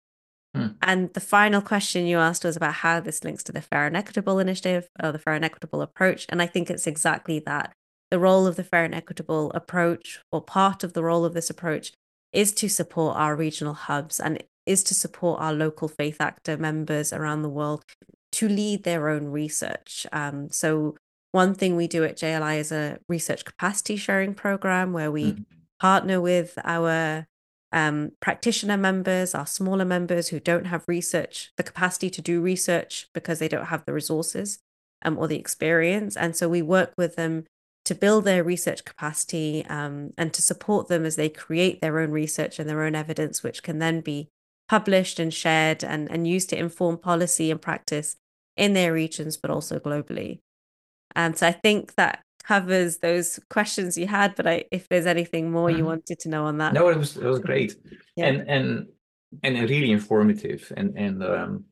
Hmm. 0.57 0.67
And 0.83 1.15
the 1.15 1.21
final 1.21 1.63
question 1.63 2.05
you 2.05 2.19
asked 2.19 2.45
was 2.45 2.57
about 2.57 2.75
how 2.75 2.99
this 2.99 3.23
links 3.23 3.45
to 3.45 3.53
the 3.53 3.61
Fair 3.61 3.87
and 3.87 3.97
Equitable 3.97 4.41
Initiative 4.41 4.89
or 5.01 5.13
the 5.13 5.21
Fair 5.21 5.35
and 5.35 5.45
Equitable 5.45 5.81
approach. 5.81 6.27
And 6.29 6.43
I 6.43 6.47
think 6.47 6.69
it's 6.69 6.89
exactly 6.89 7.39
that. 7.47 7.73
The 8.11 8.19
role 8.19 8.49
of 8.49 8.57
the 8.57 8.65
Fair 8.65 8.83
and 8.85 8.95
Equitable 8.95 9.53
approach, 9.53 10.19
or 10.33 10.43
part 10.43 10.83
of 10.83 10.95
the 10.95 11.05
role 11.05 11.25
of 11.25 11.33
this 11.33 11.49
approach, 11.49 11.93
is 12.33 12.51
to 12.55 12.69
support 12.69 13.17
our 13.17 13.37
regional 13.37 13.75
hubs 13.75 14.19
and 14.19 14.43
is 14.71 14.85
to 14.85 14.95
support 14.95 15.41
our 15.41 15.53
local 15.53 15.89
faith 15.89 16.21
actor 16.21 16.57
members 16.57 17.13
around 17.13 17.43
the 17.43 17.49
world 17.49 17.85
to 18.33 18.49
lead 18.49 18.85
their 18.85 19.09
own 19.09 19.25
research. 19.25 20.07
Um, 20.13 20.49
so, 20.51 20.97
one 21.33 21.55
thing 21.55 21.75
we 21.75 21.89
do 21.89 22.05
at 22.05 22.17
JLI 22.17 22.59
is 22.59 22.73
a 22.73 22.99
research 23.09 23.45
capacity 23.45 23.97
sharing 23.97 24.35
program 24.35 24.93
where 24.93 25.11
we 25.11 25.33
mm. 25.33 25.45
partner 25.81 26.21
with 26.21 26.59
our 26.65 27.27
um, 27.73 28.13
practitioner 28.21 28.77
members, 28.77 29.35
our 29.35 29.47
smaller 29.47 29.85
members 29.85 30.29
who 30.29 30.41
don't 30.41 30.67
have 30.67 30.85
research, 30.87 31.53
the 31.57 31.63
capacity 31.63 32.11
to 32.11 32.23
do 32.23 32.41
research 32.41 33.09
because 33.13 33.39
they 33.39 33.49
don't 33.49 33.67
have 33.67 33.85
the 33.87 33.93
resources 33.93 34.59
um, 35.03 35.19
or 35.19 35.29
the 35.29 35.39
experience. 35.39 36.17
And 36.17 36.35
so 36.35 36.49
we 36.49 36.63
work 36.63 36.95
with 36.97 37.17
them 37.17 37.45
to 37.85 37.95
build 37.95 38.25
their 38.25 38.45
research 38.45 38.85
capacity 38.85 39.65
um, 39.67 40.13
and 40.19 40.33
to 40.35 40.43
support 40.43 40.89
them 40.89 41.05
as 41.05 41.17
they 41.17 41.29
create 41.29 41.81
their 41.81 41.99
own 41.99 42.11
research 42.11 42.59
and 42.59 42.69
their 42.69 42.83
own 42.83 42.95
evidence, 42.95 43.43
which 43.43 43.63
can 43.63 43.79
then 43.79 44.01
be 44.01 44.29
published 44.71 45.19
and 45.19 45.35
shared 45.35 45.83
and, 45.83 46.09
and 46.13 46.29
used 46.29 46.49
to 46.49 46.57
inform 46.57 46.97
policy 46.97 47.51
and 47.51 47.61
practice 47.61 48.17
in 48.57 48.73
their 48.73 48.93
regions, 48.93 49.37
but 49.37 49.51
also 49.51 49.81
globally. 49.81 50.39
And 51.17 51.37
so 51.37 51.49
I 51.49 51.53
think 51.53 51.97
that 51.97 52.23
covers 52.45 52.99
those 52.99 53.41
questions 53.51 53.99
you 53.99 54.07
had. 54.07 54.37
But 54.37 54.47
I, 54.47 54.65
if 54.71 54.89
there's 54.89 55.07
anything 55.07 55.51
more 55.51 55.71
you 55.71 55.79
mm-hmm. 55.79 55.87
wanted 55.87 56.21
to 56.21 56.29
know 56.29 56.45
on 56.45 56.59
that, 56.59 56.73
no, 56.73 56.89
it 56.89 56.97
was 56.97 57.17
it 57.17 57.25
was 57.25 57.41
great, 57.41 57.75
yeah. 58.15 58.27
and 58.27 58.49
and 58.49 58.87
and 59.43 59.69
really 59.69 59.91
informative, 59.91 60.73
and 60.77 60.97
and 60.97 61.25
um, 61.25 61.65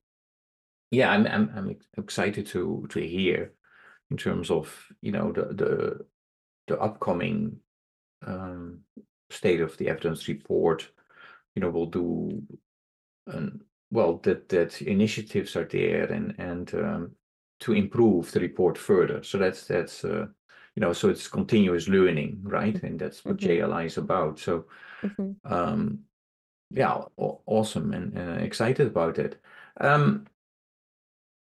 yeah, 0.91 1.09
I'm 1.13 1.25
I'm 1.27 1.53
I'm 1.55 1.77
excited 1.97 2.49
to 2.49 2.85
to 2.91 3.01
hear 3.01 3.53
in 4.11 4.17
terms 4.17 4.51
of 4.51 4.67
you 5.03 5.13
know 5.13 5.31
the 5.31 5.45
the 5.55 6.01
the 6.67 6.81
upcoming 6.81 7.61
um, 8.27 8.81
state 9.31 9.61
of 9.61 9.77
the 9.77 9.89
evidence 9.89 10.27
report. 10.27 10.91
You 11.55 11.63
know, 11.63 11.71
we'll 11.71 11.87
do. 11.87 12.43
Um, 13.33 13.61
well, 13.91 14.19
that 14.23 14.49
that 14.49 14.83
initiatives 14.83 15.57
are 15.57 15.65
there, 15.65 16.05
and 16.13 16.35
and 16.39 16.75
um, 16.75 17.11
to 17.61 17.73
improve 17.73 18.31
the 18.33 18.41
report 18.41 18.79
further. 18.79 19.23
So 19.23 19.39
that's 19.39 19.67
that's 19.67 20.05
uh, 20.05 20.27
you 20.75 20.81
know 20.81 20.93
so 20.93 21.09
it's 21.09 21.27
continuous 21.27 21.89
learning 21.89 22.39
right 22.43 22.75
mm-hmm. 22.75 22.87
and 22.87 23.01
that's 23.01 23.25
what 23.25 23.39
mm-hmm. 23.39 23.73
jli 23.73 23.87
is 23.87 23.99
about 23.99 24.39
so 24.39 24.67
mm-hmm. 25.03 25.33
um 25.53 25.99
yeah 26.71 27.03
awesome 27.17 27.93
and 27.93 28.17
uh, 28.17 28.45
excited 28.45 28.87
about 28.87 29.19
it 29.19 29.41
um 29.81 30.27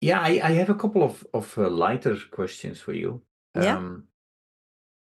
Yeah, 0.02 0.22
I, 0.22 0.40
I 0.44 0.52
have 0.54 0.70
a 0.70 0.76
couple 0.76 1.04
of, 1.04 1.26
of 1.34 1.58
uh, 1.58 1.70
lighter 1.70 2.16
questions 2.32 2.80
for 2.80 2.94
you. 2.94 3.22
Yeah. 3.56 3.78
Um, 3.78 4.08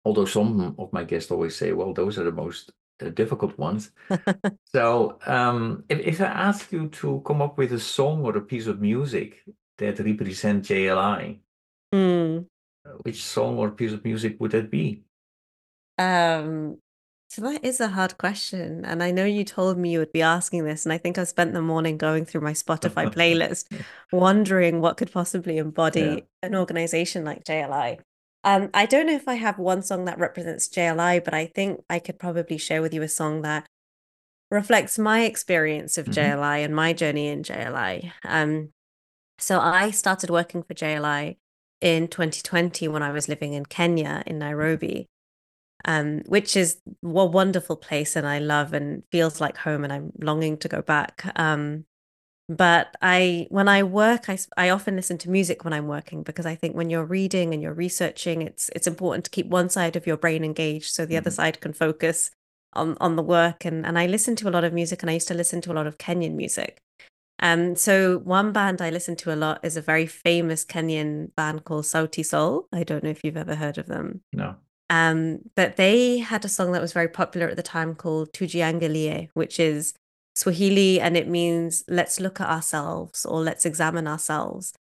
although 0.03 0.25
some 0.25 0.75
of 0.77 0.93
my 0.93 1.03
guests 1.03 1.31
always 1.31 1.55
say, 1.55 1.73
well, 1.73 1.93
those 1.93 2.19
are 2.19 2.23
the 2.23 2.31
most 2.31 2.71
uh, 3.01 3.09
difficult 3.09 3.57
ones. 3.57 3.91
so 4.65 5.19
um, 5.25 5.83
if, 5.89 5.99
if 5.99 6.21
I 6.21 6.25
ask 6.25 6.71
you 6.71 6.89
to 6.89 7.21
come 7.25 7.41
up 7.41 7.57
with 7.57 7.73
a 7.73 7.79
song 7.79 8.23
or 8.23 8.37
a 8.37 8.41
piece 8.41 8.67
of 8.67 8.79
music 8.79 9.43
that 9.77 9.99
represent 9.99 10.65
JLI, 10.65 11.39
mm. 11.93 12.45
which 13.01 13.23
song 13.23 13.57
or 13.57 13.71
piece 13.71 13.93
of 13.93 14.03
music 14.03 14.37
would 14.39 14.51
that 14.51 14.71
be? 14.71 15.03
Um, 15.97 16.77
so 17.29 17.41
that 17.41 17.65
is 17.65 17.81
a 17.81 17.89
hard 17.89 18.17
question. 18.17 18.85
And 18.85 19.03
I 19.03 19.11
know 19.11 19.25
you 19.25 19.43
told 19.43 19.77
me 19.77 19.91
you 19.91 19.99
would 19.99 20.13
be 20.13 20.21
asking 20.21 20.63
this. 20.63 20.85
And 20.85 20.93
I 20.93 20.97
think 20.97 21.17
I 21.17 21.25
spent 21.25 21.53
the 21.53 21.61
morning 21.61 21.97
going 21.97 22.23
through 22.25 22.41
my 22.41 22.53
Spotify 22.53 23.13
playlist, 23.13 23.65
wondering 24.11 24.79
what 24.79 24.97
could 24.97 25.11
possibly 25.11 25.57
embody 25.57 25.99
yeah. 25.99 26.19
an 26.43 26.55
organization 26.55 27.25
like 27.25 27.43
JLI. 27.43 27.99
Um, 28.45 28.69
I 28.73 28.85
don't 28.85 29.07
know 29.07 29.15
if 29.15 29.27
I 29.27 29.33
have 29.33 29.59
one 29.59 29.81
song 29.81 30.05
that 30.05 30.19
represents 30.19 30.69
JLI, 30.69 31.23
but 31.23 31.33
I 31.33 31.47
think 31.47 31.83
I 31.89 31.99
could 31.99 32.19
probably 32.19 32.57
share 32.57 32.81
with 32.81 32.93
you 32.93 33.01
a 33.01 33.09
song 33.09 33.41
that 33.41 33.65
reflects 34.49 34.97
my 34.97 35.23
experience 35.23 35.97
of 35.97 36.05
mm-hmm. 36.05 36.39
JLI 36.39 36.63
and 36.63 36.73
my 36.75 36.93
journey 36.93 37.27
in 37.27 37.43
JLI. 37.43 38.11
Um, 38.23 38.69
so 39.39 39.59
I 39.59 39.91
started 39.91 40.29
working 40.29 40.63
for 40.63 40.73
JLI 40.73 41.37
in 41.81 42.07
2020 42.07 42.87
when 42.87 43.03
I 43.03 43.11
was 43.11 43.27
living 43.27 43.53
in 43.53 43.65
Kenya 43.65 44.23
in 44.25 44.39
Nairobi 44.39 45.09
um, 45.85 46.21
which 46.25 46.57
is 46.57 46.81
a 46.85 47.25
wonderful 47.25 47.75
place 47.75 48.15
and 48.15 48.27
I 48.27 48.39
love 48.39 48.73
and 48.73 49.03
feels 49.11 49.39
like 49.39 49.57
home 49.57 49.83
and 49.83 49.93
I'm 49.93 50.11
longing 50.19 50.57
to 50.57 50.67
go 50.67 50.81
back. 50.81 51.31
Um, 51.35 51.85
but 52.47 52.95
I, 53.01 53.47
when 53.49 53.67
I 53.67 53.83
work, 53.83 54.29
I, 54.29 54.37
I 54.55 54.69
often 54.69 54.95
listen 54.95 55.17
to 55.19 55.29
music 55.29 55.63
when 55.63 55.73
I'm 55.73 55.87
working 55.87 56.21
because 56.21 56.45
I 56.45 56.55
think 56.55 56.75
when 56.75 56.89
you're 56.89 57.05
reading 57.05 57.53
and 57.53 57.63
you're 57.63 57.73
researching, 57.73 58.41
it's 58.41 58.69
it's 58.75 58.87
important 58.87 59.25
to 59.25 59.31
keep 59.31 59.47
one 59.47 59.69
side 59.69 59.95
of 59.95 60.05
your 60.05 60.17
brain 60.17 60.43
engaged 60.43 60.93
so 60.93 61.05
the 61.05 61.15
mm-hmm. 61.15 61.23
other 61.23 61.31
side 61.31 61.59
can 61.59 61.73
focus 61.73 62.31
on 62.73 62.97
on 63.01 63.15
the 63.15 63.23
work. 63.23 63.65
And 63.65 63.85
and 63.85 63.97
I 63.97 64.05
listen 64.05 64.35
to 64.37 64.49
a 64.49 64.51
lot 64.51 64.63
of 64.63 64.73
music, 64.73 65.01
and 65.01 65.09
I 65.09 65.15
used 65.15 65.27
to 65.29 65.33
listen 65.33 65.61
to 65.61 65.71
a 65.71 65.75
lot 65.75 65.87
of 65.87 65.97
Kenyan 65.97 66.35
music. 66.35 66.81
Um, 67.39 67.75
so 67.75 68.19
one 68.19 68.51
band 68.53 68.81
I 68.81 68.91
listen 68.91 69.15
to 69.17 69.33
a 69.33 69.35
lot 69.35 69.59
is 69.63 69.75
a 69.75 69.81
very 69.81 70.05
famous 70.05 70.63
Kenyan 70.63 71.35
band 71.35 71.65
called 71.65 71.85
Sauti 71.85 72.25
Sol. 72.25 72.67
I 72.71 72.83
don't 72.83 73.03
know 73.03 73.09
if 73.09 73.23
you've 73.23 73.37
ever 73.37 73.55
heard 73.55 73.77
of 73.77 73.87
them. 73.87 74.21
No. 74.31 74.55
Um, 74.89 75.39
but 75.55 75.77
they 75.77 76.19
had 76.19 76.45
a 76.45 76.49
song 76.49 76.71
that 76.71 76.81
was 76.81 76.93
very 76.93 77.07
popular 77.07 77.49
at 77.49 77.55
the 77.55 77.63
time 77.63 77.95
called 77.95 78.31
Tujiangalie, 78.33 79.29
which 79.33 79.59
is 79.59 79.95
Swahili 80.35 80.99
and 80.99 81.15
it 81.15 81.27
means 81.27 81.83
let's 81.87 82.19
look 82.19 82.41
at 82.41 82.49
ourselves 82.49 83.25
or 83.25 83.41
let's 83.41 83.65
examine 83.65 84.07
ourselves. 84.07 84.73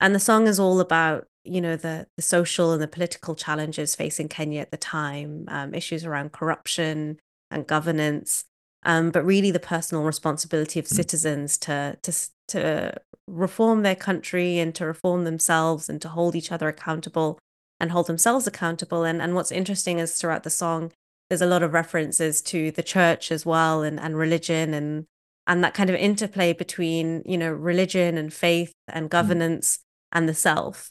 And 0.00 0.14
the 0.14 0.20
song 0.20 0.46
is 0.46 0.58
all 0.58 0.80
about, 0.80 1.26
you 1.44 1.60
know, 1.60 1.76
the, 1.76 2.06
the 2.16 2.22
social 2.22 2.72
and 2.72 2.80
the 2.80 2.88
political 2.88 3.34
challenges 3.34 3.94
facing 3.94 4.28
Kenya 4.28 4.60
at 4.60 4.70
the 4.70 4.76
time, 4.76 5.44
um, 5.48 5.74
issues 5.74 6.04
around 6.04 6.32
corruption 6.32 7.18
and 7.50 7.66
governance, 7.66 8.44
um, 8.84 9.10
but 9.10 9.24
really 9.24 9.50
the 9.50 9.60
personal 9.60 10.04
responsibility 10.04 10.78
of 10.78 10.86
mm. 10.86 10.94
citizens 10.94 11.58
to, 11.58 11.98
to, 12.02 12.12
to 12.48 12.94
reform 13.26 13.82
their 13.82 13.96
country 13.96 14.58
and 14.58 14.74
to 14.76 14.86
reform 14.86 15.24
themselves 15.24 15.88
and 15.88 16.00
to 16.00 16.08
hold 16.08 16.34
each 16.34 16.52
other 16.52 16.68
accountable 16.68 17.38
and 17.80 17.90
hold 17.90 18.06
themselves 18.06 18.46
accountable. 18.46 19.04
And 19.04 19.20
and 19.20 19.34
what's 19.34 19.50
interesting 19.50 19.98
is 19.98 20.14
throughout 20.14 20.44
the 20.44 20.50
song, 20.50 20.92
there's 21.30 21.40
a 21.40 21.46
lot 21.46 21.62
of 21.62 21.72
references 21.72 22.42
to 22.42 22.72
the 22.72 22.82
church 22.82 23.30
as 23.30 23.46
well 23.46 23.82
and, 23.82 23.98
and 23.98 24.18
religion 24.18 24.74
and 24.74 25.06
and 25.46 25.64
that 25.64 25.74
kind 25.74 25.90
of 25.90 25.96
interplay 25.96 26.52
between, 26.52 27.22
you 27.24 27.38
know, 27.38 27.50
religion 27.50 28.18
and 28.18 28.32
faith 28.32 28.72
and 28.86 29.06
mm. 29.06 29.10
governance 29.10 29.78
mm. 29.78 30.18
and 30.18 30.28
the 30.28 30.34
self. 30.34 30.90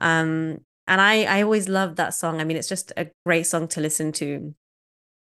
Um, 0.00 0.58
and 0.86 1.00
I 1.00 1.24
I 1.24 1.42
always 1.42 1.68
loved 1.68 1.96
that 1.96 2.14
song. 2.14 2.40
I 2.40 2.44
mean, 2.44 2.56
it's 2.56 2.68
just 2.68 2.92
a 2.96 3.08
great 3.24 3.46
song 3.46 3.68
to 3.68 3.80
listen 3.80 4.10
to 4.12 4.54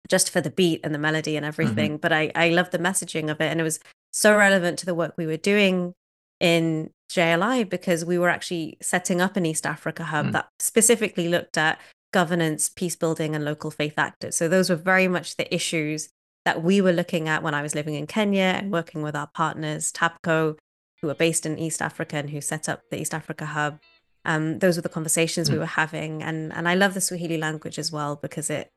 just 0.08 0.30
for 0.30 0.40
the 0.40 0.50
beat 0.50 0.80
and 0.82 0.94
the 0.94 0.98
melody 0.98 1.36
and 1.36 1.44
everything. 1.44 1.92
Mm-hmm. 1.92 2.00
But 2.00 2.12
I 2.12 2.32
I 2.34 2.48
love 2.50 2.70
the 2.70 2.78
messaging 2.78 3.30
of 3.30 3.40
it. 3.40 3.50
And 3.50 3.60
it 3.60 3.64
was 3.64 3.80
so 4.12 4.36
relevant 4.36 4.78
to 4.80 4.86
the 4.86 4.94
work 4.94 5.14
we 5.16 5.26
were 5.26 5.36
doing 5.36 5.94
in 6.40 6.90
JLI 7.10 7.68
because 7.68 8.04
we 8.04 8.18
were 8.18 8.30
actually 8.30 8.78
setting 8.80 9.20
up 9.20 9.36
an 9.36 9.46
East 9.46 9.66
Africa 9.66 10.04
hub 10.04 10.26
mm. 10.26 10.32
that 10.32 10.48
specifically 10.58 11.28
looked 11.28 11.58
at 11.58 11.78
governance, 12.12 12.68
peace 12.68 12.96
building, 12.96 13.34
and 13.34 13.44
local 13.44 13.70
faith 13.70 13.98
actors. 13.98 14.36
So 14.36 14.48
those 14.48 14.70
were 14.70 14.76
very 14.76 15.08
much 15.08 15.36
the 15.36 15.52
issues 15.52 16.10
that 16.44 16.62
we 16.62 16.80
were 16.80 16.92
looking 16.92 17.28
at 17.28 17.42
when 17.42 17.54
I 17.54 17.62
was 17.62 17.74
living 17.74 17.94
in 17.94 18.06
Kenya 18.06 18.54
and 18.56 18.72
working 18.72 19.02
with 19.02 19.14
our 19.14 19.28
partners, 19.28 19.92
TAPCO, 19.92 20.58
who 21.00 21.08
are 21.08 21.14
based 21.14 21.46
in 21.46 21.58
East 21.58 21.82
Africa 21.82 22.16
and 22.16 22.30
who 22.30 22.40
set 22.40 22.68
up 22.68 22.82
the 22.90 23.00
East 23.00 23.14
Africa 23.14 23.46
hub. 23.46 23.78
Um, 24.24 24.60
those 24.60 24.76
were 24.76 24.82
the 24.82 24.88
conversations 24.88 25.48
mm. 25.48 25.54
we 25.54 25.58
were 25.58 25.66
having, 25.66 26.22
and 26.22 26.52
and 26.52 26.68
I 26.68 26.74
love 26.74 26.94
the 26.94 27.00
Swahili 27.00 27.38
language 27.38 27.78
as 27.78 27.90
well 27.90 28.16
because 28.16 28.50
it 28.50 28.70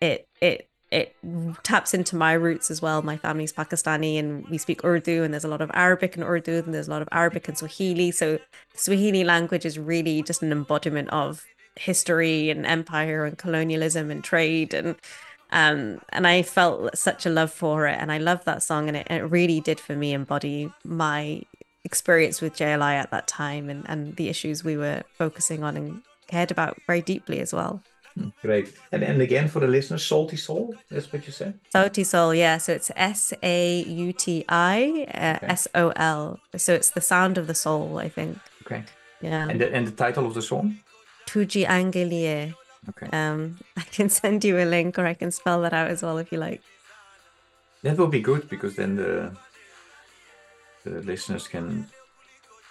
it 0.00 0.28
it 0.40 0.68
it 0.92 1.16
taps 1.64 1.94
into 1.94 2.14
my 2.14 2.34
roots 2.34 2.70
as 2.70 2.82
well. 2.82 3.02
My 3.02 3.16
family's 3.16 3.52
Pakistani 3.52 4.18
and 4.18 4.46
we 4.48 4.58
speak 4.58 4.84
Urdu, 4.84 5.24
and 5.24 5.32
there's 5.32 5.44
a 5.44 5.48
lot 5.48 5.62
of 5.62 5.70
Arabic 5.74 6.16
in 6.16 6.22
Urdu, 6.22 6.62
and 6.64 6.74
there's 6.74 6.86
a 6.86 6.90
lot 6.90 7.02
of 7.02 7.08
Arabic 7.10 7.48
and 7.48 7.58
Swahili. 7.58 8.12
So, 8.12 8.38
Swahili 8.74 9.24
language 9.24 9.64
is 9.64 9.78
really 9.78 10.22
just 10.22 10.42
an 10.42 10.52
embodiment 10.52 11.08
of 11.08 11.44
history 11.76 12.50
and 12.50 12.66
empire 12.66 13.24
and 13.24 13.38
colonialism 13.38 14.10
and 14.10 14.22
trade 14.22 14.74
and 14.74 14.96
um 15.50 16.00
and 16.10 16.26
I 16.26 16.42
felt 16.42 16.96
such 16.96 17.24
a 17.26 17.30
love 17.30 17.52
for 17.52 17.86
it 17.86 17.98
and 17.98 18.12
I 18.12 18.18
love 18.18 18.44
that 18.44 18.62
song 18.62 18.88
and 18.88 18.96
it, 18.96 19.06
it 19.10 19.22
really 19.22 19.60
did 19.60 19.80
for 19.80 19.96
me 19.96 20.12
embody 20.12 20.70
my 20.84 21.42
experience 21.84 22.40
with 22.40 22.54
JLI 22.54 22.94
at 22.94 23.10
that 23.10 23.26
time 23.26 23.68
and 23.70 23.84
and 23.88 24.16
the 24.16 24.28
issues 24.28 24.62
we 24.62 24.76
were 24.76 25.02
focusing 25.12 25.62
on 25.64 25.76
and 25.76 26.02
cared 26.26 26.50
about 26.50 26.78
very 26.86 27.02
deeply 27.02 27.40
as 27.40 27.52
well. 27.52 27.82
Hmm, 28.14 28.28
great. 28.42 28.74
And 28.92 29.02
and 29.02 29.20
again 29.22 29.48
for 29.48 29.60
the 29.60 29.66
listeners, 29.66 30.02
Sauti 30.02 30.38
Sol, 30.38 30.74
that's 30.90 31.12
what 31.12 31.26
you 31.26 31.32
said? 31.32 31.58
Sauti 31.74 32.04
Sol, 32.04 32.34
yeah. 32.34 32.58
So 32.58 32.72
it's 32.72 32.90
S 32.96 33.32
A 33.42 33.82
U 33.84 34.12
T 34.12 34.44
I 34.48 35.06
S 35.08 35.66
O 35.74 35.92
L. 35.96 36.38
So 36.56 36.74
it's 36.74 36.90
the 36.90 37.00
sound 37.00 37.38
of 37.38 37.46
the 37.46 37.54
soul, 37.54 37.98
I 37.98 38.08
think. 38.08 38.38
Okay. 38.66 38.84
Yeah. 39.20 39.48
And 39.48 39.60
the, 39.60 39.74
and 39.74 39.86
the 39.86 39.92
title 39.92 40.26
of 40.26 40.34
the 40.34 40.42
song? 40.42 40.76
Tujiangalie. 41.32 42.54
Okay. 42.90 43.08
Um, 43.16 43.58
I 43.76 43.82
can 43.82 44.08
send 44.10 44.44
you 44.44 44.58
a 44.58 44.66
link 44.66 44.98
or 44.98 45.06
I 45.06 45.14
can 45.14 45.30
spell 45.30 45.62
that 45.62 45.72
out 45.72 45.88
as 45.88 46.02
well 46.02 46.18
if 46.18 46.30
you 46.30 46.38
like. 46.38 46.60
That 47.82 47.96
will 47.96 48.08
be 48.08 48.20
good 48.20 48.48
because 48.48 48.76
then 48.76 48.96
the 48.96 49.32
the 50.84 51.00
listeners 51.00 51.48
can. 51.48 51.88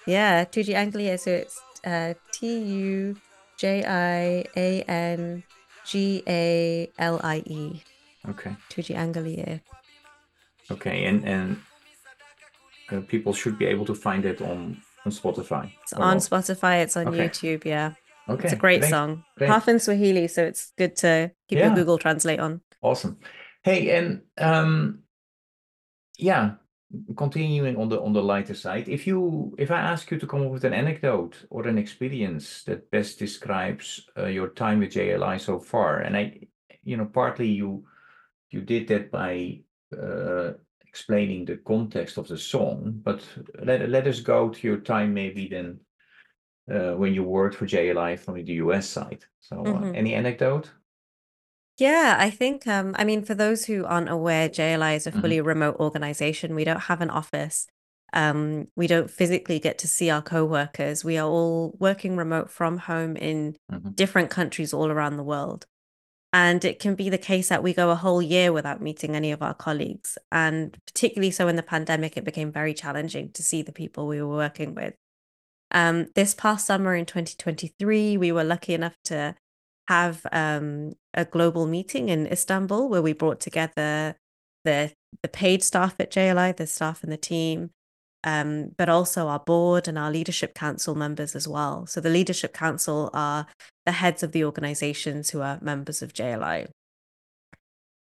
Yeah, 0.06 0.46
Tujiangalie. 0.46 1.20
So 1.20 1.32
it's 1.32 1.60
uh, 1.84 2.14
T 2.32 2.60
U 2.60 3.18
J 3.58 3.84
I 3.84 4.46
A 4.56 4.84
N 4.88 5.44
G 5.86 6.24
A 6.28 6.90
L 7.00 7.20
I 7.24 7.44
E. 7.46 7.82
Okay. 8.30 8.56
Tujiangalie. 8.70 9.62
Okay, 10.70 11.06
and 11.06 11.28
and 11.28 11.58
uh, 12.92 13.02
people 13.08 13.34
should 13.34 13.58
be 13.58 13.66
able 13.66 13.86
to 13.86 13.96
find 13.96 14.24
it 14.26 14.42
on 14.42 14.78
on 15.06 15.12
Spotify. 15.12 15.72
It's 15.82 15.94
on? 15.94 16.18
Spotify. 16.18 16.84
It's 16.84 16.96
on 16.96 17.08
okay. 17.08 17.28
YouTube. 17.28 17.66
Yeah. 17.66 17.94
Okay. 18.32 18.46
It's 18.46 18.54
a 18.54 18.58
great 18.58 18.82
Thanks. 18.82 18.92
song. 18.92 19.24
Thanks. 19.38 19.52
Half 19.52 19.68
in 19.68 19.80
Swahili, 19.80 20.28
so 20.28 20.44
it's 20.44 20.72
good 20.78 20.96
to 20.98 21.32
keep 21.48 21.60
yeah. 21.60 21.68
your 21.68 21.76
Google 21.76 21.98
Translate 21.98 22.40
on. 22.40 22.62
Awesome. 22.82 23.20
Hey, 23.64 23.96
and 23.96 24.22
um, 24.38 25.04
yeah, 26.18 26.52
continuing 27.16 27.78
on 27.78 27.90
the 27.90 28.02
on 28.02 28.14
the 28.14 28.24
lighter 28.24 28.56
side, 28.56 28.90
if 28.90 29.06
you 29.06 29.56
if 29.58 29.72
I 29.72 29.80
ask 29.80 30.10
you 30.12 30.18
to 30.18 30.28
come 30.28 30.44
up 30.44 30.52
with 30.52 30.64
an 30.64 30.74
anecdote 30.74 31.46
or 31.50 31.68
an 31.68 31.78
experience 31.78 32.64
that 32.64 32.90
best 32.92 33.20
describes 33.20 34.06
uh, 34.18 34.26
your 34.26 34.50
time 34.50 34.80
with 34.80 34.94
JLI 34.94 35.40
so 35.40 35.60
far, 35.60 36.00
and 36.00 36.18
I, 36.18 36.40
you 36.84 36.98
know, 36.98 37.06
partly 37.06 37.50
you 37.50 37.86
you 38.50 38.62
did 38.62 38.88
that 38.88 39.12
by 39.12 39.62
uh, 39.98 40.52
explaining 40.86 41.46
the 41.46 41.58
context 41.58 42.18
of 42.18 42.28
the 42.28 42.38
song, 42.38 43.00
but 43.04 43.24
let 43.64 43.88
let 43.90 44.08
us 44.08 44.20
go 44.20 44.50
to 44.50 44.68
your 44.68 44.78
time 44.80 45.14
maybe 45.14 45.48
then 45.48 45.80
uh, 46.70 46.94
when 46.94 47.14
you 47.14 47.24
worked 47.24 47.56
for 47.56 47.66
JLI 47.66 48.20
from 48.20 48.36
the 48.36 48.54
US 48.54 48.88
side. 48.90 49.26
So, 49.40 49.62
uh, 49.62 49.64
mm-hmm. 49.64 49.96
any 49.96 50.14
anecdote? 50.14 50.72
Yeah, 51.78 52.16
I 52.20 52.30
think, 52.30 52.68
um, 52.68 52.96
I 52.98 53.04
mean, 53.04 53.24
for 53.24 53.34
those 53.34 53.66
who 53.66 53.86
aren't 53.86 54.10
aware, 54.10 54.50
JLI 54.50 54.98
is 54.98 55.08
a 55.08 55.12
mm-hmm. 55.12 55.22
fully 55.22 55.38
mm-hmm. 55.38 55.48
remote 55.48 55.78
organization. 55.80 56.56
We 56.56 56.64
don't 56.64 56.82
have 56.82 57.02
an 57.02 57.10
office. 57.10 57.68
Um, 58.14 58.68
we 58.76 58.88
don't 58.88 59.10
physically 59.10 59.60
get 59.60 59.78
to 59.80 59.88
see 59.88 60.10
our 60.10 60.22
co-workers. 60.22 61.04
We 61.04 61.18
are 61.18 61.28
all 61.28 61.76
working 61.80 62.18
remote 62.18 62.52
from 62.52 62.78
home 62.78 63.16
in 63.16 63.56
mm-hmm. 63.72 63.92
different 63.92 64.30
countries 64.30 64.74
all 64.74 64.92
around 64.92 65.18
the 65.18 65.24
world. 65.24 65.66
And 66.34 66.64
it 66.64 66.80
can 66.80 66.96
be 66.96 67.10
the 67.10 67.18
case 67.18 67.50
that 67.50 67.64
we 67.64 67.74
go 67.74 67.90
a 67.90 67.96
whole 67.96 68.22
year 68.22 68.54
without 68.54 68.82
meeting 68.82 69.16
any 69.16 69.32
of 69.32 69.42
our 69.42 69.54
colleagues. 69.54 70.18
And 70.32 70.78
particularly 70.86 71.32
so 71.32 71.48
in 71.48 71.58
the 71.58 71.64
pandemic, 71.64 72.16
it 72.16 72.24
became 72.24 72.52
very 72.52 72.74
challenging 72.74 73.32
to 73.34 73.44
see 73.44 73.62
the 73.62 73.74
people 73.74 74.08
we 74.08 74.22
were 74.22 74.36
working 74.36 74.74
with. 74.74 74.94
Um, 75.72 76.08
this 76.16 76.34
past 76.34 76.66
summer 76.66 76.96
in 76.96 77.06
2023, 77.06 78.18
we 78.18 78.32
were 78.32 78.44
lucky 78.44 78.74
enough 78.74 78.96
to 79.06 79.36
have 79.88 80.26
um, 80.32 80.94
a 81.14 81.26
global 81.26 81.66
meeting 81.66 82.10
in 82.10 82.28
Istanbul 82.28 82.90
where 82.90 83.02
we 83.02 83.14
brought 83.14 83.40
together 83.40 84.16
the 84.64 84.92
the 85.22 85.28
paid 85.28 85.64
staff 85.64 85.96
at 86.00 86.12
JLI, 86.12 86.56
the 86.56 86.66
staff 86.68 87.04
and 87.04 87.12
the 87.12 87.18
team, 87.18 87.72
um, 88.24 88.72
but 88.78 88.90
also 88.90 89.28
our 89.28 89.40
board 89.40 89.88
and 89.88 89.98
our 89.98 90.12
leadership 90.12 90.54
council 90.54 90.96
members 90.96 91.36
as 91.36 91.48
well. 91.48 91.86
So 91.86 92.00
the 92.00 92.10
leadership 92.10 92.54
council 92.54 93.10
are 93.14 93.48
the 93.86 93.92
heads 93.94 94.24
of 94.24 94.32
the 94.32 94.46
organizations 94.46 95.32
who 95.32 95.42
are 95.42 95.60
members 95.62 96.02
of 96.02 96.14
JLI. 96.14 96.68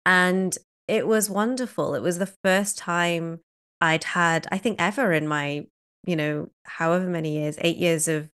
And 0.05 0.57
it 0.88 1.07
was 1.07 1.30
wonderful. 1.30 1.95
It 1.95 2.01
was 2.01 2.20
the 2.20 2.34
first 2.43 2.78
time 2.78 3.39
I'd 3.82 4.03
had, 4.03 4.47
I 4.51 4.57
think, 4.57 4.82
ever 4.82 5.13
in 5.13 5.28
my, 5.28 5.67
you 6.06 6.16
know, 6.16 6.50
however 6.64 7.08
many 7.08 7.38
years, 7.38 7.58
eight 7.62 7.78
years 7.78 8.08
of 8.08 8.30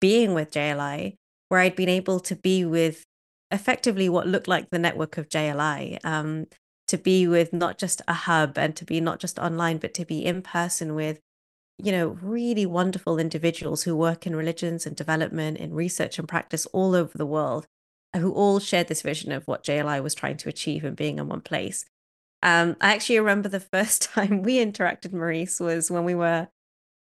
being 0.00 0.34
with 0.34 0.52
JLI, 0.52 1.14
where 1.48 1.60
I'd 1.60 1.76
been 1.76 1.88
able 1.88 2.20
to 2.20 2.36
be 2.36 2.64
with 2.64 3.04
effectively 3.50 4.08
what 4.08 4.26
looked 4.26 4.48
like 4.48 4.70
the 4.70 4.78
network 4.78 5.18
of 5.18 5.28
JLI. 5.28 6.04
Um, 6.04 6.46
to 6.88 6.96
be 6.96 7.26
with 7.26 7.52
not 7.52 7.78
just 7.78 8.00
a 8.06 8.12
hub 8.12 8.56
and 8.56 8.76
to 8.76 8.84
be 8.84 9.00
not 9.00 9.18
just 9.18 9.38
online, 9.38 9.78
but 9.78 9.94
to 9.94 10.04
be 10.04 10.24
in 10.24 10.42
person 10.42 10.94
with, 10.94 11.20
you 11.78 11.92
know, 11.92 12.08
really 12.22 12.64
wonderful 12.64 13.18
individuals 13.18 13.82
who 13.82 13.96
work 13.96 14.26
in 14.26 14.36
religions 14.36 14.86
and 14.86 14.96
development, 14.96 15.58
in 15.58 15.74
research 15.74 16.18
and 16.18 16.28
practice 16.28 16.66
all 16.66 16.94
over 16.94 17.16
the 17.18 17.26
world, 17.26 17.66
who 18.14 18.32
all 18.32 18.60
shared 18.60 18.88
this 18.88 19.02
vision 19.02 19.32
of 19.32 19.46
what 19.46 19.64
JLI 19.64 20.02
was 20.02 20.14
trying 20.14 20.36
to 20.38 20.48
achieve 20.48 20.84
and 20.84 20.96
being 20.96 21.18
in 21.18 21.28
one 21.28 21.40
place. 21.40 21.84
Um, 22.42 22.76
I 22.80 22.94
actually 22.94 23.18
remember 23.18 23.48
the 23.48 23.60
first 23.72 24.02
time 24.02 24.42
we 24.42 24.64
interacted, 24.64 25.12
Maurice, 25.12 25.58
was 25.58 25.90
when 25.90 26.04
we 26.04 26.14
were 26.14 26.48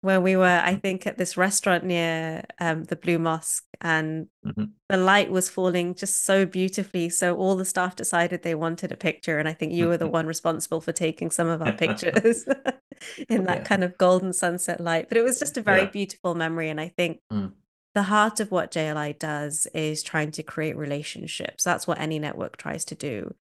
when 0.02 0.22
we 0.22 0.34
were, 0.34 0.62
I 0.64 0.76
think, 0.76 1.06
at 1.06 1.18
this 1.18 1.36
restaurant 1.36 1.84
near 1.84 2.44
um, 2.58 2.84
the 2.84 2.96
Blue 2.96 3.18
Mosque, 3.18 3.64
and 3.80 4.28
mm-hmm. 4.44 4.64
the 4.88 4.96
light 4.96 5.30
was 5.30 5.50
falling 5.50 5.94
just 5.94 6.24
so 6.24 6.46
beautifully. 6.46 7.10
So 7.10 7.36
all 7.36 7.54
the 7.56 7.64
staff 7.64 7.96
decided 7.96 8.42
they 8.42 8.54
wanted 8.54 8.92
a 8.92 8.96
picture, 8.96 9.38
and 9.38 9.48
I 9.48 9.52
think 9.52 9.72
you 9.72 9.88
were 9.88 9.98
the 9.98 10.08
one 10.08 10.26
responsible 10.26 10.80
for 10.80 10.92
taking 10.92 11.30
some 11.30 11.48
of 11.48 11.60
our 11.60 11.72
pictures 11.84 12.46
in 13.28 13.44
that 13.44 13.58
yeah. 13.58 13.64
kind 13.64 13.84
of 13.84 13.98
golden 13.98 14.32
sunset 14.32 14.80
light. 14.80 15.08
But 15.08 15.18
it 15.18 15.24
was 15.24 15.38
just 15.38 15.58
a 15.58 15.62
very 15.62 15.82
yeah. 15.82 15.90
beautiful 15.90 16.34
memory, 16.34 16.70
and 16.70 16.80
I 16.80 16.88
think. 16.88 17.20
Mm. 17.32 17.52
The 17.92 18.04
heart 18.04 18.38
of 18.38 18.52
what 18.52 18.70
JLI 18.70 19.18
does 19.18 19.66
is 19.74 20.04
trying 20.04 20.30
to 20.30 20.44
create 20.44 20.76
relationships. 20.76 21.64
That's 21.64 21.88
what 21.88 21.98
any 21.98 22.20
network 22.20 22.56
tries 22.56 22.84
to 22.84 22.94
do. 22.94 23.34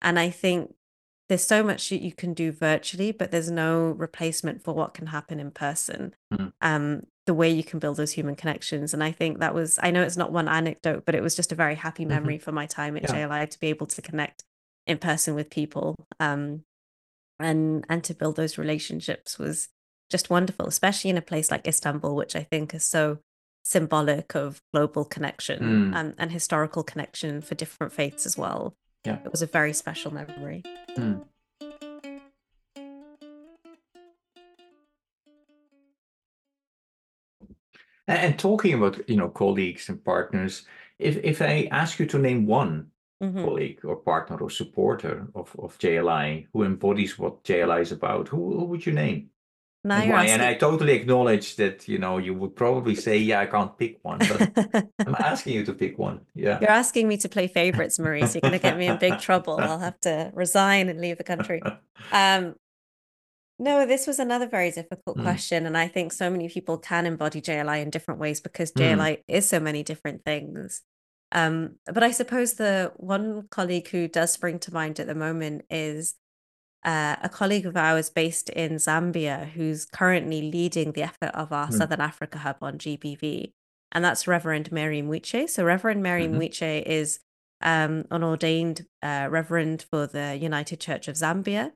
And 0.00 0.16
I 0.16 0.30
think 0.30 0.76
there's 1.28 1.44
so 1.44 1.62
much 1.62 1.88
that 1.88 2.02
you 2.02 2.12
can 2.12 2.34
do 2.34 2.52
virtually, 2.52 3.12
but 3.12 3.30
there's 3.30 3.50
no 3.50 3.90
replacement 3.90 4.62
for 4.62 4.74
what 4.74 4.94
can 4.94 5.08
happen 5.08 5.40
in 5.40 5.50
person. 5.50 6.14
Mm. 6.32 6.52
Um, 6.60 7.02
the 7.26 7.34
way 7.34 7.50
you 7.50 7.64
can 7.64 7.80
build 7.80 7.96
those 7.96 8.12
human 8.12 8.36
connections. 8.36 8.94
And 8.94 9.02
I 9.02 9.10
think 9.10 9.40
that 9.40 9.52
was, 9.52 9.80
I 9.82 9.90
know 9.90 10.02
it's 10.02 10.16
not 10.16 10.30
one 10.30 10.46
anecdote, 10.46 11.04
but 11.04 11.16
it 11.16 11.22
was 11.22 11.34
just 11.34 11.50
a 11.50 11.56
very 11.56 11.74
happy 11.74 12.04
mm-hmm. 12.04 12.10
memory 12.10 12.34
mm-hmm. 12.36 12.44
for 12.44 12.52
my 12.52 12.66
time 12.66 12.96
at 12.96 13.02
yeah. 13.02 13.26
JLI 13.26 13.50
to 13.50 13.58
be 13.58 13.66
able 13.66 13.86
to 13.88 14.00
connect 14.00 14.44
in 14.86 14.98
person 14.98 15.34
with 15.34 15.50
people. 15.50 15.96
Um, 16.20 16.62
and 17.38 17.84
and 17.90 18.02
to 18.04 18.14
build 18.14 18.36
those 18.36 18.56
relationships 18.56 19.38
was 19.38 19.68
just 20.10 20.30
wonderful, 20.30 20.66
especially 20.66 21.10
in 21.10 21.18
a 21.18 21.22
place 21.22 21.50
like 21.50 21.66
Istanbul, 21.66 22.14
which 22.14 22.36
I 22.36 22.44
think 22.44 22.72
is 22.74 22.84
so 22.84 23.18
symbolic 23.64 24.34
of 24.36 24.62
global 24.72 25.04
connection 25.04 25.90
mm. 25.92 25.96
and, 25.96 26.14
and 26.16 26.30
historical 26.30 26.84
connection 26.84 27.40
for 27.40 27.56
different 27.56 27.92
faiths 27.92 28.24
as 28.24 28.38
well. 28.38 28.76
Yeah. 29.06 29.18
It 29.24 29.30
was 29.30 29.42
a 29.42 29.46
very 29.46 29.72
special 29.72 30.12
memory. 30.12 30.64
Mm. 30.96 31.24
And 38.08 38.38
talking 38.38 38.74
about 38.74 39.08
you 39.08 39.16
know 39.16 39.28
colleagues 39.28 39.88
and 39.88 40.04
partners, 40.04 40.66
if 40.98 41.18
if 41.22 41.40
I 41.40 41.68
ask 41.70 42.00
you 42.00 42.06
to 42.06 42.18
name 42.18 42.46
one 42.46 42.90
mm-hmm. 43.22 43.44
colleague 43.44 43.84
or 43.84 43.96
partner 43.96 44.38
or 44.38 44.50
supporter 44.50 45.28
of, 45.34 45.54
of 45.58 45.78
JLI 45.78 46.46
who 46.52 46.64
embodies 46.64 47.18
what 47.18 47.44
JLI 47.44 47.82
is 47.82 47.92
about, 47.92 48.28
who, 48.28 48.58
who 48.58 48.64
would 48.66 48.86
you 48.86 48.92
name? 48.92 49.30
Now 49.86 50.00
and 50.00 50.10
why? 50.10 50.24
Asking... 50.24 50.32
And 50.34 50.42
I 50.42 50.54
totally 50.54 50.94
acknowledge 50.94 51.56
that 51.56 51.86
you 51.86 51.98
know 51.98 52.18
you 52.18 52.34
would 52.34 52.56
probably 52.56 52.96
say, 52.96 53.18
"Yeah, 53.18 53.40
I 53.40 53.46
can't 53.46 53.76
pick 53.78 53.98
one," 54.02 54.18
but 54.18 54.88
I'm 54.98 55.14
asking 55.18 55.54
you 55.54 55.64
to 55.64 55.72
pick 55.72 55.96
one. 55.96 56.20
Yeah, 56.34 56.58
you're 56.60 56.70
asking 56.70 57.06
me 57.06 57.16
to 57.18 57.28
play 57.28 57.46
favorites, 57.46 57.98
Maurice. 57.98 58.34
You're 58.34 58.40
going 58.40 58.52
to 58.52 58.58
get 58.58 58.76
me 58.76 58.86
in 58.86 58.98
big 58.98 59.20
trouble. 59.26 59.58
I'll 59.60 59.78
have 59.78 60.00
to 60.00 60.32
resign 60.34 60.88
and 60.88 61.00
leave 61.00 61.18
the 61.18 61.24
country. 61.24 61.62
Um, 62.10 62.56
no, 63.58 63.86
this 63.86 64.06
was 64.06 64.18
another 64.18 64.48
very 64.48 64.72
difficult 64.72 65.18
mm. 65.18 65.22
question, 65.22 65.66
and 65.66 65.78
I 65.78 65.86
think 65.86 66.12
so 66.12 66.28
many 66.28 66.48
people 66.48 66.78
can 66.78 67.06
embody 67.06 67.40
JLI 67.40 67.80
in 67.80 67.90
different 67.90 68.18
ways 68.18 68.40
because 68.40 68.72
JLI 68.72 69.18
mm. 69.18 69.22
is 69.28 69.48
so 69.48 69.60
many 69.60 69.84
different 69.84 70.24
things. 70.24 70.82
Um, 71.32 71.76
but 71.86 72.02
I 72.02 72.10
suppose 72.10 72.54
the 72.54 72.92
one 72.96 73.46
colleague 73.50 73.88
who 73.88 74.08
does 74.08 74.32
spring 74.32 74.58
to 74.60 74.74
mind 74.74 74.98
at 75.00 75.06
the 75.06 75.14
moment 75.14 75.64
is 75.70 76.14
uh, 76.86 77.16
a 77.20 77.28
colleague 77.28 77.66
of 77.66 77.76
ours 77.76 78.08
based 78.08 78.48
in 78.50 78.76
Zambia 78.76 79.50
who's 79.50 79.84
currently 79.84 80.50
leading 80.50 80.92
the 80.92 81.02
effort 81.02 81.34
of 81.34 81.52
our 81.52 81.68
mm. 81.68 81.74
Southern 81.74 82.00
Africa 82.00 82.38
hub 82.38 82.58
on 82.62 82.78
GBV. 82.78 83.52
And 83.92 84.04
that's 84.04 84.28
Reverend 84.28 84.70
Mary 84.70 85.02
Mwiche. 85.02 85.50
So, 85.50 85.64
Reverend 85.64 86.02
Mary 86.02 86.26
mm-hmm. 86.26 86.38
Mwiche 86.38 86.82
is 86.84 87.18
um, 87.60 88.04
an 88.10 88.22
ordained 88.22 88.86
uh, 89.02 89.26
reverend 89.30 89.84
for 89.90 90.06
the 90.06 90.38
United 90.40 90.80
Church 90.80 91.08
of 91.08 91.16
Zambia. 91.16 91.72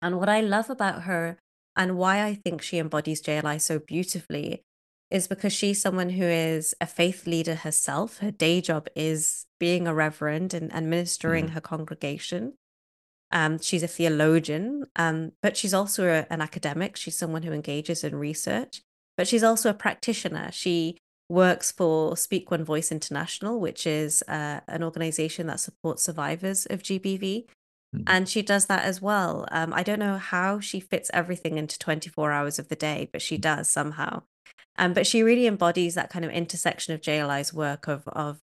And 0.00 0.18
what 0.18 0.28
I 0.28 0.40
love 0.40 0.70
about 0.70 1.02
her 1.02 1.38
and 1.76 1.96
why 1.96 2.24
I 2.24 2.34
think 2.34 2.62
she 2.62 2.78
embodies 2.78 3.22
JLI 3.22 3.60
so 3.60 3.78
beautifully 3.78 4.62
is 5.10 5.26
because 5.26 5.52
she's 5.52 5.80
someone 5.80 6.10
who 6.10 6.24
is 6.24 6.74
a 6.80 6.86
faith 6.86 7.26
leader 7.26 7.54
herself. 7.54 8.18
Her 8.18 8.30
day 8.30 8.60
job 8.60 8.88
is 8.94 9.46
being 9.58 9.86
a 9.86 9.94
reverend 9.94 10.54
and, 10.54 10.72
and 10.72 10.88
ministering 10.88 11.48
mm. 11.48 11.50
her 11.50 11.60
congregation. 11.60 12.54
Um, 13.32 13.58
she's 13.58 13.82
a 13.82 13.88
theologian, 13.88 14.86
um, 14.96 15.32
but 15.42 15.56
she's 15.56 15.74
also 15.74 16.06
a, 16.06 16.26
an 16.32 16.40
academic. 16.40 16.96
She's 16.96 17.16
someone 17.16 17.42
who 17.42 17.52
engages 17.52 18.04
in 18.04 18.14
research, 18.14 18.82
but 19.16 19.26
she's 19.26 19.42
also 19.42 19.70
a 19.70 19.74
practitioner. 19.74 20.50
She 20.52 20.98
works 21.28 21.72
for 21.72 22.16
Speak 22.16 22.50
One 22.50 22.62
Voice 22.62 22.92
International, 22.92 23.58
which 23.58 23.86
is 23.86 24.22
uh, 24.28 24.60
an 24.68 24.84
organization 24.84 25.46
that 25.46 25.60
supports 25.60 26.04
survivors 26.04 26.66
of 26.66 26.82
GBV. 26.82 27.46
Mm-hmm. 27.94 28.04
And 28.06 28.28
she 28.28 28.42
does 28.42 28.66
that 28.66 28.84
as 28.84 29.00
well. 29.02 29.46
Um, 29.50 29.72
I 29.72 29.82
don't 29.82 29.98
know 29.98 30.18
how 30.18 30.60
she 30.60 30.78
fits 30.80 31.10
everything 31.12 31.58
into 31.58 31.78
24 31.78 32.32
hours 32.32 32.58
of 32.58 32.68
the 32.68 32.76
day, 32.76 33.08
but 33.12 33.22
she 33.22 33.38
does 33.38 33.68
somehow. 33.68 34.22
Um, 34.76 34.92
but 34.92 35.06
she 35.06 35.22
really 35.22 35.46
embodies 35.46 35.94
that 35.94 36.10
kind 36.10 36.24
of 36.24 36.30
intersection 36.30 36.94
of 36.94 37.00
JLI's 37.00 37.52
work 37.52 37.88
of, 37.88 38.06
of 38.08 38.40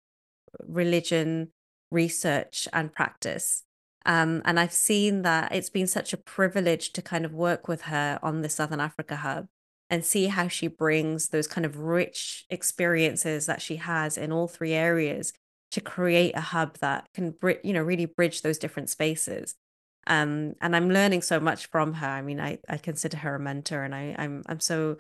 religion, 0.65 1.51
research, 1.91 2.67
and 2.73 2.93
practice. 2.93 3.63
Um, 4.07 4.41
and 4.45 4.59
I've 4.59 4.73
seen 4.73 5.23
that 5.23 5.53
it's 5.53 5.69
been 5.69 5.89
such 5.89 6.13
a 6.13 6.17
privilege 6.17 6.93
to 6.93 7.03
kind 7.03 7.25
of 7.25 7.35
work 7.35 7.67
with 7.67 7.83
her 7.83 8.19
on 8.23 8.41
the 8.41 8.49
Southern 8.49 8.81
Africa 8.81 9.17
Hub 9.17 9.49
and 9.91 10.05
see 10.05 10.27
how 10.27 10.49
she 10.49 10.69
brings 10.69 11.29
those 11.29 11.49
kind 11.49 11.65
of 11.65 11.79
rich 11.79 12.45
experiences 12.49 13.47
that 13.47 13.61
she 13.61 13.77
has 13.77 14.17
in 14.17 14.33
all 14.33 14.47
three 14.49 14.73
areas 14.73 15.33
to 15.73 15.81
create 15.81 16.37
a 16.37 16.41
hub 16.41 16.79
that 16.79 17.09
can, 17.15 17.35
you 17.65 17.73
know, 17.73 17.83
really 17.83 18.07
bridge 18.07 18.43
those 18.43 18.59
different 18.59 18.91
spaces. 18.91 19.57
Um, 20.07 20.55
and 20.61 20.77
I'm 20.77 20.91
learning 20.91 21.23
so 21.23 21.41
much 21.41 21.67
from 21.67 21.95
her. 21.95 22.07
I 22.07 22.23
mean, 22.23 22.41
I, 22.41 22.59
I 22.69 22.79
consider 22.79 23.17
her 23.19 23.35
a 23.35 23.41
mentor, 23.41 23.83
and 23.83 23.93
I, 23.93 24.15
I'm 24.17 24.45
I'm 24.47 24.61
so 24.61 24.99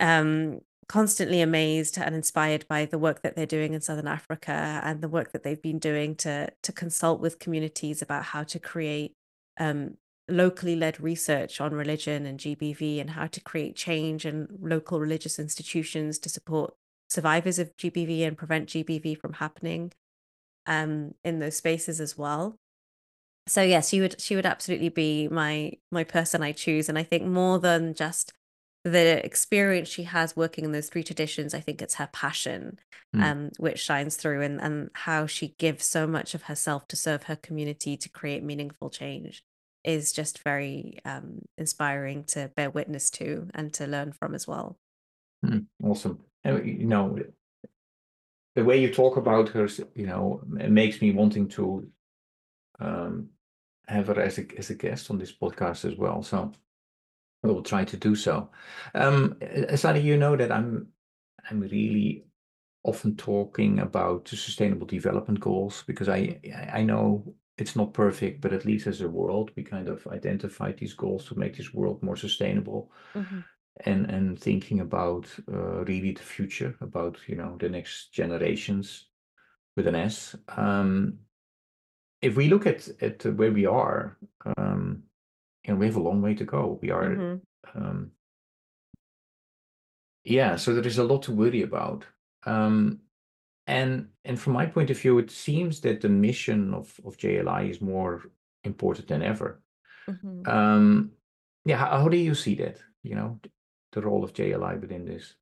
um, 0.00 0.60
constantly 0.88 1.40
amazed 1.40 1.98
and 1.98 2.14
inspired 2.14 2.66
by 2.68 2.86
the 2.86 2.98
work 2.98 3.22
that 3.22 3.36
they're 3.36 3.46
doing 3.46 3.74
in 3.74 3.80
Southern 3.80 4.08
Africa 4.08 4.80
and 4.82 5.02
the 5.02 5.08
work 5.08 5.32
that 5.32 5.42
they've 5.42 5.60
been 5.60 5.78
doing 5.78 6.14
to 6.16 6.50
to 6.62 6.72
consult 6.72 7.20
with 7.20 7.38
communities 7.38 8.02
about 8.02 8.24
how 8.24 8.42
to 8.44 8.58
create 8.58 9.14
um, 9.58 9.96
locally 10.28 10.76
led 10.76 11.00
research 11.00 11.60
on 11.60 11.72
religion 11.72 12.26
and 12.26 12.38
GBV 12.38 13.00
and 13.00 13.10
how 13.10 13.26
to 13.26 13.40
create 13.40 13.76
change 13.76 14.26
in 14.26 14.48
local 14.60 15.00
religious 15.00 15.38
institutions 15.38 16.18
to 16.18 16.28
support 16.28 16.74
survivors 17.08 17.58
of 17.58 17.74
GBV 17.76 18.26
and 18.26 18.36
prevent 18.36 18.68
GBV 18.68 19.18
from 19.18 19.34
happening 19.34 19.92
um, 20.66 21.14
in 21.24 21.38
those 21.38 21.56
spaces 21.56 22.00
as 22.00 22.16
well. 22.16 22.56
So 23.46 23.62
yes, 23.62 23.88
she 23.88 24.00
would 24.00 24.20
she 24.20 24.36
would 24.36 24.46
absolutely 24.46 24.90
be 24.90 25.28
my 25.28 25.72
my 25.90 26.04
person 26.04 26.42
I 26.42 26.52
choose, 26.52 26.88
and 26.88 26.98
I 26.98 27.02
think 27.02 27.24
more 27.24 27.58
than 27.58 27.94
just 27.94 28.32
the 28.92 29.24
experience 29.24 29.88
she 29.88 30.04
has 30.04 30.36
working 30.36 30.64
in 30.64 30.72
those 30.72 30.88
three 30.88 31.04
traditions, 31.04 31.54
I 31.54 31.60
think 31.60 31.80
it's 31.80 31.94
her 31.94 32.08
passion, 32.12 32.78
mm. 33.14 33.22
um, 33.22 33.50
which 33.58 33.80
shines 33.80 34.16
through, 34.16 34.42
and 34.42 34.60
and 34.60 34.90
how 34.94 35.26
she 35.26 35.54
gives 35.58 35.86
so 35.86 36.06
much 36.06 36.34
of 36.34 36.42
herself 36.42 36.88
to 36.88 36.96
serve 36.96 37.24
her 37.24 37.36
community 37.36 37.96
to 37.96 38.08
create 38.08 38.42
meaningful 38.42 38.90
change 38.90 39.44
is 39.84 40.12
just 40.12 40.42
very 40.42 40.98
um, 41.04 41.40
inspiring 41.56 42.24
to 42.24 42.50
bear 42.56 42.70
witness 42.70 43.10
to 43.10 43.48
and 43.54 43.72
to 43.72 43.86
learn 43.86 44.12
from 44.12 44.34
as 44.34 44.46
well. 44.46 44.76
Mm, 45.44 45.66
awesome. 45.82 46.18
And, 46.44 46.66
you 46.66 46.86
know, 46.86 47.18
the 48.54 48.64
way 48.64 48.80
you 48.80 48.92
talk 48.92 49.16
about 49.16 49.48
her, 49.50 49.68
you 49.94 50.06
know, 50.06 50.42
it 50.58 50.70
makes 50.70 51.00
me 51.00 51.12
wanting 51.12 51.48
to 51.50 51.88
um, 52.80 53.28
have 53.86 54.08
her 54.08 54.20
as 54.20 54.38
a 54.38 54.46
as 54.58 54.70
a 54.70 54.74
guest 54.74 55.10
on 55.10 55.18
this 55.18 55.32
podcast 55.32 55.90
as 55.90 55.96
well. 55.96 56.22
So 56.22 56.52
I 57.44 57.48
will 57.48 57.62
try 57.62 57.84
to 57.84 57.96
do 57.96 58.14
so. 58.16 58.50
Um, 58.94 59.36
Sadia, 59.40 60.02
you 60.02 60.16
know 60.16 60.36
that 60.36 60.50
I'm 60.50 60.88
I'm 61.50 61.60
really 61.60 62.24
often 62.84 63.16
talking 63.16 63.80
about 63.80 64.24
the 64.26 64.36
sustainable 64.36 64.86
development 64.86 65.40
goals 65.40 65.84
because 65.86 66.08
I 66.08 66.40
I 66.72 66.82
know 66.82 67.34
it's 67.58 67.76
not 67.76 67.92
perfect, 67.92 68.40
but 68.40 68.52
at 68.52 68.64
least 68.64 68.86
as 68.86 69.00
a 69.00 69.08
world, 69.08 69.50
we 69.56 69.62
kind 69.64 69.88
of 69.88 70.06
identified 70.06 70.78
these 70.78 70.94
goals 70.94 71.24
to 71.26 71.38
make 71.38 71.56
this 71.56 71.74
world 71.74 72.02
more 72.02 72.16
sustainable. 72.16 72.92
Mm-hmm. 73.14 73.40
And, 73.86 74.10
and 74.10 74.40
thinking 74.40 74.80
about 74.80 75.28
uh, 75.52 75.84
really 75.84 76.10
the 76.10 76.22
future, 76.22 76.74
about 76.80 77.16
you 77.28 77.36
know 77.36 77.56
the 77.60 77.68
next 77.68 78.12
generations 78.12 79.06
with 79.76 79.86
an 79.86 79.94
S. 79.94 80.34
Um, 80.48 81.18
if 82.20 82.36
we 82.36 82.48
look 82.48 82.66
at 82.66 82.88
at 83.00 83.24
where 83.36 83.52
we 83.52 83.66
are, 83.66 84.18
um, 84.56 85.04
and 85.68 85.78
we 85.78 85.86
have 85.86 85.96
a 85.96 86.02
long 86.02 86.22
way 86.22 86.34
to 86.34 86.44
go. 86.44 86.78
We 86.82 86.90
are, 86.90 87.10
mm-hmm. 87.10 87.78
um, 87.78 88.10
yeah. 90.24 90.56
So 90.56 90.74
there 90.74 90.86
is 90.86 90.98
a 90.98 91.04
lot 91.04 91.22
to 91.24 91.32
worry 91.32 91.62
about. 91.62 92.04
Um, 92.44 93.00
and 93.66 94.08
and 94.24 94.40
from 94.40 94.54
my 94.54 94.66
point 94.66 94.90
of 94.90 94.98
view, 94.98 95.18
it 95.18 95.30
seems 95.30 95.80
that 95.82 96.00
the 96.00 96.08
mission 96.08 96.74
of 96.74 96.98
of 97.04 97.18
JLI 97.18 97.70
is 97.70 97.80
more 97.80 98.22
important 98.64 99.08
than 99.08 99.22
ever. 99.22 99.60
Mm-hmm. 100.08 100.48
Um, 100.48 101.12
yeah, 101.66 101.76
how, 101.76 102.00
how 102.00 102.08
do 102.08 102.16
you 102.16 102.34
see 102.34 102.54
that? 102.56 102.78
You 103.02 103.14
know, 103.14 103.40
the 103.92 104.00
role 104.00 104.24
of 104.24 104.32
JLI 104.32 104.80
within 104.80 105.04
this. 105.04 105.34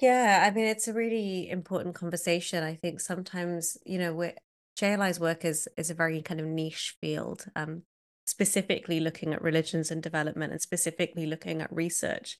Yeah, 0.00 0.44
I 0.44 0.54
mean, 0.54 0.64
it's 0.64 0.88
a 0.88 0.92
really 0.92 1.48
important 1.48 1.94
conversation. 1.94 2.64
I 2.64 2.74
think 2.74 3.00
sometimes, 3.00 3.76
you 3.86 3.98
know, 3.98 4.12
we're, 4.12 4.34
JLI's 4.78 5.20
work 5.20 5.44
is 5.44 5.68
is 5.76 5.90
a 5.90 5.94
very 5.94 6.22
kind 6.22 6.40
of 6.40 6.46
niche 6.46 6.96
field, 7.00 7.44
um, 7.54 7.82
specifically 8.24 9.00
looking 9.00 9.32
at 9.32 9.42
religions 9.42 9.90
and 9.90 10.02
development 10.02 10.52
and 10.52 10.60
specifically 10.60 11.26
looking 11.26 11.60
at 11.60 11.72
research. 11.72 12.38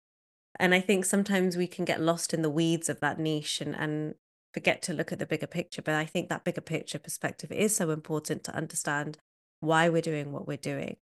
And 0.58 0.74
I 0.74 0.80
think 0.80 1.04
sometimes 1.04 1.56
we 1.56 1.66
can 1.66 1.84
get 1.84 2.00
lost 2.00 2.32
in 2.32 2.42
the 2.42 2.50
weeds 2.50 2.88
of 2.88 3.00
that 3.00 3.18
niche 3.18 3.60
and, 3.60 3.74
and 3.74 4.14
forget 4.52 4.82
to 4.82 4.92
look 4.92 5.12
at 5.12 5.18
the 5.18 5.26
bigger 5.26 5.46
picture. 5.46 5.82
But 5.82 5.94
I 5.94 6.04
think 6.04 6.28
that 6.28 6.44
bigger 6.44 6.60
picture 6.60 6.98
perspective 6.98 7.50
is 7.50 7.74
so 7.74 7.90
important 7.90 8.44
to 8.44 8.54
understand 8.54 9.18
why 9.60 9.88
we're 9.88 10.02
doing 10.02 10.32
what 10.32 10.46
we're 10.46 10.56
doing. 10.56 10.96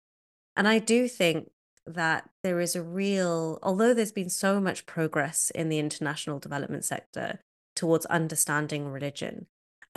And 0.54 0.68
I 0.68 0.78
do 0.78 1.08
think 1.08 1.50
that 1.86 2.28
there 2.42 2.60
is 2.60 2.76
a 2.76 2.82
real, 2.82 3.58
although 3.62 3.94
there's 3.94 4.12
been 4.12 4.28
so 4.28 4.60
much 4.60 4.86
progress 4.86 5.50
in 5.54 5.70
the 5.70 5.78
international 5.78 6.38
development 6.38 6.84
sector 6.84 7.40
towards 7.74 8.04
understanding 8.06 8.88
religion, 8.88 9.46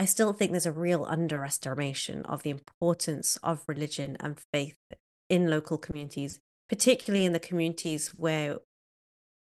I 0.02 0.06
still 0.06 0.34
think 0.34 0.50
there's 0.50 0.66
a 0.66 0.72
real 0.72 1.06
underestimation 1.06 2.26
of 2.26 2.42
the 2.42 2.50
importance 2.50 3.38
of 3.44 3.64
religion 3.68 4.18
and 4.20 4.42
faith 4.52 4.80
in 5.30 5.48
local 5.48 5.78
communities, 5.78 6.40
particularly 6.68 7.24
in 7.24 7.34
the 7.34 7.40
communities 7.40 8.08
where 8.18 8.62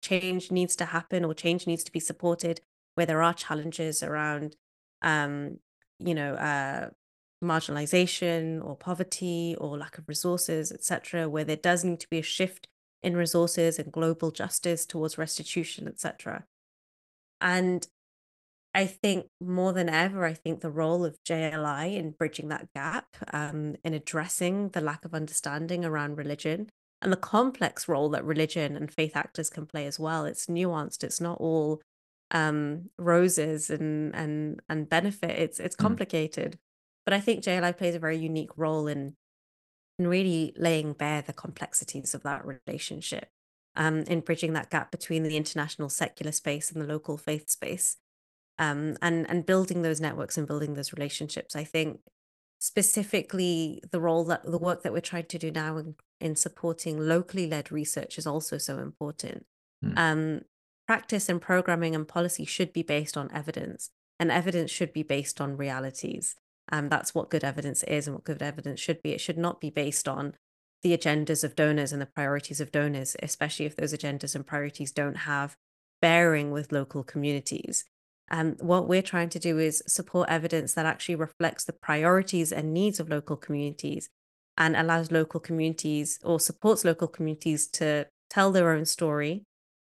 change 0.03 0.51
needs 0.51 0.75
to 0.77 0.87
happen 0.87 1.23
or 1.23 1.35
change 1.35 1.67
needs 1.67 1.85
to 1.85 1.93
be 1.93 2.01
supported 2.01 2.63
where 2.95 3.05
there 3.05 3.23
are 3.23 3.35
challenges 3.35 4.03
around, 4.03 4.57
um, 5.03 5.59
you 5.99 6.15
know, 6.15 6.33
uh, 6.37 6.89
marginalization 7.45 8.65
or 8.65 8.75
poverty 8.75 9.55
or 9.61 9.77
lack 9.77 9.99
of 9.99 10.09
resources, 10.09 10.73
etc., 10.73 11.29
where 11.29 11.45
there 11.45 11.57
does 11.57 11.85
need 11.85 12.01
to 12.01 12.09
be 12.09 12.21
a 12.21 12.23
shift 12.23 12.69
in 13.03 13.15
resources 13.15 13.79
and 13.79 13.93
global 13.93 14.31
justice 14.31 14.87
towards 14.87 15.19
restitution, 15.19 15.87
etc. 15.87 16.47
And 17.39 17.87
I 18.75 18.87
think 18.87 19.27
more 19.41 19.73
than 19.73 19.89
ever, 19.89 20.25
I 20.25 20.35
think 20.35 20.61
the 20.61 20.71
role 20.71 21.05
of 21.05 21.19
JLI 21.27 21.97
in 21.97 22.13
bridging 22.13 22.49
that 22.49 22.73
gap, 22.75 23.07
um, 23.33 23.77
in 23.83 23.95
addressing 23.95 24.69
the 24.71 24.81
lack 24.81 25.05
of 25.05 25.15
understanding 25.15 25.85
around 25.85 26.17
religion 26.17 26.69
and 27.01 27.13
the 27.13 27.17
complex 27.17 27.89
role 27.89 28.09
that 28.11 28.25
religion 28.25 28.77
and 28.77 28.93
faith 28.93 29.17
actors 29.17 29.51
can 29.51 29.67
play 29.67 29.87
as 29.87 29.99
well. 29.99 30.25
It's 30.25 30.47
nuanced. 30.47 31.05
It's 31.05 31.21
not 31.21 31.39
all 31.39 31.81
um, 32.31 32.91
roses 32.99 33.71
and 33.71 34.15
and 34.15 34.61
and 34.69 34.89
benefit. 34.89 35.31
It's 35.31 35.61
it's 35.61 35.77
mm. 35.77 35.81
complicated, 35.81 36.53
mm. 36.53 36.59
but 37.05 37.15
I 37.15 37.21
think 37.21 37.45
JLI 37.45 37.77
plays 37.77 37.95
a 37.95 38.01
very 38.01 38.19
unique 38.19 38.57
role 38.57 38.87
in 38.87 39.15
in 39.99 40.07
really 40.07 40.53
laying 40.57 40.93
bare 40.93 41.23
the 41.23 41.33
complexities 41.33 42.15
of 42.15 42.23
that 42.23 42.45
relationship, 42.45 43.29
um, 43.77 44.01
in 44.03 44.21
bridging 44.21 44.53
that 44.53 44.71
gap 44.71 44.91
between 44.91 45.23
the 45.23 45.37
international 45.37 45.89
secular 45.89 46.33
space 46.33 46.71
and 46.71 46.83
the 46.83 46.87
local 46.87 47.17
faith 47.17 47.49
space, 47.49 47.97
um, 48.59 48.97
and 49.03 49.29
and 49.29 49.47
building 49.47 49.83
those 49.83 50.01
networks 50.01 50.37
and 50.37 50.47
building 50.47 50.75
those 50.75 50.93
relationships. 50.93 51.55
I 51.55 51.65
think 51.65 52.01
specifically 52.59 53.81
the 53.91 54.01
role 54.01 54.25
that 54.25 54.45
the 54.45 54.59
work 54.59 54.83
that 54.83 54.93
we're 54.93 55.01
trying 55.01 55.27
to 55.27 55.39
do 55.39 55.51
now 55.51 55.77
in, 55.77 55.95
in 56.21 56.35
supporting 56.35 56.99
locally 56.99 57.47
led 57.47 57.71
research 57.71 58.19
is 58.19 58.27
also 58.27 58.59
so 58.59 58.79
important. 58.79 59.47
Mm. 59.85 59.99
Um, 59.99 60.41
practice 60.87 61.29
and 61.29 61.41
programming 61.41 61.95
and 61.95 62.09
policy 62.09 62.45
should 62.45 62.73
be 62.73 62.83
based 62.83 63.17
on 63.17 63.31
evidence, 63.33 63.91
and 64.19 64.31
evidence 64.31 64.71
should 64.71 64.93
be 64.93 65.03
based 65.03 65.41
on 65.41 65.57
realities. 65.57 66.35
Um, 66.71 66.89
that's 66.89 67.15
what 67.15 67.31
good 67.31 67.45
evidence 67.45 67.83
is 67.85 68.07
and 68.07 68.17
what 68.17 68.25
good 68.25 68.43
evidence 68.43 68.81
should 68.81 69.03
be. 69.03 69.13
It 69.13 69.21
should 69.21 69.39
not 69.39 69.61
be 69.61 69.71
based 69.71 70.07
on 70.07 70.35
the 70.83 70.97
agendas 70.97 71.43
of 71.43 71.57
donors 71.57 71.93
and 71.93 72.01
the 72.01 72.07
priorities 72.07 72.61
of 72.61 72.71
donors, 72.71 73.17
especially 73.23 73.67
if 73.67 73.77
those 73.77 73.95
agendas 73.95 74.35
and 74.35 74.47
priorities 74.47 74.93
don't 74.93 75.19
have 75.19 75.57
bearing 76.01 76.51
with 76.51 76.73
local 76.73 77.03
communities. 77.03 77.85
And 78.31 78.59
what 78.61 78.89
we're 78.89 79.03
trying 79.03 79.31
to 79.31 79.39
do 79.39 79.59
is 79.59 79.83
support 79.87 80.29
evidence 80.29 80.75
that 80.75 80.87
actually 80.87 81.15
reflects 81.15 81.65
the 81.65 81.73
priorities 81.73 82.53
and 82.53 82.75
needs 82.75 83.01
of 83.01 83.09
local 83.09 83.37
communities 83.37 84.11
and 84.57 84.77
allows 84.77 85.13
local 85.13 85.41
communities 85.41 86.19
or 86.25 86.41
supports 86.41 86.85
local 86.85 87.09
communities 87.09 87.67
to 87.69 88.07
tell 88.29 88.53
their 88.53 88.73
own 88.73 88.85
story 88.85 89.45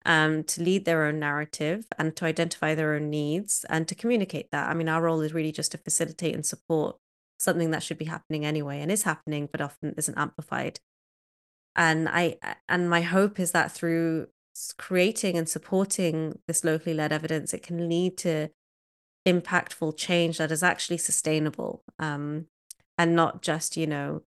um, 0.05 0.43
to 0.43 0.63
lead 0.63 0.85
their 0.85 1.05
own 1.05 1.19
narrative 1.19 1.85
and 1.97 2.15
to 2.15 2.25
identify 2.25 2.73
their 2.73 2.93
own 2.93 3.09
needs 3.09 3.65
and 3.69 3.87
to 3.87 3.95
communicate 3.95 4.49
that. 4.51 4.69
I 4.69 4.73
mean, 4.73 4.89
our 4.89 5.01
role 5.01 5.21
is 5.21 5.33
really 5.33 5.51
just 5.51 5.71
to 5.73 5.77
facilitate 5.77 6.35
and 6.35 6.45
support 6.45 6.97
something 7.37 7.71
that 7.71 7.83
should 7.83 7.97
be 7.97 8.05
happening 8.05 8.45
anyway 8.45 8.79
and 8.79 8.91
is 8.91 9.03
happening, 9.03 9.49
but 9.51 9.61
often 9.61 9.93
isn't 9.97 10.17
amplified. 10.17 10.79
And 11.75 12.09
I 12.09 12.37
and 12.67 12.89
my 12.89 13.01
hope 13.01 13.39
is 13.39 13.51
that 13.51 13.71
through 13.71 14.27
creating 14.77 15.37
and 15.37 15.47
supporting 15.47 16.39
this 16.47 16.63
locally 16.63 16.93
led 16.93 17.11
evidence, 17.11 17.53
it 17.53 17.63
can 17.63 17.89
lead 17.89 18.17
to 18.19 18.49
impactful 19.27 19.97
change 19.97 20.37
that 20.37 20.51
is 20.51 20.63
actually 20.63 20.97
sustainable 20.97 21.83
um, 21.99 22.47
and 22.97 23.15
not 23.15 23.41
just, 23.41 23.77
you 23.77 23.87
know, 23.87 24.23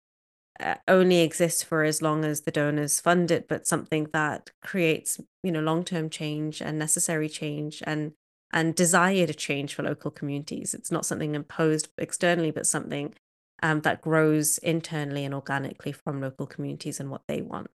uh, 0.61 0.75
only 0.89 1.21
exists 1.21 1.63
for 1.63 1.85
as 1.85 2.03
long 2.03 2.25
as 2.25 2.41
the 2.41 2.51
donors 2.51 3.01
fund 3.01 3.31
it, 3.31 3.47
but 3.49 3.67
something 3.67 4.09
that 4.13 4.51
creates, 4.61 5.21
you 5.43 5.53
know, 5.53 5.61
long-term 5.61 6.11
change 6.11 6.61
and 6.61 6.79
necessary 6.79 7.29
change 7.29 7.83
and 7.87 8.13
and 8.51 8.75
desired 8.75 9.37
change 9.37 9.75
for 9.75 9.83
local 9.83 10.11
communities. 10.11 10.73
It's 10.73 10.91
not 10.91 11.05
something 11.05 11.35
imposed 11.35 11.89
externally, 11.99 12.51
but 12.51 12.67
something 12.67 13.15
um, 13.63 13.83
that 13.83 14.01
grows 14.01 14.57
internally 14.59 15.25
and 15.25 15.35
organically 15.35 15.93
from 15.93 16.23
local 16.23 16.47
communities 16.47 16.99
and 16.99 17.11
what 17.11 17.23
they 17.29 17.43
want. 17.43 17.71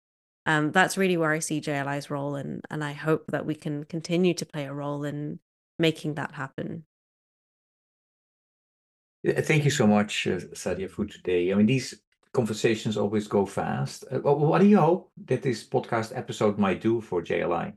Um, 0.45 0.73
that's 0.73 0.97
really 0.97 1.17
where 1.17 1.31
I 1.31 1.39
see 1.39 1.61
JLI's 1.61 2.11
role, 2.11 2.35
and 2.35 2.63
and 2.71 2.83
I 2.83 2.93
hope 2.93 3.27
that 3.29 3.47
we 3.47 3.55
can 3.55 3.85
continue 3.85 4.35
to 4.35 4.47
play 4.47 4.65
a 4.65 4.73
role 4.73 5.05
in 5.05 5.39
making 5.79 6.15
that 6.15 6.33
happen. 6.33 6.85
Thank 9.25 9.65
you 9.65 9.71
so 9.71 9.87
much, 9.87 10.27
uh, 10.27 10.41
Sadia, 10.53 10.91
for 10.91 11.05
today. 11.07 11.53
I 11.53 11.55
mean, 11.55 11.67
these 11.67 11.95
conversations 12.33 12.97
always 12.97 13.29
go 13.29 13.47
fast. 13.47 14.05
Uh, 14.11 14.19
what 14.19 14.61
do 14.61 14.67
you 14.67 14.79
hope 14.79 15.13
that 15.27 15.43
this 15.43 15.63
podcast 15.63 16.17
episode 16.17 16.59
might 16.59 16.81
do 16.81 17.01
for 17.01 17.23
JLI? 17.23 17.75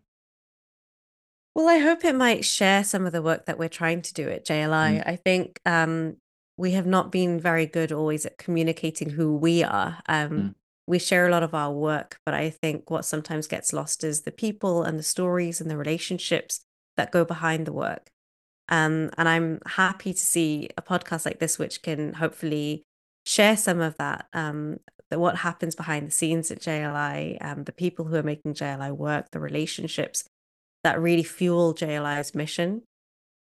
Well, 1.54 1.70
I 1.70 1.78
hope 1.78 2.04
it 2.04 2.16
might 2.16 2.44
share 2.44 2.84
some 2.84 3.06
of 3.06 3.14
the 3.14 3.22
work 3.22 3.46
that 3.46 3.60
we're 3.60 3.70
trying 3.70 4.02
to 4.02 4.14
do 4.14 4.28
at 4.30 4.46
JLI. 4.46 5.02
Mm. 5.02 5.04
I 5.08 5.16
think 5.16 5.62
um, 5.66 6.18
we 6.58 6.72
have 6.72 6.86
not 6.86 7.12
been 7.12 7.40
very 7.40 7.66
good 7.66 7.92
always 7.92 8.26
at 8.26 8.38
communicating 8.38 9.10
who 9.12 9.36
we 9.36 9.64
are. 9.64 10.00
Um, 10.08 10.30
mm. 10.30 10.56
We 10.88 11.00
share 11.00 11.28
a 11.28 11.32
lot 11.32 11.44
of 11.44 11.54
our 11.54 11.72
work, 11.72 12.20
but 12.26 12.36
I 12.36 12.50
think 12.50 12.90
what 12.90 13.06
sometimes 13.06 13.48
gets 13.48 13.74
lost 13.74 14.04
is 14.04 14.22
the 14.22 14.32
people 14.32 14.84
and 14.84 15.00
the 15.00 15.04
stories 15.04 15.60
and 15.60 15.70
the 15.70 15.78
relationships 15.78 16.62
that 16.96 17.12
go 17.12 17.26
behind 17.26 17.66
the 17.66 17.74
work. 17.74 18.10
Um, 18.70 19.12
and 19.18 19.30
I'm 19.30 19.60
happy 19.66 20.14
to 20.14 20.20
see 20.20 20.70
a 20.78 20.82
podcast 20.82 21.26
like 21.26 21.40
this, 21.40 21.60
which 21.60 21.82
can 21.82 22.14
hopefully 22.14 22.84
share 23.26 23.58
some 23.58 23.82
of 23.82 23.98
that, 23.98 24.28
um, 24.34 24.80
the, 25.10 25.20
what 25.20 25.38
happens 25.38 25.76
behind 25.76 26.08
the 26.08 26.12
scenes 26.12 26.52
at 26.52 26.62
JLI, 26.62 27.44
um, 27.44 27.64
the 27.64 27.72
people 27.72 28.06
who 28.06 28.16
are 28.16 28.24
making 28.24 28.54
JLI 28.54 28.92
work, 28.92 29.32
the 29.32 29.40
relationships 29.40 30.24
that 30.84 31.00
really 31.00 31.24
fuel 31.24 31.74
JLI's 31.74 32.34
mission, 32.36 32.84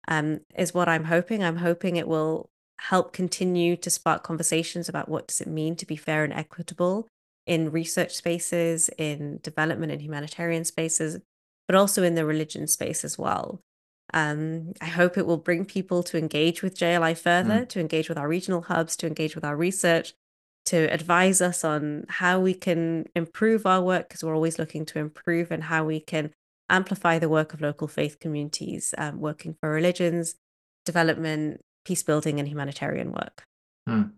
um, 0.08 0.42
is 0.56 0.74
what 0.74 0.90
I'm 0.90 1.06
hoping. 1.06 1.44
I'm 1.44 1.58
hoping 1.58 1.96
it 1.96 2.08
will 2.08 2.50
help 2.80 3.14
continue 3.14 3.78
to 3.78 3.90
spark 3.90 4.24
conversations 4.24 4.90
about 4.90 5.08
what 5.08 5.28
does 5.28 5.40
it 5.40 5.48
mean 5.48 5.76
to 5.78 5.86
be 5.86 5.96
fair 5.96 6.24
and 6.24 6.34
equitable 6.34 7.08
in 7.46 7.72
research 7.72 8.14
spaces, 8.14 8.90
in 8.98 9.40
development 9.44 9.92
and 9.92 10.02
humanitarian 10.02 10.66
spaces, 10.66 11.20
but 11.68 11.76
also 11.76 12.04
in 12.04 12.16
the 12.16 12.26
religion 12.26 12.68
space 12.68 13.04
as 13.04 13.18
well. 13.18 13.62
Um, 14.14 14.74
I 14.82 14.86
hope 14.86 15.18
it 15.18 15.26
will 15.26 15.38
bring 15.38 15.66
people 15.66 16.04
to 16.04 16.18
engage 16.18 16.62
with 16.62 16.78
JLI 16.78 17.18
further, 17.18 17.62
mm. 17.62 17.70
to 17.70 17.80
engage 17.80 18.10
with 18.10 18.18
our 18.18 18.28
regional 18.28 18.62
hubs, 18.62 18.96
to 18.98 19.08
engage 19.08 19.36
with 19.36 19.44
our 19.44 19.56
research, 19.56 20.14
to 20.66 20.78
advise 20.94 21.42
us 21.42 21.64
on 21.64 22.06
how 22.08 22.40
we 22.40 22.54
can 22.54 23.08
improve 23.16 23.66
our 23.66 23.82
work, 23.82 24.08
because 24.08 24.24
we're 24.24 24.36
always 24.36 24.60
looking 24.60 24.86
to 24.88 25.00
improve, 25.00 25.52
and 25.52 25.64
how 25.64 25.84
we 25.84 26.00
can 26.00 26.32
amplify 26.70 27.18
the 27.20 27.30
work 27.30 27.54
of 27.54 27.62
local 27.62 27.88
faith 27.88 28.20
communities 28.20 28.94
um, 28.98 29.20
working 29.20 29.56
for 29.60 29.70
religions, 29.70 30.36
development, 30.86 31.62
peace 31.84 32.04
building, 32.04 32.40
and 32.40 32.48
humanitarian 32.48 33.12
work. 33.12 33.44
Mm. 33.90 34.12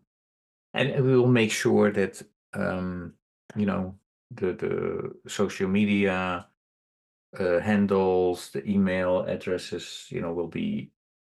and 0.75 1.03
we 1.03 1.17
will 1.17 1.27
make 1.27 1.51
sure 1.51 1.89
that 1.91 2.21
um, 2.55 3.13
you 3.55 3.65
know 3.65 3.95
the 4.31 4.53
the 4.53 5.29
social 5.29 5.67
media 5.67 6.47
uh, 7.39 7.59
handles, 7.59 8.49
the 8.51 8.67
email 8.69 9.21
addresses, 9.21 10.07
you 10.09 10.21
know, 10.21 10.33
will 10.33 10.47
be 10.47 10.91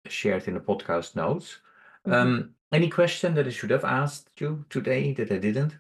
shared 0.08 0.48
in 0.48 0.54
the 0.54 0.60
podcast 0.60 1.16
notes. 1.16 1.60
Mm-hmm. 2.06 2.14
Um, 2.14 2.50
any 2.72 2.90
question 2.90 3.34
that 3.36 3.48
I 3.48 3.50
should 3.50 3.72
have 3.72 3.86
asked 3.86 4.30
you 4.40 4.66
today 4.70 5.14
that 5.14 5.32
I 5.32 5.38
didn't? 5.38 5.78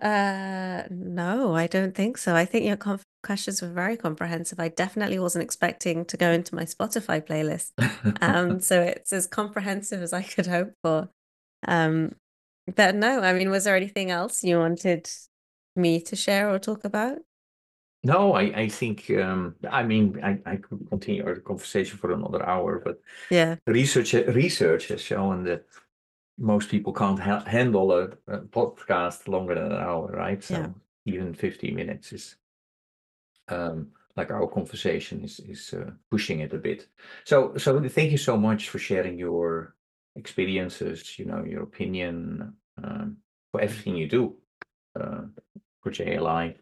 Uh, 0.00 0.82
no, 0.90 1.54
I 1.54 1.66
don't 1.66 1.94
think 1.94 2.18
so. 2.18 2.34
I 2.34 2.44
think 2.44 2.66
your 2.66 2.76
conf- 2.76 3.02
questions 3.22 3.62
were 3.62 3.68
very 3.68 3.96
comprehensive. 3.96 4.60
I 4.60 4.68
definitely 4.68 5.18
wasn't 5.18 5.44
expecting 5.44 6.04
to 6.06 6.16
go 6.16 6.30
into 6.30 6.54
my 6.54 6.64
Spotify 6.64 7.24
playlist. 7.24 7.72
Um, 8.22 8.60
so 8.60 8.80
it's 8.80 9.12
as 9.12 9.26
comprehensive 9.26 10.00
as 10.00 10.12
I 10.12 10.22
could 10.22 10.46
hope 10.46 10.72
for. 10.82 11.10
Um, 11.66 12.14
but 12.74 12.94
no, 12.94 13.20
I 13.20 13.32
mean, 13.32 13.50
was 13.50 13.64
there 13.64 13.76
anything 13.76 14.10
else 14.10 14.42
you 14.42 14.58
wanted 14.58 15.08
me 15.76 16.00
to 16.00 16.16
share 16.16 16.50
or 16.50 16.58
talk 16.58 16.84
about? 16.84 17.18
No, 18.02 18.34
I, 18.34 18.42
I 18.42 18.68
think 18.68 19.10
um, 19.10 19.56
I 19.68 19.82
mean 19.82 20.20
I, 20.22 20.38
I 20.46 20.56
could 20.56 20.88
continue 20.88 21.26
our 21.26 21.36
conversation 21.36 21.98
for 21.98 22.12
another 22.12 22.44
hour, 22.46 22.80
but 22.84 23.00
yeah, 23.30 23.56
research 23.66 24.12
research 24.12 24.88
has 24.88 25.00
shown 25.00 25.44
that 25.44 25.66
most 26.38 26.68
people 26.68 26.92
can't 26.92 27.18
ha- 27.18 27.44
handle 27.44 27.92
a, 27.92 28.04
a, 28.28 28.40
podcast 28.42 29.26
longer 29.26 29.54
than 29.54 29.72
an 29.72 29.82
hour, 29.82 30.08
right? 30.08 30.42
So 30.44 30.54
yeah. 30.54 30.68
even 31.06 31.34
50 31.34 31.70
minutes 31.72 32.12
is 32.12 32.36
um, 33.48 33.88
like 34.16 34.30
our 34.30 34.46
conversation 34.46 35.24
is 35.24 35.40
is 35.40 35.74
uh, 35.74 35.90
pushing 36.10 36.40
it 36.40 36.52
a 36.52 36.58
bit. 36.58 36.88
So 37.24 37.56
so 37.56 37.88
thank 37.88 38.12
you 38.12 38.18
so 38.18 38.36
much 38.36 38.68
for 38.68 38.78
sharing 38.78 39.18
your 39.18 39.75
experiences, 40.16 41.18
you 41.18 41.24
know, 41.24 41.44
your 41.44 41.62
opinion 41.62 42.54
um, 42.82 43.18
for 43.52 43.60
everything 43.60 43.96
you 43.96 44.08
do 44.08 44.36
uh, 44.98 45.22
for 45.82 45.90
JLI 45.90 46.56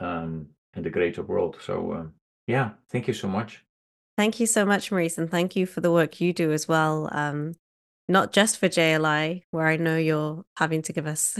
um, 0.00 0.46
and 0.74 0.84
the 0.84 0.90
greater 0.90 1.22
world. 1.22 1.58
So 1.60 1.92
um, 1.92 2.12
yeah, 2.46 2.70
thank 2.90 3.08
you 3.08 3.14
so 3.14 3.28
much. 3.28 3.64
Thank 4.16 4.40
you 4.40 4.46
so 4.46 4.64
much, 4.64 4.90
Maurice, 4.90 5.18
and 5.18 5.30
thank 5.30 5.56
you 5.56 5.66
for 5.66 5.80
the 5.80 5.92
work 5.92 6.20
you 6.20 6.32
do 6.32 6.52
as 6.52 6.68
well. 6.68 7.08
Um, 7.12 7.54
not 8.08 8.32
just 8.32 8.58
for 8.58 8.68
JLI, 8.68 9.42
where 9.50 9.66
I 9.66 9.76
know 9.76 9.96
you're 9.96 10.44
having 10.56 10.82
to 10.82 10.92
give 10.92 11.06
us 11.06 11.38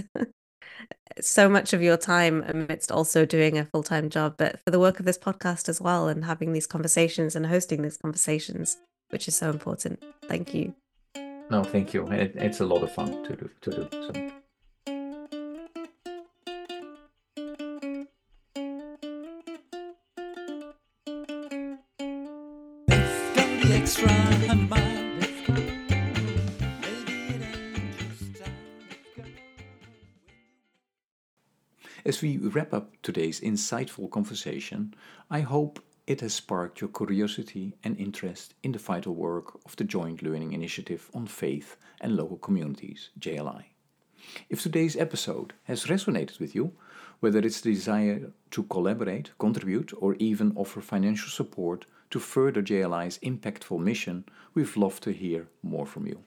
so 1.20 1.48
much 1.48 1.72
of 1.72 1.82
your 1.82 1.96
time 1.96 2.42
amidst 2.46 2.90
also 2.90 3.26
doing 3.26 3.58
a 3.58 3.66
full 3.66 3.82
time 3.82 4.08
job, 4.08 4.36
but 4.38 4.60
for 4.64 4.70
the 4.70 4.78
work 4.78 5.00
of 5.00 5.06
this 5.06 5.18
podcast 5.18 5.68
as 5.68 5.80
well 5.80 6.08
and 6.08 6.24
having 6.24 6.52
these 6.52 6.66
conversations 6.66 7.36
and 7.36 7.46
hosting 7.46 7.82
these 7.82 7.98
conversations, 7.98 8.78
which 9.10 9.28
is 9.28 9.36
so 9.36 9.50
important. 9.50 10.02
Thank 10.28 10.54
you. 10.54 10.74
No, 11.50 11.62
thank 11.62 11.92
you. 11.92 12.06
It, 12.06 12.32
it's 12.36 12.60
a 12.60 12.64
lot 12.64 12.82
of 12.82 12.92
fun 12.92 13.22
to 13.24 13.36
do. 13.36 13.50
To 13.60 13.70
do 13.70 13.88
so. 13.90 14.32
As 32.04 32.20
we 32.20 32.36
wrap 32.36 32.74
up 32.74 33.00
today's 33.02 33.40
insightful 33.40 34.10
conversation, 34.10 34.92
I 35.30 35.40
hope 35.40 35.78
it 36.04 36.20
has 36.20 36.34
sparked 36.34 36.80
your 36.80 36.90
curiosity 36.90 37.74
and 37.84 37.96
interest 37.96 38.54
in 38.64 38.72
the 38.72 38.78
vital 38.78 39.14
work 39.14 39.60
of 39.64 39.76
the 39.76 39.84
Joint 39.84 40.20
Learning 40.20 40.52
Initiative 40.52 41.08
on 41.14 41.26
Faith 41.26 41.76
and 42.00 42.16
Local 42.16 42.38
Communities, 42.38 43.10
JLI. 43.20 43.64
If 44.48 44.62
today's 44.62 44.96
episode 44.96 45.52
has 45.64 45.86
resonated 45.86 46.40
with 46.40 46.56
you, 46.56 46.72
whether 47.20 47.38
it's 47.38 47.60
the 47.60 47.72
desire 47.72 48.32
to 48.50 48.62
collaborate, 48.64 49.30
contribute, 49.38 49.92
or 49.96 50.16
even 50.18 50.52
offer 50.56 50.80
financial 50.80 51.28
support 51.28 51.86
to 52.10 52.18
further 52.18 52.62
JLI's 52.62 53.18
impactful 53.18 53.78
mission, 53.78 54.24
we'd 54.54 54.76
love 54.76 55.00
to 55.00 55.12
hear 55.12 55.46
more 55.62 55.86
from 55.86 56.06
you. 56.06 56.24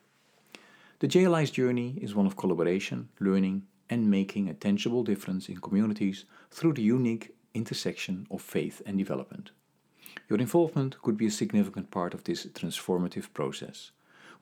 The 0.99 1.09
JLI's 1.09 1.51
journey 1.51 1.99
is 2.01 2.15
one 2.15 2.25
of 2.25 2.37
collaboration, 2.37 3.09
learning, 3.19 3.63
and 3.89 4.09
making 4.09 4.47
a 4.47 4.53
tangible 4.53 5.03
difference 5.03 5.49
in 5.49 5.57
communities 5.57 6.23
through 6.49 6.73
the 6.73 6.81
unique 6.81 7.35
intersection 7.53 8.25
of 8.31 8.41
faith 8.41 8.81
and 8.85 8.97
development. 8.97 9.51
Your 10.29 10.39
involvement 10.39 11.01
could 11.01 11.17
be 11.17 11.27
a 11.27 11.31
significant 11.31 11.91
part 11.91 12.13
of 12.13 12.23
this 12.23 12.45
transformative 12.45 13.33
process, 13.33 13.91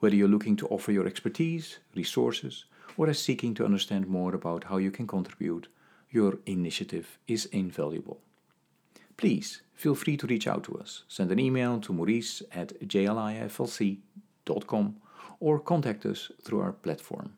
whether 0.00 0.16
you're 0.16 0.28
looking 0.28 0.56
to 0.56 0.68
offer 0.68 0.92
your 0.92 1.06
expertise, 1.06 1.78
resources, 1.94 2.64
or 2.96 3.08
are 3.08 3.14
seeking 3.14 3.54
to 3.54 3.64
understand 3.64 4.06
more 4.06 4.34
about 4.34 4.64
how 4.64 4.76
you 4.78 4.90
can 4.90 5.06
contribute, 5.06 5.68
your 6.10 6.38
initiative 6.46 7.18
is 7.26 7.46
invaluable. 7.46 8.20
Please 9.16 9.62
feel 9.74 9.94
free 9.94 10.16
to 10.16 10.26
reach 10.26 10.46
out 10.46 10.64
to 10.64 10.76
us. 10.78 11.04
Send 11.08 11.30
an 11.30 11.38
email 11.38 11.80
to 11.80 11.92
maurice 11.92 12.42
at 12.52 12.78
jliflc.com 12.80 13.96
or 15.40 15.58
contact 15.58 16.06
us 16.06 16.30
through 16.42 16.60
our 16.60 16.72
platform. 16.72 17.34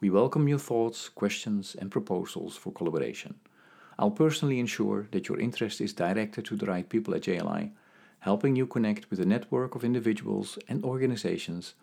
We 0.00 0.10
welcome 0.10 0.48
your 0.48 0.58
thoughts, 0.58 1.08
questions, 1.08 1.76
and 1.78 1.90
proposals 1.90 2.56
for 2.56 2.72
collaboration. 2.72 3.34
I'll 4.02 4.10
personally 4.10 4.58
ensure 4.58 5.06
that 5.12 5.28
your 5.28 5.38
interest 5.38 5.80
is 5.80 5.92
directed 5.92 6.44
to 6.46 6.56
the 6.56 6.66
right 6.66 6.88
people 6.88 7.14
at 7.14 7.22
JLI, 7.22 7.70
helping 8.18 8.56
you 8.56 8.66
connect 8.66 9.08
with 9.08 9.20
a 9.20 9.24
network 9.24 9.76
of 9.76 9.84
individuals 9.84 10.58
and 10.68 10.82
organizations 10.82 11.74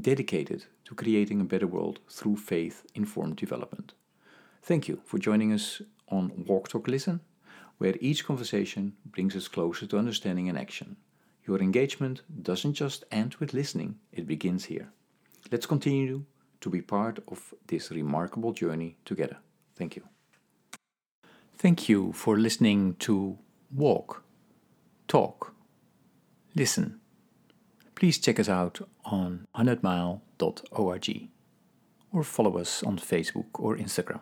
dedicated 0.00 0.64
to 0.86 0.94
creating 0.94 1.38
a 1.42 1.44
better 1.44 1.66
world 1.66 1.98
through 2.08 2.38
faith 2.38 2.86
informed 2.94 3.36
development. 3.36 3.92
Thank 4.62 4.88
you 4.88 5.02
for 5.04 5.18
joining 5.18 5.52
us 5.52 5.82
on 6.08 6.46
Walk 6.46 6.70
Talk 6.70 6.88
Listen, 6.88 7.20
where 7.76 7.96
each 8.00 8.24
conversation 8.24 8.94
brings 9.04 9.36
us 9.36 9.46
closer 9.46 9.86
to 9.86 9.98
understanding 9.98 10.48
and 10.48 10.56
action. 10.56 10.96
Your 11.46 11.58
engagement 11.60 12.22
doesn't 12.42 12.72
just 12.72 13.04
end 13.12 13.34
with 13.34 13.52
listening, 13.52 13.96
it 14.12 14.26
begins 14.26 14.64
here. 14.64 14.88
Let's 15.52 15.66
continue 15.66 16.24
to 16.62 16.70
be 16.70 16.80
part 16.80 17.18
of 17.28 17.52
this 17.66 17.90
remarkable 17.90 18.54
journey 18.54 18.96
together. 19.04 19.36
Thank 19.76 19.96
you. 19.96 20.15
Thank 21.58 21.88
you 21.88 22.12
for 22.12 22.38
listening 22.38 22.96
to 23.00 23.38
Walk, 23.74 24.22
Talk, 25.08 25.54
Listen. 26.54 27.00
Please 27.94 28.18
check 28.18 28.38
us 28.38 28.48
out 28.48 28.80
on 29.04 29.46
100mile.org 29.56 31.28
or 32.12 32.22
follow 32.22 32.58
us 32.58 32.82
on 32.82 32.98
Facebook 32.98 33.46
or 33.54 33.76
Instagram. 33.76 34.20